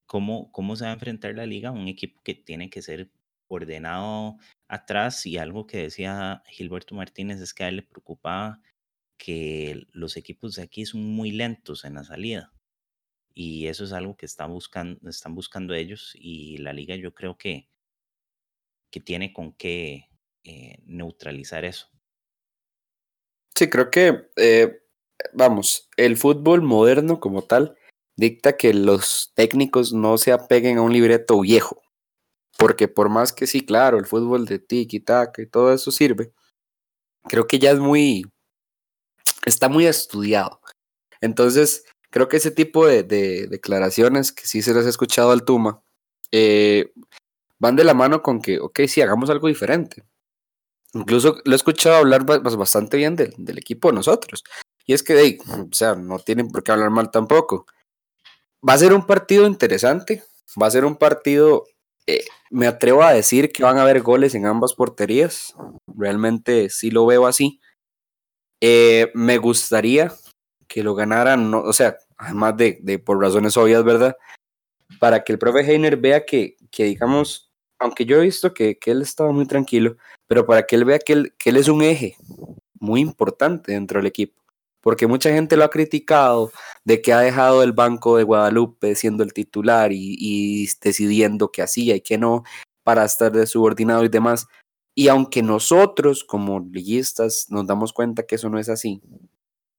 cómo, 0.06 0.50
cómo 0.52 0.76
se 0.76 0.84
va 0.84 0.90
a 0.90 0.94
enfrentar 0.94 1.34
la 1.34 1.46
liga 1.46 1.70
a 1.70 1.72
un 1.72 1.88
equipo 1.88 2.20
que 2.22 2.34
tiene 2.34 2.70
que 2.70 2.82
ser 2.82 3.10
ordenado 3.48 4.38
atrás 4.68 5.26
y 5.26 5.38
algo 5.38 5.66
que 5.66 5.78
decía 5.78 6.42
Gilberto 6.48 6.94
Martínez 6.94 7.40
es 7.40 7.54
que 7.54 7.64
a 7.64 7.68
él 7.68 7.76
le 7.76 7.82
preocupaba 7.82 8.60
que 9.20 9.86
los 9.92 10.16
equipos 10.16 10.54
de 10.54 10.62
aquí 10.62 10.86
son 10.86 11.02
muy 11.02 11.30
lentos 11.30 11.84
en 11.84 11.94
la 11.94 12.04
salida 12.04 12.54
y 13.34 13.66
eso 13.66 13.84
es 13.84 13.92
algo 13.92 14.16
que 14.16 14.24
están 14.24 14.50
buscando, 14.50 14.98
están 15.10 15.34
buscando 15.34 15.74
ellos 15.74 16.12
y 16.14 16.56
la 16.56 16.72
liga 16.72 16.96
yo 16.96 17.12
creo 17.12 17.36
que, 17.36 17.68
que 18.90 19.00
tiene 19.00 19.34
con 19.34 19.52
qué 19.52 20.08
eh, 20.42 20.78
neutralizar 20.86 21.66
eso. 21.66 21.88
Sí, 23.54 23.68
creo 23.68 23.90
que, 23.90 24.30
eh, 24.36 24.80
vamos, 25.34 25.90
el 25.98 26.16
fútbol 26.16 26.62
moderno 26.62 27.20
como 27.20 27.42
tal 27.42 27.76
dicta 28.16 28.56
que 28.56 28.72
los 28.72 29.32
técnicos 29.34 29.92
no 29.92 30.16
se 30.16 30.32
apeguen 30.32 30.78
a 30.78 30.82
un 30.82 30.94
libreto 30.94 31.40
viejo, 31.40 31.82
porque 32.58 32.88
por 32.88 33.10
más 33.10 33.34
que 33.34 33.46
sí, 33.46 33.66
claro, 33.66 33.98
el 33.98 34.06
fútbol 34.06 34.46
de 34.46 34.60
tiki 34.60 35.00
taka 35.00 35.42
y 35.42 35.46
todo 35.46 35.74
eso 35.74 35.90
sirve, 35.90 36.32
creo 37.28 37.46
que 37.46 37.58
ya 37.58 37.70
es 37.72 37.78
muy, 37.78 38.24
está 39.44 39.68
muy 39.68 39.86
estudiado. 39.86 40.60
Entonces, 41.20 41.84
creo 42.10 42.28
que 42.28 42.36
ese 42.38 42.50
tipo 42.50 42.86
de, 42.86 43.02
declaraciones 43.02 44.32
que 44.32 44.46
sí 44.46 44.62
se 44.62 44.74
les 44.74 44.86
ha 44.86 44.90
escuchado 44.90 45.30
al 45.30 45.44
Tuma, 45.44 45.82
eh, 46.32 46.92
van 47.58 47.76
de 47.76 47.84
la 47.84 47.94
mano 47.94 48.22
con 48.22 48.40
que, 48.40 48.58
ok, 48.58 48.80
sí, 48.88 49.00
hagamos 49.00 49.30
algo 49.30 49.48
diferente. 49.48 50.04
Incluso 50.92 51.36
lo 51.44 51.52
he 51.52 51.56
escuchado 51.56 51.96
hablar 51.96 52.24
bastante 52.24 52.96
bien 52.96 53.14
del, 53.14 53.58
equipo 53.58 53.88
de 53.88 53.94
nosotros. 53.94 54.42
Y 54.86 54.94
es 54.94 55.02
que, 55.02 55.38
o 55.46 55.72
sea, 55.72 55.94
no 55.94 56.18
tienen 56.18 56.48
por 56.48 56.64
qué 56.64 56.72
hablar 56.72 56.90
mal 56.90 57.10
tampoco. 57.10 57.66
Va 58.66 58.72
a 58.72 58.78
ser 58.78 58.92
un 58.92 59.06
partido 59.06 59.46
interesante, 59.46 60.24
va 60.60 60.66
a 60.66 60.70
ser 60.70 60.84
un 60.84 60.96
partido, 60.96 61.64
eh, 62.06 62.24
me 62.50 62.66
atrevo 62.66 63.02
a 63.02 63.12
decir 63.12 63.52
que 63.52 63.62
van 63.62 63.78
a 63.78 63.82
haber 63.82 64.02
goles 64.02 64.34
en 64.34 64.46
ambas 64.46 64.74
porterías, 64.74 65.54
realmente 65.86 66.70
sí 66.70 66.90
lo 66.90 67.06
veo 67.06 67.26
así. 67.26 67.60
Eh, 68.60 69.10
me 69.14 69.38
gustaría 69.38 70.12
que 70.68 70.82
lo 70.82 70.94
ganaran, 70.94 71.50
no, 71.50 71.60
o 71.62 71.72
sea, 71.72 71.96
además 72.16 72.56
de, 72.56 72.78
de, 72.82 72.98
por 72.98 73.20
razones 73.20 73.56
obvias, 73.56 73.82
¿verdad? 73.84 74.16
Para 74.98 75.24
que 75.24 75.32
el 75.32 75.38
profe 75.38 75.60
Heiner 75.60 75.96
vea 75.96 76.24
que, 76.24 76.56
que 76.70 76.84
digamos, 76.84 77.50
aunque 77.78 78.04
yo 78.04 78.18
he 78.18 78.22
visto 78.22 78.52
que, 78.54 78.78
que, 78.78 78.90
él 78.92 79.02
estaba 79.02 79.32
muy 79.32 79.46
tranquilo, 79.46 79.96
pero 80.26 80.46
para 80.46 80.64
que 80.64 80.76
él 80.76 80.84
vea 80.84 80.98
que 80.98 81.12
él, 81.14 81.34
que 81.38 81.50
él 81.50 81.56
es 81.56 81.68
un 81.68 81.82
eje 81.82 82.16
muy 82.78 83.00
importante 83.00 83.72
dentro 83.72 83.98
del 83.98 84.06
equipo 84.06 84.40
porque 84.80 85.06
mucha 85.06 85.30
gente 85.30 85.56
lo 85.56 85.64
ha 85.64 85.70
criticado 85.70 86.50
de 86.84 87.02
que 87.02 87.12
ha 87.12 87.20
dejado 87.20 87.62
el 87.62 87.72
banco 87.72 88.16
de 88.16 88.24
Guadalupe 88.24 88.94
siendo 88.94 89.22
el 89.22 89.32
titular 89.32 89.90
y, 89.92 90.68
decidiendo 90.80 91.50
qué 91.52 91.62
hacía 91.62 91.96
y 91.96 92.00
qué 92.00 92.18
no 92.18 92.44
para 92.82 93.04
estar 93.04 93.30
de 93.32 93.46
subordinado 93.46 94.04
y 94.04 94.08
demás. 94.08 94.46
Y 94.94 95.08
aunque 95.08 95.42
nosotros 95.42 96.24
como 96.24 96.60
liguistas 96.60 97.46
nos 97.48 97.66
damos 97.66 97.92
cuenta 97.92 98.24
que 98.24 98.34
eso 98.34 98.48
no 98.48 98.58
es 98.58 98.68
así, 98.68 99.02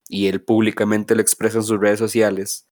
y 0.08 0.26
él 0.26 0.42
públicamente 0.42 1.14
lo 1.14 1.22
expresa 1.22 1.58
en 1.58 1.64
sus 1.64 1.80
redes 1.80 1.98
sociales, 1.98 2.68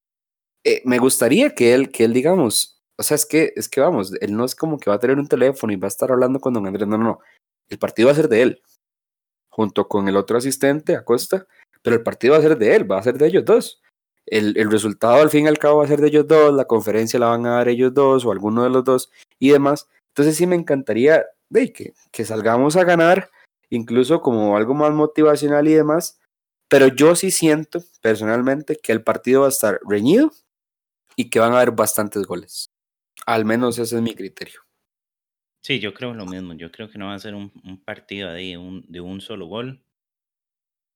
eh, 0.64 0.82
me 0.84 0.98
gustaría 0.98 1.54
que 1.54 1.74
él, 1.74 1.90
que 1.90 2.04
él 2.04 2.12
digamos, 2.12 2.82
o 2.96 3.02
sea, 3.02 3.14
es 3.14 3.24
que, 3.24 3.52
es 3.56 3.68
que 3.68 3.80
vamos, 3.80 4.12
él 4.20 4.36
no 4.36 4.44
es 4.44 4.54
como 4.54 4.78
que 4.78 4.90
va 4.90 4.96
a 4.96 5.00
tener 5.00 5.18
un 5.18 5.26
teléfono 5.26 5.72
y 5.72 5.76
va 5.76 5.86
a 5.86 5.88
estar 5.88 6.10
hablando 6.12 6.38
con 6.40 6.52
don 6.52 6.66
Andrés, 6.66 6.86
no, 6.86 6.98
no, 6.98 7.04
no, 7.04 7.20
el 7.68 7.78
partido 7.78 8.06
va 8.06 8.12
a 8.12 8.16
ser 8.16 8.28
de 8.28 8.42
él, 8.42 8.62
junto 9.48 9.88
con 9.88 10.08
el 10.08 10.16
otro 10.16 10.38
asistente, 10.38 10.96
Acosta, 10.96 11.46
pero 11.82 11.96
el 11.96 12.02
partido 12.02 12.32
va 12.32 12.38
a 12.38 12.42
ser 12.42 12.58
de 12.58 12.76
él, 12.76 12.90
va 12.90 12.98
a 12.98 13.02
ser 13.02 13.16
de 13.18 13.26
ellos 13.26 13.44
dos. 13.44 13.80
El, 14.26 14.56
el, 14.58 14.70
resultado 14.70 15.16
al 15.16 15.30
fin 15.30 15.46
y 15.46 15.48
al 15.48 15.58
cabo 15.58 15.78
va 15.78 15.84
a 15.84 15.88
ser 15.88 16.00
de 16.00 16.08
ellos 16.08 16.26
dos, 16.28 16.54
la 16.54 16.66
conferencia 16.66 17.18
la 17.18 17.26
van 17.28 17.46
a 17.46 17.56
dar 17.56 17.68
ellos 17.68 17.92
dos 17.94 18.24
o 18.24 18.32
alguno 18.32 18.62
de 18.62 18.70
los 18.70 18.84
dos 18.84 19.10
y 19.38 19.50
demás. 19.50 19.88
Entonces 20.08 20.36
sí 20.36 20.46
me 20.46 20.56
encantaría 20.56 21.24
de, 21.50 21.72
que, 21.72 21.92
que 22.10 22.24
salgamos 22.24 22.76
a 22.76 22.84
ganar, 22.84 23.30
incluso 23.68 24.22
como 24.22 24.56
algo 24.56 24.74
más 24.74 24.92
motivacional 24.92 25.68
y 25.68 25.74
demás, 25.74 26.18
pero 26.68 26.88
yo 26.88 27.16
sí 27.16 27.30
siento 27.30 27.82
personalmente 28.00 28.76
que 28.76 28.92
el 28.92 29.02
partido 29.02 29.42
va 29.42 29.46
a 29.46 29.50
estar 29.50 29.80
reñido 29.86 30.30
y 31.16 31.28
que 31.28 31.40
van 31.40 31.52
a 31.52 31.56
haber 31.56 31.72
bastantes 31.72 32.24
goles. 32.24 32.70
Al 33.26 33.44
menos 33.44 33.78
ese 33.78 33.96
es 33.96 34.02
mi 34.02 34.14
criterio. 34.14 34.60
Sí, 35.62 35.78
yo 35.78 35.92
creo 35.92 36.14
lo 36.14 36.24
mismo. 36.24 36.54
Yo 36.54 36.72
creo 36.72 36.88
que 36.88 36.98
no 36.98 37.08
va 37.08 37.14
a 37.14 37.18
ser 37.18 37.34
un, 37.34 37.52
un 37.64 37.82
partido 37.84 38.32
de 38.32 38.56
un, 38.56 38.84
de 38.88 39.00
un 39.00 39.20
solo 39.20 39.46
gol. 39.46 39.84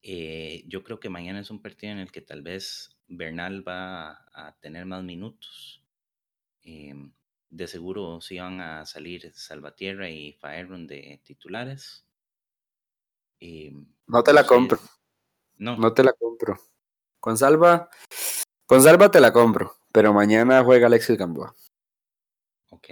Eh, 0.03 0.65
yo 0.69 0.83
creo 0.85 1.01
que 1.01 1.09
mañana 1.09 1.41
es 1.41 1.51
un 1.51 1.61
partido 1.63 1.93
en 1.93 1.99
el 1.99 2.13
que 2.13 2.21
tal 2.21 2.43
vez 2.43 2.95
Bernal 3.09 3.67
va 3.67 4.25
a, 4.33 4.57
tener 4.61 4.87
más 4.87 5.03
minutos. 5.03 5.83
Em, 6.63 7.13
de 7.55 7.69
seguro 7.69 8.21
sí 8.21 8.39
van 8.39 8.61
a 8.61 8.85
salir 8.85 9.33
Salvatierra 9.33 10.11
y 10.11 10.33
Faerron 10.33 10.89
de 10.89 11.21
titulares. 11.23 12.05
Em, 13.39 13.87
no 14.09 14.23
te 14.25 14.33
la 14.33 14.45
compro. 14.45 14.79
No. 15.57 15.77
No 15.77 15.93
te 15.93 16.03
la 16.03 16.13
compro. 16.13 16.59
Con 17.21 17.39
Salva, 17.39 17.89
con 18.67 18.83
Salva 18.83 19.11
te 19.11 19.21
la 19.21 19.33
compro, 19.33 19.77
pero 19.93 20.13
mañana 20.13 20.65
juega 20.65 20.89
Alexis 20.89 21.17
Gamboa. 21.17 21.55
Ok, 22.71 22.89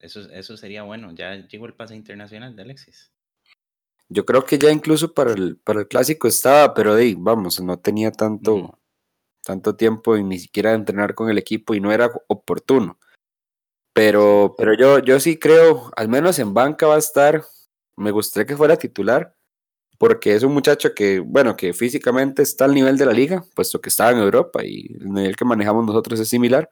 eso, 0.00 0.28
eso 0.32 0.56
sería 0.56 0.82
bueno. 0.82 1.12
Ya 1.12 1.46
llegó 1.46 1.66
el 1.66 1.74
pase 1.74 1.94
internacional 1.94 2.56
de 2.56 2.62
Alexis. 2.62 3.12
Yo 4.08 4.26
creo 4.26 4.44
que 4.44 4.58
ya 4.58 4.72
incluso 4.72 5.14
para 5.14 5.32
el, 5.32 5.56
para 5.56 5.80
el 5.80 5.88
clásico 5.88 6.26
estaba, 6.26 6.74
pero 6.74 6.98
hey, 6.98 7.14
vamos, 7.16 7.60
no 7.60 7.78
tenía 7.78 8.10
tanto, 8.10 8.80
tanto 9.44 9.76
tiempo 9.76 10.16
y 10.16 10.24
ni 10.24 10.40
siquiera 10.40 10.70
de 10.70 10.76
entrenar 10.76 11.14
con 11.14 11.30
el 11.30 11.38
equipo 11.38 11.74
y 11.74 11.80
no 11.80 11.92
era 11.92 12.10
oportuno. 12.26 12.98
Pero, 14.00 14.54
pero 14.56 14.72
yo, 14.72 14.98
yo 15.00 15.20
sí 15.20 15.38
creo, 15.38 15.90
al 15.94 16.08
menos 16.08 16.38
en 16.38 16.54
banca 16.54 16.86
va 16.86 16.94
a 16.94 16.98
estar, 16.98 17.44
me 17.98 18.10
gustaría 18.12 18.46
que 18.46 18.56
fuera 18.56 18.78
titular, 18.78 19.36
porque 19.98 20.34
es 20.34 20.42
un 20.42 20.54
muchacho 20.54 20.94
que, 20.94 21.18
bueno, 21.18 21.54
que 21.54 21.74
físicamente 21.74 22.40
está 22.40 22.64
al 22.64 22.72
nivel 22.72 22.96
de 22.96 23.04
la 23.04 23.12
liga, 23.12 23.44
puesto 23.54 23.78
que 23.78 23.90
estaba 23.90 24.12
en 24.12 24.20
Europa 24.20 24.64
y 24.64 24.96
el 24.98 25.12
nivel 25.12 25.36
que 25.36 25.44
manejamos 25.44 25.84
nosotros 25.84 26.18
es 26.18 26.30
similar. 26.30 26.70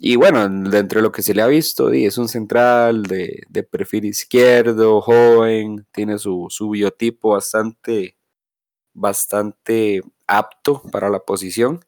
Y 0.00 0.16
bueno, 0.16 0.48
dentro 0.70 0.98
de 0.98 1.04
lo 1.04 1.12
que 1.12 1.22
se 1.22 1.34
le 1.34 1.42
ha 1.42 1.46
visto, 1.46 1.92
es 1.92 2.18
un 2.18 2.28
central 2.28 3.04
de, 3.04 3.44
de 3.48 3.62
perfil 3.62 4.06
izquierdo, 4.06 5.00
joven, 5.02 5.86
tiene 5.92 6.18
su, 6.18 6.48
su, 6.50 6.70
biotipo 6.70 7.30
bastante, 7.30 8.16
bastante 8.92 10.02
apto 10.26 10.82
para 10.90 11.10
la 11.10 11.20
posición. 11.20 11.78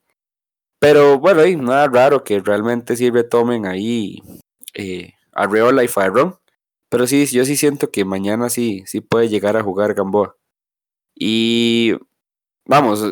Pero 0.78 1.18
bueno, 1.18 1.40
hay 1.40 1.56
nada 1.56 1.88
raro 1.88 2.22
que 2.22 2.38
realmente 2.38 2.96
sí 2.96 3.10
retomen 3.10 3.66
ahí 3.66 4.22
eh, 4.74 5.14
Arreola 5.32 5.84
y 5.84 5.88
Fireron. 5.88 6.38
Pero 6.88 7.06
sí, 7.06 7.24
yo 7.26 7.44
sí 7.44 7.56
siento 7.56 7.90
que 7.90 8.04
mañana 8.04 8.50
sí, 8.50 8.82
sí 8.86 9.00
puede 9.00 9.28
llegar 9.28 9.56
a 9.56 9.62
jugar 9.62 9.94
Gamboa. 9.94 10.36
Y 11.14 11.94
vamos, 12.64 13.02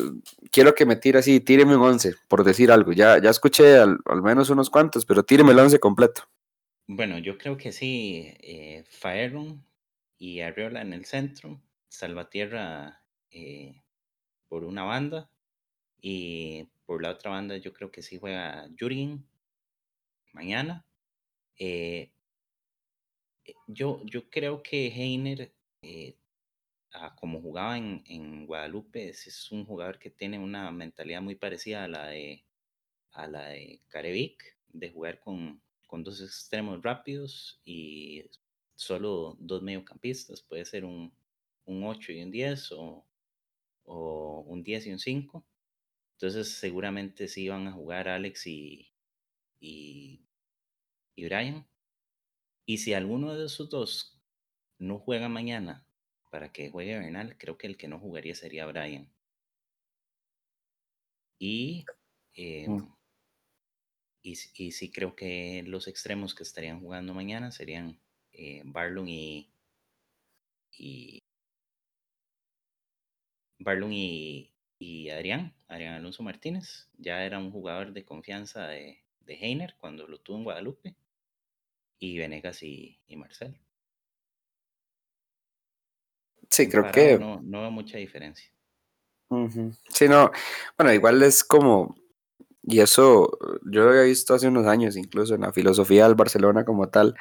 quiero 0.51 0.75
que 0.75 0.85
me 0.85 0.95
tire 0.95 1.19
así, 1.19 1.39
tíreme 1.39 1.75
un 1.75 1.83
11, 1.83 2.15
por 2.27 2.43
decir 2.43 2.71
algo. 2.71 2.91
Ya, 2.93 3.19
ya 3.19 3.29
escuché 3.29 3.77
al, 3.77 3.99
menos 4.21 4.49
unos 4.49 4.69
cuantos, 4.69 5.05
pero 5.05 5.23
tíreme 5.23 5.51
el 5.51 5.59
11 5.59 5.79
completo. 5.79 6.23
Bueno, 6.87 7.17
yo 7.19 7.37
creo 7.37 7.57
que 7.57 7.71
sí, 7.71 8.33
eh, 8.41 8.83
y 10.17 10.41
Arriola 10.41 10.81
en 10.81 10.93
el 10.93 11.05
centro, 11.05 11.59
Salvatierra 11.87 13.01
eh, 13.31 13.81
por 14.47 14.63
una 14.63 14.83
banda 14.83 15.29
y 16.01 16.67
por 16.85 17.01
la 17.01 17.11
otra 17.11 17.31
banda 17.31 17.57
yo 17.57 17.73
creo 17.73 17.91
que 17.91 18.01
sí 18.01 18.19
juega 18.19 18.67
Jurgen 18.79 19.25
mañana. 20.33 20.85
Eh, 21.63 22.11
eh, 23.45 23.53
yo, 23.67 24.01
yo 24.03 24.31
creo 24.31 24.63
que 24.63 24.87
Heiner 24.87 25.53
eh, 25.83 26.17
como 27.15 27.39
jugaba 27.39 27.77
en, 27.77 28.03
en 28.07 28.47
Guadalupe, 28.47 29.09
es, 29.09 29.51
un 29.51 29.63
jugador 29.65 29.99
que 29.99 30.09
tiene 30.09 30.39
una 30.39 30.71
mentalidad 30.71 31.21
muy 31.21 31.35
parecida 31.35 31.83
a 31.83 31.87
la 31.87 32.07
de, 32.07 32.43
a 33.11 33.27
la 33.27 33.49
de 33.49 33.79
de 34.69 34.89
jugar 34.89 35.19
con, 35.19 35.61
con 35.85 36.03
dos 36.03 36.19
extremos 36.19 36.81
rápidos 36.81 37.61
y 37.63 38.23
solo 38.75 39.37
dos 39.39 39.61
mediocampistas. 39.61 40.41
Puede 40.41 40.65
ser 40.65 40.83
un, 40.83 41.13
un 41.65 41.83
8 41.83 42.11
y 42.13 42.23
un 42.23 42.31
10 42.31 42.71
o, 42.71 43.05
o 43.83 44.41
un 44.47 44.63
10 44.63 44.87
y 44.87 44.91
un 44.93 44.99
5. 44.99 45.45
Entonces 46.13 46.53
seguramente 46.53 47.27
sí 47.27 47.49
van 47.49 47.67
a 47.67 47.71
jugar 47.71 48.07
Alex 48.07 48.47
y, 48.47 48.91
y 51.15 51.25
Brian. 51.25 51.67
Y 52.65 52.77
si 52.79 52.93
alguno 52.93 53.35
de 53.35 53.45
esos 53.45 53.69
dos 53.69 54.19
no 54.79 54.99
juega 54.99 55.29
mañana 55.29 55.85
para 56.31 56.51
que 56.51 56.69
juegue 56.69 56.97
Bernal, 56.99 57.37
creo 57.37 57.57
que 57.57 57.67
el 57.67 57.77
que 57.77 57.87
no 57.87 57.99
jugaría 57.99 58.35
sería 58.35 58.65
Brian. 58.65 59.11
Y, 61.39 61.85
eh, 62.35 62.67
Mm. 62.67 62.95
y, 64.23 64.35
sí 64.71 64.91
creo 64.91 65.15
que 65.15 65.63
los 65.65 65.87
extremos 65.87 66.33
que 66.35 66.43
estarían 66.43 66.79
jugando 66.79 67.13
mañana 67.13 67.51
serían 67.51 67.99
eh, 68.33 68.61
Barlon 68.65 69.07
y, 69.09 69.51
y 70.77 71.23
Barlon 73.59 73.93
y, 73.93 74.51
y 74.77 75.09
Adrián, 75.09 75.55
Adrián 75.67 75.93
Alonso 75.95 76.21
Martínez. 76.23 76.89
Ya 76.97 77.23
era 77.25 77.39
un 77.39 77.51
jugador 77.51 77.93
de 77.93 78.03
confianza 78.03 78.67
de, 78.67 79.03
de 79.21 79.33
Heiner 79.35 79.75
cuando 79.77 80.07
lo 80.07 80.19
tuvo 80.19 80.37
en 80.37 80.43
Guadalupe. 80.43 80.95
Y 82.03 82.17
Venegas 82.17 82.63
y, 82.63 82.99
y 83.07 83.15
Marcel. 83.15 83.55
Sí, 86.49 86.67
creo 86.67 86.81
parado 86.81 86.93
que. 86.93 87.19
no, 87.19 87.39
no 87.43 87.61
veo 87.61 87.69
mucha 87.69 87.99
diferencia. 87.99 88.51
Ujú. 89.29 89.71
Sí, 89.87 90.09
no. 90.09 90.31
Bueno, 90.77 90.93
igual 90.93 91.21
es 91.21 91.43
como. 91.43 91.95
Y 92.63 92.79
eso 92.79 93.37
yo 93.63 93.83
lo 93.83 93.89
había 93.91 94.01
visto 94.01 94.33
hace 94.33 94.47
unos 94.47 94.65
años, 94.65 94.97
incluso 94.97 95.35
en 95.35 95.41
la 95.41 95.53
filosofía 95.53 96.05
del 96.05 96.15
Barcelona 96.15 96.65
como 96.65 96.89
tal. 96.89 97.13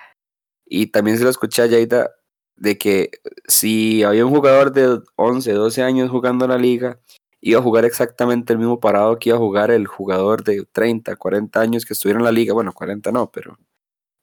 Y 0.65 0.87
también 0.87 1.19
se 1.19 1.25
lo 1.25 1.31
escuché 1.31 1.61
a 1.61 1.67
Yaida 1.67 2.11
de 2.57 2.79
que 2.79 3.11
si 3.47 4.03
había 4.03 4.25
un 4.25 4.33
jugador 4.33 4.73
de 4.73 4.99
11, 5.17 5.53
12 5.53 5.83
años 5.83 6.11
jugando 6.11 6.47
en 6.47 6.53
la 6.53 6.59
liga, 6.59 7.01
iba 7.43 7.61
a 7.61 7.63
jugar 7.63 7.85
exactamente 7.85 8.55
el 8.55 8.59
mismo 8.59 8.81
parado 8.81 9.19
que 9.19 9.29
iba 9.29 9.37
a 9.37 9.41
jugar 9.41 9.71
el 9.71 9.87
jugador 9.87 10.43
de 10.43 10.65
30, 10.73 11.17
40 11.17 11.61
años 11.61 11.85
que 11.85 11.93
estuviera 11.93 12.19
en 12.19 12.25
la 12.25 12.33
liga. 12.33 12.55
Bueno, 12.55 12.73
40 12.73 13.13
no, 13.13 13.31
pero, 13.31 13.59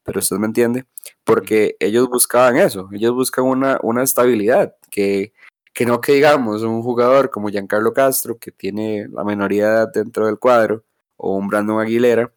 pero 0.08 0.20
usted 0.20 0.36
me 0.36 0.46
entiende. 0.46 0.86
Porque 1.22 1.76
ellos 1.80 2.08
buscaban 2.08 2.56
eso, 2.56 2.88
ellos 2.92 3.12
buscan 3.12 3.44
una, 3.44 3.78
una 3.82 4.02
estabilidad, 4.02 4.74
que, 4.90 5.34
que 5.74 5.84
no 5.84 6.00
que 6.00 6.14
digamos 6.14 6.62
un 6.62 6.82
jugador 6.82 7.30
como 7.30 7.50
Giancarlo 7.50 7.92
Castro, 7.92 8.38
que 8.38 8.50
tiene 8.50 9.06
la 9.08 9.22
edad 9.54 9.92
dentro 9.92 10.24
del 10.24 10.38
cuadro, 10.38 10.82
o 11.18 11.36
un 11.36 11.48
Brandon 11.48 11.78
Aguilera, 11.78 12.32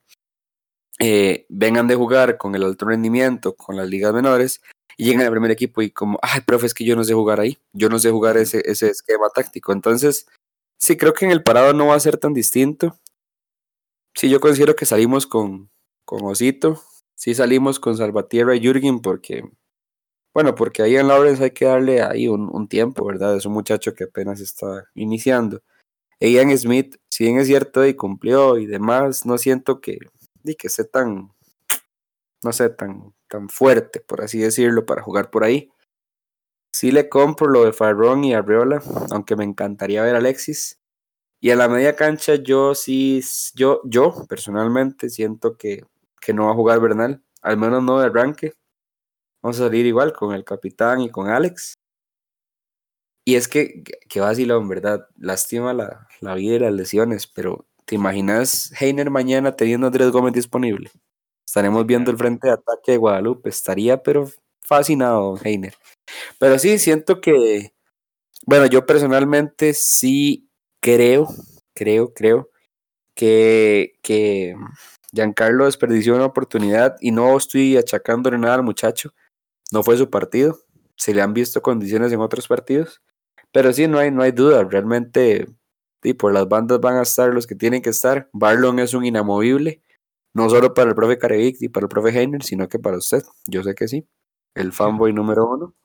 eh, 1.00 1.46
vengan 1.48 1.88
de 1.88 1.96
jugar 1.96 2.38
con 2.38 2.54
el 2.56 2.64
alto 2.64 2.86
rendimiento, 2.86 3.56
con 3.56 3.78
las 3.78 3.88
ligas 3.88 4.14
menores, 4.14 4.62
y 4.98 5.06
llegan 5.06 5.26
al 5.26 5.32
primer 5.32 5.52
equipo 5.52 5.82
y 5.82 5.92
como, 5.92 6.20
ay, 6.22 6.42
profe, 6.42 6.66
es 6.66 6.74
que 6.74 6.84
yo 6.84 6.98
no 6.98 7.06
sé 7.06 7.14
jugar 7.14 7.40
ahí, 7.40 7.58
yo 7.72 7.88
no 7.88 8.00
sé 8.00 8.12
jugar 8.12 8.36
ese, 8.36 8.62
ese 8.66 8.90
esquema 8.90 9.30
táctico. 9.34 9.72
Entonces, 9.72 10.28
sí, 10.78 10.98
creo 10.98 11.14
que 11.14 11.24
en 11.24 11.32
el 11.32 11.42
parado 11.42 11.72
no 11.72 11.88
va 11.88 11.96
a 11.96 12.00
ser 12.02 12.18
tan 12.18 12.34
distinto. 12.34 13.00
Sí, 14.14 14.30
yo 14.30 14.42
considero 14.42 14.76
que 14.76 14.86
salimos 14.86 15.26
con, 15.26 15.72
con 16.04 16.26
Osito, 16.26 16.84
sí 17.22 17.36
salimos 17.36 17.80
con 17.80 17.96
Salvatierra 17.96 18.56
y 18.56 18.62
Jürgen 18.62 19.00
porque, 19.00 19.44
bueno, 20.34 20.56
porque 20.56 20.82
ahí 20.82 20.96
en 20.96 21.08
Lawrence 21.08 21.44
hay 21.44 21.52
que 21.52 21.66
darle 21.66 22.02
ahí 22.02 22.28
un, 22.28 22.50
un 22.52 22.68
tiempo, 22.68 23.06
¿verdad? 23.06 23.38
Es 23.38 23.46
un 23.46 23.54
muchacho 23.54 23.94
que 23.94 24.06
apenas 24.06 24.42
está 24.42 24.86
iniciando. 24.96 25.62
Ian 26.20 26.58
Smith, 26.58 26.98
si 27.12 27.26
bien 27.26 27.38
es 27.38 27.46
cierto 27.46 27.86
y 27.86 27.94
cumplió 27.94 28.58
y 28.58 28.66
demás, 28.66 29.28
no 29.28 29.38
siento 29.38 29.82
que, 29.82 30.00
y 30.44 30.56
que 30.56 30.66
esté 30.66 30.84
tan, 30.84 31.32
no 32.44 32.52
sé, 32.54 32.70
tan, 32.70 33.14
tan 33.28 33.50
fuerte, 33.50 34.00
por 34.00 34.22
así 34.22 34.40
decirlo, 34.40 34.88
para 34.88 35.04
jugar 35.04 35.30
por 35.30 35.44
ahí. 35.44 35.72
Sí 36.74 36.92
le 36.92 37.08
compro 37.08 37.48
lo 37.48 37.66
de 37.66 37.72
Farrón 37.74 38.24
y 38.24 38.34
Arreola, 38.34 38.82
aunque 39.12 39.36
me 39.36 39.44
encantaría 39.44 40.02
ver 40.02 40.16
a 40.16 40.18
Alexis. 40.18 40.80
Y 41.40 41.52
a 41.52 41.56
la 41.56 41.68
media 41.68 41.96
cancha 41.96 42.34
yo 42.34 42.74
sí, 42.74 43.22
yo, 43.54 43.82
yo 43.84 44.26
personalmente 44.28 45.10
siento 45.12 45.56
que, 45.56 45.84
que 46.22 46.34
no 46.34 46.46
va 46.48 46.52
a 46.54 46.56
jugar 46.56 46.80
Bernal, 46.82 47.24
al 47.42 47.58
menos 47.58 47.84
no 47.84 48.00
de 48.00 48.08
arranque. 48.08 48.54
Vamos 49.44 49.60
a 49.60 49.66
salir 49.66 49.86
igual 49.86 50.14
con 50.14 50.34
el 50.36 50.44
capitán 50.46 51.02
y 51.02 51.10
con 51.12 51.30
Alex. 51.30 51.76
Y 53.26 53.36
es 53.36 53.48
que, 53.48 53.84
que 54.10 54.20
vacilón, 54.20 54.68
¿verdad? 54.68 55.08
Lástima 55.18 55.74
la, 55.74 56.08
la 56.22 56.34
vida 56.36 56.56
y 56.56 56.60
las 56.60 56.74
lesiones, 56.74 57.28
pero 57.28 57.68
¿te 57.86 57.96
imaginas 57.96 58.72
Heiner 58.80 59.10
mañana 59.12 59.56
teniendo 59.56 59.88
a 59.88 59.90
Andrés 59.90 60.12
Gómez 60.12 60.34
disponible? 60.34 60.92
Estaremos 61.46 61.86
viendo 61.86 62.12
el 62.12 62.18
frente 62.18 62.48
de 62.48 62.54
ataque 62.54 62.94
de 62.94 62.98
Guadalupe. 62.98 63.50
Estaría, 63.50 64.02
pero 64.02 64.28
fascinado, 64.62 65.38
Heiner. 65.44 65.76
Pero 66.40 66.60
sí, 66.60 66.72
Sí. 66.72 66.80
siento 66.80 67.22
que, 67.22 67.74
bueno, 68.46 68.68
yo 68.68 68.86
personalmente 68.86 69.74
sí 69.74 70.50
creo, 70.82 71.28
creo, 71.76 72.14
creo 72.14 72.50
que, 73.16 73.94
que 74.04 74.56
Giancarlo 75.14 75.66
desperdició 75.66 76.16
una 76.16 76.26
oportunidad 76.26 76.95
y 77.01 77.12
no 77.12 77.36
estoy 77.36 77.78
achacándole 77.78 78.38
nada 78.38 78.55
al 78.55 78.64
muchacho. 78.64 79.14
No 79.72 79.84
fue 79.84 79.97
su 79.97 80.09
partido. 80.09 80.59
Se 80.95 81.14
le 81.14 81.22
han 81.22 81.34
visto 81.34 81.62
condiciones 81.62 82.12
en 82.12 82.22
otros 82.22 82.47
partidos. 82.47 83.01
Pero 83.51 83.74
sí, 83.74 83.88
no 83.88 83.99
hay, 83.99 84.12
no 84.12 84.22
hay 84.22 84.32
duda. 84.32 84.64
Realmente, 84.64 85.47
sí, 86.01 86.14
por 86.14 86.34
las 86.34 86.47
bandas 86.47 86.80
van 86.80 86.97
a 86.97 87.01
estar 87.01 87.34
los 87.34 87.47
que 87.47 87.55
tienen 87.55 87.82
que 87.82 87.89
estar. 87.89 88.30
Barlon 88.32 88.80
es 88.80 88.93
un 88.93 89.05
inamovible. 89.05 89.82
No 90.34 90.49
solo 90.49 90.74
para 90.74 90.89
el 90.89 90.95
profe 90.95 91.18
Carevic 91.18 91.57
y 91.62 91.68
para 91.68 91.86
el 91.86 91.89
profe 91.89 92.09
Heiner, 92.18 92.43
sino 92.43 92.70
que 92.70 92.80
para 92.80 92.97
usted. 92.97 93.24
Yo 93.47 93.64
sé 93.64 93.76
que 93.76 93.88
sí. 93.88 94.07
El 94.55 94.72
fanboy 94.72 95.12
número 95.14 95.49
uno. 95.49 95.76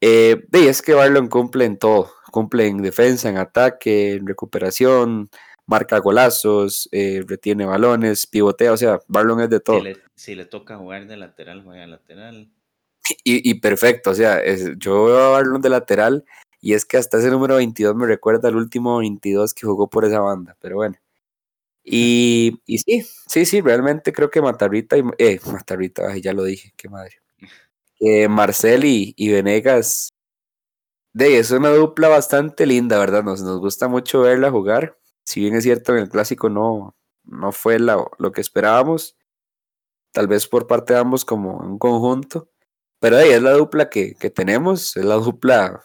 Eh, 0.00 0.46
y 0.52 0.66
es 0.66 0.82
que 0.82 0.94
Barlon 0.94 1.28
cumple 1.28 1.64
en 1.64 1.78
todo. 1.78 2.12
Cumple 2.30 2.66
en 2.68 2.82
defensa, 2.82 3.28
en 3.28 3.38
ataque, 3.38 4.14
en 4.14 4.26
recuperación, 4.26 5.28
marca 5.66 5.98
golazos, 5.98 6.88
eh, 6.92 7.22
retiene 7.26 7.64
balones, 7.64 8.26
pivotea. 8.26 8.72
O 8.72 8.76
sea, 8.76 9.00
Barlon 9.08 9.40
es 9.42 9.50
de 9.50 9.60
todo. 9.60 9.78
Si 9.78 9.82
le, 9.82 9.96
si 10.14 10.34
le 10.34 10.44
toca 10.44 10.76
jugar 10.76 11.06
de 11.06 11.16
lateral, 11.16 11.62
juega 11.62 11.82
de 11.82 11.86
lateral. 11.88 12.50
Y, 13.22 13.50
y 13.50 13.54
perfecto, 13.60 14.10
o 14.10 14.14
sea, 14.14 14.38
es, 14.40 14.78
yo 14.78 15.04
veo 15.04 15.18
a 15.18 15.28
Barlon 15.30 15.60
de 15.60 15.68
lateral 15.68 16.24
y 16.60 16.72
es 16.72 16.86
que 16.86 16.96
hasta 16.96 17.18
ese 17.18 17.30
número 17.30 17.56
22 17.56 17.94
me 17.94 18.06
recuerda 18.06 18.48
al 18.48 18.56
último 18.56 18.98
22 18.98 19.52
que 19.52 19.66
jugó 19.66 19.90
por 19.90 20.06
esa 20.06 20.20
banda, 20.20 20.56
pero 20.60 20.76
bueno. 20.76 20.96
Y, 21.82 22.62
y 22.64 22.78
sí, 22.78 23.06
sí, 23.26 23.44
sí, 23.44 23.60
realmente 23.60 24.14
creo 24.14 24.30
que 24.30 24.40
Matarrita 24.40 24.96
y 24.96 25.02
eh, 25.18 25.38
Matarrita, 25.44 26.10
ay, 26.10 26.22
ya 26.22 26.32
lo 26.32 26.44
dije, 26.44 26.72
qué 26.76 26.88
madre. 26.88 27.20
Que 27.98 28.28
Marcel 28.30 28.86
y, 28.86 29.12
y 29.18 29.30
Venegas, 29.30 30.08
de 31.12 31.38
es 31.38 31.50
una 31.50 31.68
dupla 31.68 32.08
bastante 32.08 32.64
linda, 32.64 32.98
¿verdad? 32.98 33.22
Nos, 33.22 33.42
nos 33.42 33.60
gusta 33.60 33.88
mucho 33.88 34.22
verla 34.22 34.50
jugar. 34.50 34.96
Si 35.24 35.40
bien 35.40 35.54
es 35.54 35.64
cierto, 35.64 35.92
en 35.92 36.02
el 36.04 36.08
clásico 36.08 36.48
no, 36.50 36.96
no 37.24 37.52
fue 37.52 37.78
la, 37.78 38.04
lo 38.18 38.32
que 38.32 38.40
esperábamos, 38.40 39.16
tal 40.12 40.28
vez 40.28 40.46
por 40.46 40.66
parte 40.66 40.92
de 40.94 41.00
ambos 41.00 41.24
como 41.24 41.58
un 41.58 41.78
conjunto. 41.78 42.50
Pero 43.00 43.16
ahí 43.18 43.30
es 43.30 43.42
la 43.42 43.52
dupla 43.52 43.90
que, 43.90 44.14
que 44.14 44.30
tenemos, 44.30 44.96
es 44.96 45.04
la 45.04 45.16
dupla, 45.16 45.82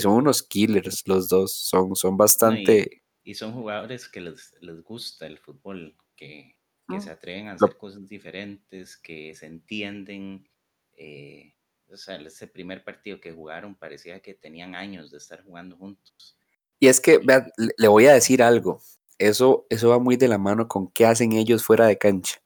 son 0.00 0.12
unos 0.12 0.42
killers 0.42 1.06
los 1.06 1.28
dos, 1.28 1.54
son, 1.54 1.96
son 1.96 2.16
bastante... 2.16 3.02
y, 3.24 3.30
y, 3.30 3.34
son 3.34 3.52
jugadores 3.54 4.08
que 4.08 4.20
les, 4.20 4.54
les 4.60 4.82
gusta 4.82 5.26
el 5.26 5.38
fútbol, 5.38 5.96
que, 6.16 6.56
que 6.88 6.96
Mm. 6.96 7.00
se 7.00 7.10
atreven 7.10 7.48
a 7.48 7.50
Lo- 7.52 7.66
hacer 7.66 7.76
cosas 7.78 8.08
diferentes, 8.08 8.96
que 8.98 9.34
se 9.34 9.46
entienden. 9.46 10.48
eh, 10.96 11.54
o 11.90 11.96
sea, 11.96 12.16
ese 12.16 12.46
primer 12.48 12.84
partido 12.84 13.18
que 13.20 13.32
jugaron 13.32 13.74
parecía 13.74 14.20
que 14.20 14.34
tenían 14.34 14.74
años 14.74 15.10
de 15.10 15.16
estar 15.18 15.42
jugando 15.42 15.76
juntos. 15.76 16.36
Y 16.80 16.88
es 16.88 17.00
que, 17.00 17.18
vean, 17.18 17.50
le, 17.56 17.88
voy 17.88 18.06
a 18.06 18.14
decir 18.14 18.42
algo, 18.42 18.80
eso, 19.18 19.66
eso 19.70 19.88
va 19.88 19.98
muy 19.98 20.16
de 20.16 20.28
la 20.28 20.38
mano 20.38 20.68
con 20.68 20.88
qué 20.88 21.06
hacen 21.06 21.32
ellos 21.32 21.64
fuera 21.64 21.86
de 21.86 21.98
cancha. 21.98 22.40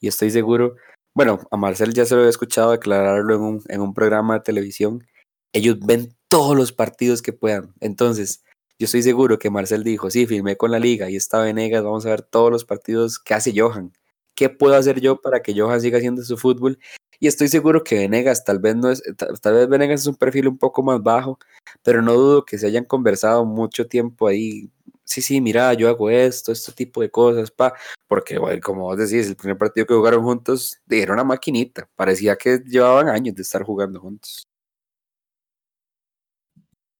Y 0.00 0.08
estoy 0.08 0.30
seguro, 0.30 0.76
bueno, 1.14 1.40
a 1.50 1.56
Marcel 1.56 1.94
ya 1.94 2.04
se 2.04 2.14
lo 2.14 2.20
había 2.20 2.30
escuchado 2.30 2.72
declararlo 2.72 3.34
en 3.34 3.40
un, 3.40 3.62
en 3.68 3.80
un 3.80 3.94
programa 3.94 4.34
de 4.34 4.40
televisión, 4.40 5.06
ellos 5.52 5.78
ven 5.80 6.14
todos 6.28 6.56
los 6.56 6.72
partidos 6.72 7.22
que 7.22 7.32
puedan. 7.32 7.74
Entonces, 7.80 8.44
yo 8.78 8.84
estoy 8.84 9.02
seguro 9.02 9.38
que 9.38 9.50
Marcel 9.50 9.82
dijo, 9.82 10.10
sí, 10.10 10.26
firmé 10.26 10.56
con 10.56 10.70
la 10.70 10.78
liga 10.78 11.10
y 11.10 11.16
está 11.16 11.42
Venegas, 11.42 11.82
vamos 11.82 12.06
a 12.06 12.10
ver 12.10 12.22
todos 12.22 12.52
los 12.52 12.64
partidos 12.64 13.18
que 13.18 13.34
hace 13.34 13.52
Johan. 13.56 13.92
¿Qué 14.36 14.48
puedo 14.48 14.76
hacer 14.76 15.00
yo 15.00 15.20
para 15.20 15.42
que 15.42 15.58
Johan 15.58 15.80
siga 15.80 15.98
haciendo 15.98 16.22
su 16.22 16.36
fútbol? 16.36 16.78
Y 17.20 17.26
estoy 17.26 17.48
seguro 17.48 17.82
que 17.82 17.96
Venegas 17.96 18.44
tal 18.44 18.60
vez 18.60 18.76
no 18.76 18.90
es, 18.90 19.02
tal, 19.16 19.54
vez 19.54 19.68
Venegas 19.68 20.02
es 20.02 20.06
un 20.06 20.16
perfil 20.16 20.48
un 20.48 20.58
poco 20.58 20.82
más 20.82 21.02
bajo, 21.02 21.38
pero 21.82 22.00
no 22.00 22.14
dudo 22.14 22.44
que 22.44 22.58
se 22.58 22.66
hayan 22.66 22.84
conversado 22.84 23.44
mucho 23.44 23.88
tiempo 23.88 24.28
ahí. 24.28 24.70
Sí, 25.04 25.22
sí, 25.22 25.40
mira, 25.40 25.72
yo 25.74 25.88
hago 25.88 26.10
esto, 26.10 26.52
este 26.52 26.72
tipo 26.72 27.00
de 27.00 27.10
cosas, 27.10 27.50
pa, 27.50 27.72
porque 28.06 28.38
bueno, 28.38 28.60
como 28.62 28.82
vos 28.82 28.98
decís, 28.98 29.26
el 29.26 29.36
primer 29.36 29.56
partido 29.56 29.86
que 29.86 29.94
jugaron 29.94 30.22
juntos 30.22 30.78
era 30.88 31.14
una 31.14 31.24
maquinita, 31.24 31.88
parecía 31.96 32.36
que 32.36 32.58
llevaban 32.66 33.08
años 33.08 33.34
de 33.34 33.42
estar 33.42 33.62
jugando 33.64 34.00
juntos. 34.00 34.46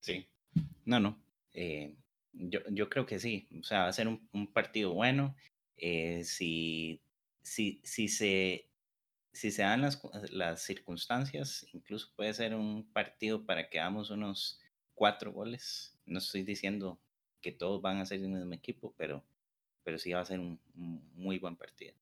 Sí, 0.01 0.27
no, 0.87 0.99
no. 0.99 1.19
Eh, 1.53 1.95
yo, 2.33 2.61
yo 2.71 2.89
creo 2.89 3.05
que 3.05 3.19
sí, 3.19 3.47
o 3.61 3.63
sea, 3.63 3.81
va 3.83 3.89
a 3.89 3.93
ser 3.93 4.09
un, 4.09 4.27
un 4.33 4.53
partido 4.53 4.95
bueno. 4.95 5.37
Eh, 5.77 6.25
si, 6.25 7.01
si, 7.43 7.81
si, 7.85 8.09
se, 8.09 8.69
si 9.39 9.53
se 9.53 9.63
dan 9.63 9.83
las, 9.83 10.03
las 10.31 10.63
circunstancias, 10.63 11.65
incluso 11.73 12.11
puede 12.17 12.35
ser 12.35 12.57
un 12.57 12.91
partido 12.93 13.47
para 13.47 13.71
que 13.71 13.79
hagamos 13.79 14.11
unos 14.11 14.59
cuatro 14.97 15.33
goles. 15.33 15.97
No 16.07 16.19
estoy 16.19 16.43
diciendo 16.43 16.99
que 17.41 17.53
todos 17.53 17.81
van 17.81 17.99
a 17.99 18.07
ser 18.07 18.21
del 18.21 18.31
mismo 18.31 18.53
equipo, 18.53 18.95
pero, 18.97 19.25
pero 19.85 19.97
sí 19.97 20.13
va 20.13 20.23
a 20.23 20.25
ser 20.25 20.41
un, 20.41 20.61
muy 21.15 21.39
buen 21.39 21.55
partido. 21.55 21.95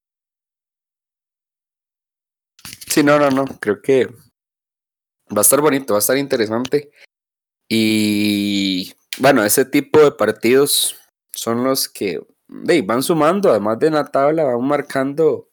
Sí, 2.89 3.03
no, 3.03 3.19
no, 3.19 3.31
no. 3.31 3.45
Creo 3.61 3.83
que 3.83 4.07
va 4.07 5.39
a 5.39 5.41
estar 5.43 5.61
bonito, 5.61 5.93
va 5.93 5.99
a 5.99 6.01
estar 6.01 6.17
interesante. 6.17 6.91
Y 7.69 8.95
bueno, 9.19 9.45
ese 9.45 9.67
tipo 9.67 10.01
de 10.01 10.13
partidos 10.13 10.99
son 11.35 11.65
los 11.65 11.87
que 11.87 12.19
van 12.49 13.03
sumando, 13.03 13.51
además 13.51 13.79
de 13.79 13.89
en 13.89 13.95
la 13.95 14.11
tabla, 14.11 14.45
van 14.45 14.67
marcando 14.67 15.46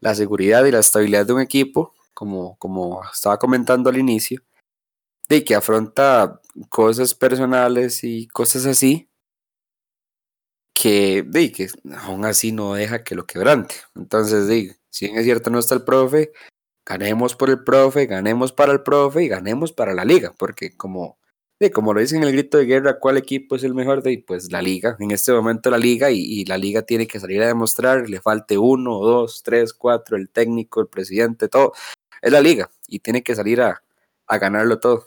la 0.00 0.14
seguridad 0.14 0.64
y 0.64 0.72
la 0.72 0.80
estabilidad 0.80 1.26
de 1.26 1.32
un 1.32 1.40
equipo, 1.40 1.94
como, 2.14 2.56
como 2.58 3.02
estaba 3.12 3.38
comentando 3.38 3.90
al 3.90 3.98
inicio, 3.98 4.42
de 5.28 5.44
que 5.44 5.54
afronta 5.54 6.40
cosas 6.68 7.14
personales 7.14 8.04
y 8.04 8.28
cosas 8.28 8.66
así, 8.66 9.08
que, 10.74 11.24
de, 11.26 11.52
que 11.52 11.68
aún 12.02 12.24
así 12.24 12.52
no 12.52 12.74
deja 12.74 13.02
que 13.02 13.14
lo 13.14 13.26
quebrante. 13.26 13.76
Entonces, 13.94 14.46
de, 14.46 14.76
si 14.90 15.06
bien 15.06 15.18
es 15.18 15.24
cierto 15.24 15.50
no 15.50 15.58
está 15.58 15.74
el 15.74 15.84
profe, 15.84 16.32
ganemos 16.84 17.34
por 17.34 17.50
el 17.50 17.64
profe, 17.64 18.06
ganemos 18.06 18.52
para 18.52 18.72
el 18.72 18.82
profe 18.82 19.24
y 19.24 19.28
ganemos 19.28 19.72
para 19.72 19.94
la 19.94 20.04
liga, 20.04 20.34
porque 20.38 20.76
como 20.76 21.18
Sí, 21.58 21.70
como 21.70 21.94
lo 21.94 22.00
dicen 22.00 22.22
en 22.22 22.28
el 22.28 22.32
grito 22.34 22.58
de 22.58 22.66
guerra, 22.66 22.98
¿cuál 22.98 23.16
equipo 23.16 23.56
es 23.56 23.64
el 23.64 23.72
mejor? 23.74 24.02
De, 24.02 24.22
pues 24.26 24.52
la 24.52 24.60
liga, 24.60 24.94
en 25.00 25.10
este 25.10 25.32
momento 25.32 25.70
la 25.70 25.78
liga, 25.78 26.10
y, 26.10 26.44
la 26.44 26.58
liga 26.58 26.82
tiene 26.82 27.06
que 27.06 27.18
salir 27.18 27.42
a 27.42 27.46
demostrar, 27.46 28.10
le 28.10 28.20
falte 28.20 28.58
uno, 28.58 28.98
dos, 28.98 29.42
tres, 29.42 29.72
cuatro, 29.72 30.18
el 30.18 30.28
técnico, 30.28 30.82
el 30.82 30.88
presidente, 30.88 31.48
todo. 31.48 31.72
Es 32.20 32.30
la 32.32 32.42
liga 32.42 32.70
y 32.88 32.98
tiene 33.00 33.22
que 33.22 33.34
salir 33.34 33.62
a, 33.62 33.82
ganarlo 34.28 34.80
todo. 34.80 35.06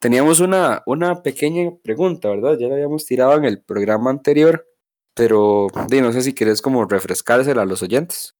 Teníamos 0.00 0.40
una, 0.40 0.82
una 0.86 1.22
pequeña 1.22 1.70
pregunta, 1.82 2.28
¿verdad? 2.28 2.58
Ya 2.58 2.68
la 2.68 2.74
habíamos 2.74 3.06
tirado 3.06 3.34
en 3.36 3.44
el 3.46 3.62
programa 3.62 4.10
anterior, 4.10 4.66
pero 5.14 5.68
no 5.74 6.12
sé 6.12 6.22
si 6.22 6.34
quieres 6.34 6.60
como 6.62 6.84
refrescársela 6.86 7.62
a 7.62 7.66
los 7.66 7.82
oyentes. 7.82 8.36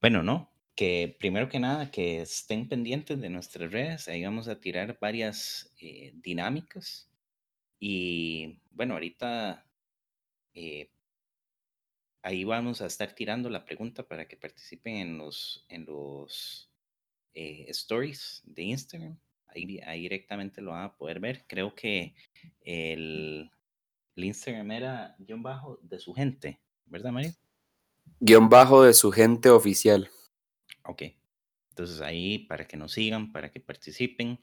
Bueno, 0.00 0.22
no, 0.22 0.50
que 0.78 1.16
primero 1.18 1.48
que 1.48 1.58
nada, 1.58 1.90
que 1.90 2.20
estén 2.20 2.68
pendientes 2.68 3.20
de 3.20 3.28
nuestras 3.28 3.72
redes, 3.72 4.06
ahí 4.06 4.22
vamos 4.22 4.46
a 4.46 4.60
tirar 4.60 4.96
varias 5.00 5.74
eh, 5.80 6.12
dinámicas. 6.14 7.10
Y 7.80 8.60
bueno, 8.70 8.94
ahorita 8.94 9.66
eh, 10.54 10.92
ahí 12.22 12.44
vamos 12.44 12.80
a 12.80 12.86
estar 12.86 13.12
tirando 13.12 13.50
la 13.50 13.64
pregunta 13.64 14.06
para 14.06 14.28
que 14.28 14.36
participen 14.36 14.94
en 14.98 15.18
los, 15.18 15.66
en 15.68 15.84
los 15.84 16.70
eh, 17.34 17.64
stories 17.70 18.44
de 18.44 18.62
Instagram. 18.62 19.18
Ahí, 19.48 19.80
ahí, 19.84 20.02
directamente 20.02 20.62
lo 20.62 20.70
van 20.70 20.84
a 20.84 20.96
poder 20.96 21.18
ver. 21.18 21.44
Creo 21.48 21.74
que 21.74 22.14
el, 22.60 23.50
el 24.14 24.24
Instagram 24.24 24.70
era 24.70 25.16
guion 25.18 25.42
bajo 25.42 25.80
de 25.82 25.98
su 25.98 26.14
gente, 26.14 26.60
¿verdad, 26.86 27.10
Mario? 27.10 27.32
Guión 28.20 28.48
bajo 28.48 28.84
de 28.84 28.94
su 28.94 29.10
gente 29.10 29.50
oficial. 29.50 30.08
Ok. 30.88 31.02
Entonces 31.70 32.00
ahí 32.00 32.40
para 32.40 32.66
que 32.66 32.76
nos 32.78 32.92
sigan, 32.92 33.30
para 33.30 33.50
que 33.50 33.60
participen. 33.60 34.40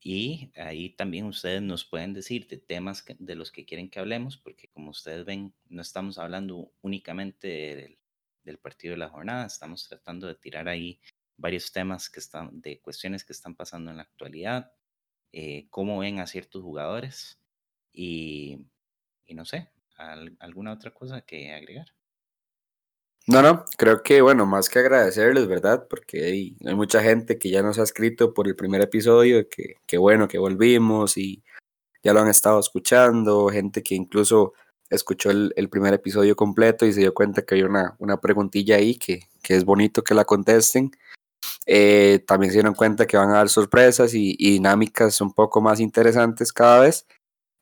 Y 0.00 0.52
ahí 0.56 0.90
también 0.90 1.26
ustedes 1.26 1.62
nos 1.62 1.84
pueden 1.84 2.14
decir 2.14 2.46
de 2.48 2.58
temas 2.58 3.04
de 3.18 3.34
los 3.34 3.50
que 3.50 3.64
quieren 3.64 3.90
que 3.90 3.98
hablemos, 3.98 4.36
porque 4.38 4.68
como 4.68 4.90
ustedes 4.90 5.24
ven, 5.24 5.54
no 5.68 5.82
estamos 5.82 6.18
hablando 6.18 6.72
únicamente 6.82 7.98
del, 8.44 8.58
partido 8.58 8.92
de 8.92 8.98
la 8.98 9.08
jornada, 9.08 9.46
estamos 9.46 9.88
tratando 9.88 10.28
de 10.28 10.36
tirar 10.36 10.68
ahí 10.68 11.00
varios 11.36 11.72
temas 11.72 12.10
que 12.10 12.20
están, 12.20 12.60
de 12.60 12.80
cuestiones 12.80 13.24
que 13.24 13.32
están 13.32 13.56
pasando 13.56 13.90
en 13.90 13.96
la 13.96 14.04
actualidad, 14.04 14.72
eh, 15.32 15.66
cómo 15.70 15.98
ven 15.98 16.20
a 16.20 16.26
ciertos 16.26 16.62
jugadores 16.62 17.40
y, 17.92 18.58
y 19.26 19.34
no 19.34 19.44
sé, 19.46 19.70
alguna 20.38 20.72
otra 20.72 20.92
cosa 20.92 21.22
que 21.22 21.52
agregar. 21.52 21.94
No, 23.26 23.40
no, 23.40 23.64
creo 23.78 24.02
que, 24.02 24.20
bueno, 24.20 24.44
más 24.44 24.68
que 24.68 24.80
agradecerles, 24.80 25.48
¿verdad? 25.48 25.86
Porque 25.88 26.24
hay, 26.24 26.56
mucha 26.74 27.02
gente 27.02 27.38
que 27.38 27.50
ya 27.50 27.62
nos 27.62 27.78
ha 27.78 27.82
escrito 27.82 28.34
por 28.34 28.46
el 28.46 28.54
primer 28.54 28.82
episodio, 28.82 29.48
que, 29.48 29.76
que 29.86 29.96
bueno, 29.96 30.28
que 30.28 30.38
volvimos 30.38 31.16
y 31.16 31.42
ya 32.02 32.12
lo 32.12 32.20
han 32.20 32.28
estado 32.28 32.60
escuchando, 32.60 33.48
gente 33.48 33.82
que 33.82 33.94
incluso 33.94 34.52
escuchó 34.90 35.30
el, 35.30 35.68
primer 35.70 35.94
episodio 35.94 36.36
completo 36.36 36.84
y 36.84 36.92
se 36.92 37.00
dio 37.00 37.14
cuenta 37.14 37.42
que 37.42 37.54
hay 37.54 37.62
una, 37.62 37.96
una 37.98 38.20
preguntilla 38.20 38.76
ahí 38.76 38.96
que, 38.96 39.22
que 39.42 39.56
es 39.56 39.64
bonito 39.64 40.04
que 40.04 40.14
la 40.14 40.26
contesten. 40.26 40.90
Eh, 41.66 42.22
también 42.26 42.52
se 42.52 42.56
dieron 42.58 42.74
cuenta 42.74 43.06
que 43.06 43.16
van 43.16 43.30
a 43.30 43.34
dar 43.38 43.48
sorpresas 43.48 44.12
y, 44.14 44.36
dinámicas 44.36 45.20
un 45.22 45.32
poco 45.32 45.62
más 45.62 45.80
interesantes 45.80 46.52
cada 46.52 46.80
vez. 46.80 47.06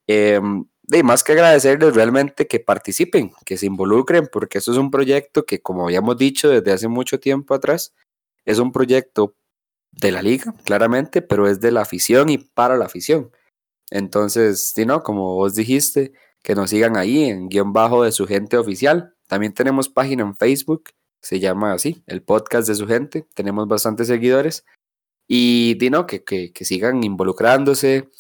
Eh, 0.09 0.41
de 0.83 1.03
más 1.03 1.23
que 1.23 1.33
agradecerles 1.33 1.95
realmente 1.95 2.47
que 2.47 2.61
participen, 2.61 3.33
que 3.45 3.57
se 3.57 3.67
involucren, 3.67 4.29
porque 4.31 4.59
eso 4.59 4.73
es 4.73 4.79
un 4.79 4.91
proyecto 4.91 5.45
que, 5.45 5.61
como 5.61 5.85
habíamos 5.85 6.17
dicho 6.17 6.49
desde 6.49 6.73
hace 6.73 6.89
mucho 6.89 7.21
tiempo 7.21 7.55
atrás, 7.55 7.95
es 8.45 8.59
un 8.59 8.73
proyecto 8.73 9.37
de 9.93 10.11
la 10.11 10.23
liga, 10.23 10.55
claramente, 10.65 11.23
pero 11.23 11.49
es 11.49 11.61
de 11.61 11.71
la 11.71 11.83
afición 11.83 12.31
y 12.31 12.39
para 12.39 12.77
la 12.77 12.87
afición. 12.87 13.31
Entonces, 13.91 14.73
no, 14.87 15.03
como 15.03 15.35
vos 15.37 15.55
dijiste, 15.55 16.13
que 16.43 16.55
nos 16.55 16.71
sigan 16.71 16.97
ahí 16.97 17.25
en 17.25 17.49
guion 17.49 17.73
bajo 17.73 18.03
de 18.03 18.13
su 18.13 18.27
gente 18.27 18.57
oficial. 18.57 19.15
También 19.29 19.55
tenemos 19.55 19.89
página 19.89 20.23
en 20.23 20.35
Facebook, 20.35 20.91
se 21.21 21.39
llama 21.39 21.73
así, 21.73 22.03
el 22.07 22.23
podcast 22.23 22.67
de 22.67 22.75
su 22.75 22.87
gente. 22.87 23.27
Tenemos 23.35 23.69
bastantes 23.69 24.09
seguidores. 24.09 24.65
Y 25.29 25.75
Dino, 25.75 26.07
que, 26.07 26.25
que, 26.25 26.53
que 26.53 26.65
sigan 26.65 27.05
involucrándose, 27.05 28.11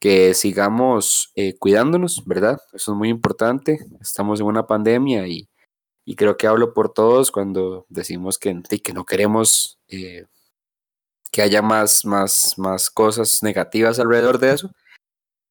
que 0.00 0.34
sigamos 0.34 1.32
eh, 1.34 1.56
cuidándonos, 1.58 2.22
¿verdad? 2.26 2.60
Eso 2.72 2.92
es 2.92 2.98
muy 2.98 3.08
importante. 3.08 3.78
Estamos 4.00 4.40
en 4.40 4.46
una 4.46 4.66
pandemia 4.66 5.26
y, 5.26 5.48
creo 6.16 6.36
que 6.36 6.46
hablo 6.46 6.74
por 6.74 6.92
todos 6.92 7.30
cuando 7.30 7.86
decimos 7.88 8.38
que, 8.38 8.60
que 8.82 8.92
no 8.92 9.04
queremos 9.04 9.78
eh, 9.88 10.26
que 11.34 11.42
haya 11.42 11.62
más, 11.62 12.04
más, 12.04 12.54
más 12.58 12.90
cosas 12.90 13.42
negativas 13.42 13.98
alrededor 13.98 14.38
de 14.38 14.52
eso. 14.52 14.70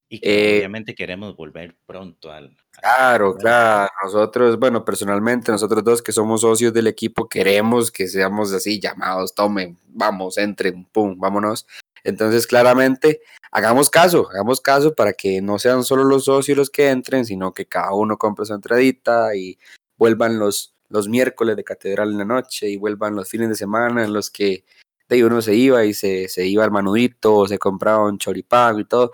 Y 0.08 0.20
que 0.20 0.56
eh, 0.56 0.58
obviamente 0.60 0.96
queremos 0.96 1.36
volver 1.36 1.76
pronto 1.86 2.32
al... 2.32 2.56
Claro, 2.72 3.36
claro. 3.36 3.92
Nosotros, 4.04 4.58
bueno, 4.58 4.86
personalmente, 4.86 5.52
nosotros 5.52 5.84
dos 5.84 6.02
que 6.02 6.12
somos 6.12 6.42
socios 6.42 6.72
del 6.72 6.88
equipo, 6.88 7.28
queremos 7.28 7.92
que 7.92 8.08
seamos 8.08 8.54
así 8.54 8.80
llamados, 8.80 9.34
tomen, 9.36 9.78
vamos, 9.88 10.38
entren, 10.38 10.86
pum, 10.86 11.18
vámonos. 11.18 11.66
Entonces, 12.04 12.48
claramente, 12.48 13.22
hagamos 13.52 13.90
caso, 13.90 14.30
hagamos 14.30 14.60
caso 14.62 14.94
para 14.94 15.14
que 15.14 15.42
no 15.42 15.60
sean 15.60 15.84
solo 15.84 16.04
los 16.04 16.26
socios 16.26 16.58
los 16.58 16.70
que 16.70 16.90
entren, 16.90 17.26
sino 17.26 17.54
que 17.54 17.66
cada 17.66 17.94
uno 17.94 18.18
compre 18.18 18.46
su 18.46 18.54
entradita 18.54 19.36
y 19.36 19.58
vuelvan 19.98 20.38
los, 20.40 20.76
los 20.90 21.08
miércoles 21.08 21.56
de 21.56 21.64
catedral 21.64 22.12
en 22.12 22.18
la 22.18 22.26
noche 22.26 22.70
y 22.70 22.78
vuelvan 22.78 23.16
los 23.16 23.30
fines 23.30 23.50
de 23.50 23.56
semana 23.56 24.04
en 24.04 24.14
los 24.14 24.30
que 24.30 24.66
de 25.10 25.24
uno 25.24 25.42
se 25.42 25.56
iba 25.56 25.86
y 25.86 25.94
se, 25.94 26.28
se 26.28 26.46
iba 26.46 26.64
al 26.64 26.72
manudito, 26.72 27.48
se 27.48 27.60
compraba 27.60 28.06
un 28.06 28.18
choripán 28.18 28.80
y 28.80 28.86
todo. 28.86 29.12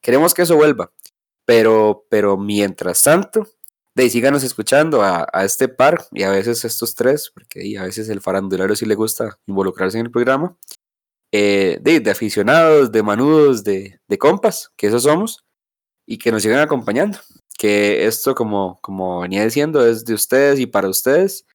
Queremos 0.00 0.34
que 0.34 0.42
eso 0.42 0.56
vuelva, 0.56 0.92
pero, 1.44 2.06
pero 2.08 2.36
mientras 2.36 3.02
tanto, 3.02 3.46
de 3.94 4.08
síganos 4.08 4.42
escuchando 4.42 5.02
a, 5.02 5.26
a, 5.32 5.44
este 5.44 5.68
par 5.68 6.06
y 6.12 6.22
a 6.22 6.30
veces 6.30 6.64
estos 6.64 6.94
tres, 6.94 7.30
porque 7.32 7.76
a 7.78 7.84
veces 7.84 8.08
el 8.08 8.20
farandulero 8.20 8.74
sí 8.74 8.86
le 8.86 8.94
gusta 8.94 9.38
involucrarse 9.46 9.98
en 9.98 10.06
el 10.06 10.12
programa. 10.12 10.56
Eh, 11.34 11.78
de, 11.80 12.10
aficionados, 12.10 12.92
de 12.92 13.02
manudos, 13.02 13.64
de, 13.64 13.98
de, 14.06 14.18
compas, 14.18 14.70
que 14.76 14.88
esos 14.88 15.04
somos, 15.04 15.42
y 16.06 16.18
que 16.18 16.30
nos 16.30 16.42
sigan 16.42 16.60
acompañando. 16.60 17.18
Que 17.58 18.06
esto, 18.06 18.34
como, 18.34 18.78
como 18.82 19.20
venía 19.20 19.44
diciendo, 19.44 19.86
es 19.86 20.04
de 20.04 20.14
ustedes 20.14 20.60
y 20.60 20.66
para 20.66 20.88
ustedes. 20.88 21.46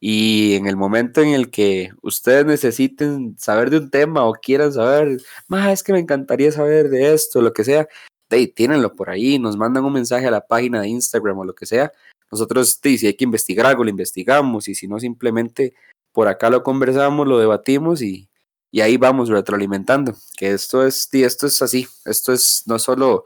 Y 0.00 0.54
en 0.54 0.66
el 0.68 0.76
momento 0.76 1.22
en 1.22 1.30
el 1.30 1.50
que 1.50 1.90
ustedes 2.02 2.46
necesiten 2.46 3.36
saber 3.38 3.70
de 3.70 3.78
un 3.78 3.90
tema 3.90 4.24
o 4.24 4.34
quieran 4.34 4.72
saber, 4.72 5.18
más 5.48 5.72
es 5.72 5.82
que 5.82 5.92
me 5.92 5.98
encantaría 5.98 6.52
saber 6.52 6.90
de 6.90 7.14
esto, 7.14 7.42
lo 7.42 7.52
que 7.52 7.64
sea, 7.64 7.88
de, 8.30 8.46
tírenlo 8.46 8.94
por 8.94 9.10
ahí, 9.10 9.38
nos 9.38 9.56
mandan 9.56 9.84
un 9.84 9.94
mensaje 9.94 10.26
a 10.26 10.30
la 10.30 10.46
página 10.46 10.82
de 10.82 10.88
Instagram 10.88 11.38
o 11.38 11.44
lo 11.44 11.54
que 11.54 11.66
sea. 11.66 11.92
Nosotros, 12.30 12.78
si 12.82 13.06
hay 13.06 13.14
que 13.14 13.24
investigar 13.24 13.66
algo, 13.66 13.84
lo 13.84 13.90
investigamos, 13.90 14.68
y 14.68 14.74
si 14.74 14.86
no, 14.86 15.00
simplemente 15.00 15.74
por 16.12 16.28
acá 16.28 16.50
lo 16.50 16.62
conversamos, 16.62 17.26
lo 17.26 17.38
debatimos 17.38 18.02
y, 18.02 18.28
y 18.76 18.82
ahí 18.82 18.98
vamos 18.98 19.30
retroalimentando, 19.30 20.14
que 20.36 20.50
esto 20.50 20.86
es, 20.86 21.08
esto 21.10 21.46
es 21.46 21.62
así, 21.62 21.88
esto 22.04 22.34
es 22.34 22.62
no 22.66 22.78
solo 22.78 23.24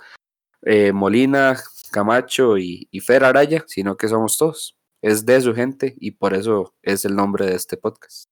eh, 0.62 0.92
Molina, 0.92 1.60
Camacho 1.90 2.56
y, 2.56 2.86
y 2.92 3.00
Fer 3.00 3.24
Araya, 3.24 3.64
sino 3.66 3.96
que 3.96 4.06
somos 4.06 4.38
todos, 4.38 4.78
es 5.02 5.26
de 5.26 5.40
su 5.40 5.52
gente 5.52 5.96
y 5.98 6.12
por 6.12 6.34
eso 6.34 6.76
es 6.82 7.04
el 7.04 7.16
nombre 7.16 7.46
de 7.46 7.56
este 7.56 7.76
podcast. 7.76 8.28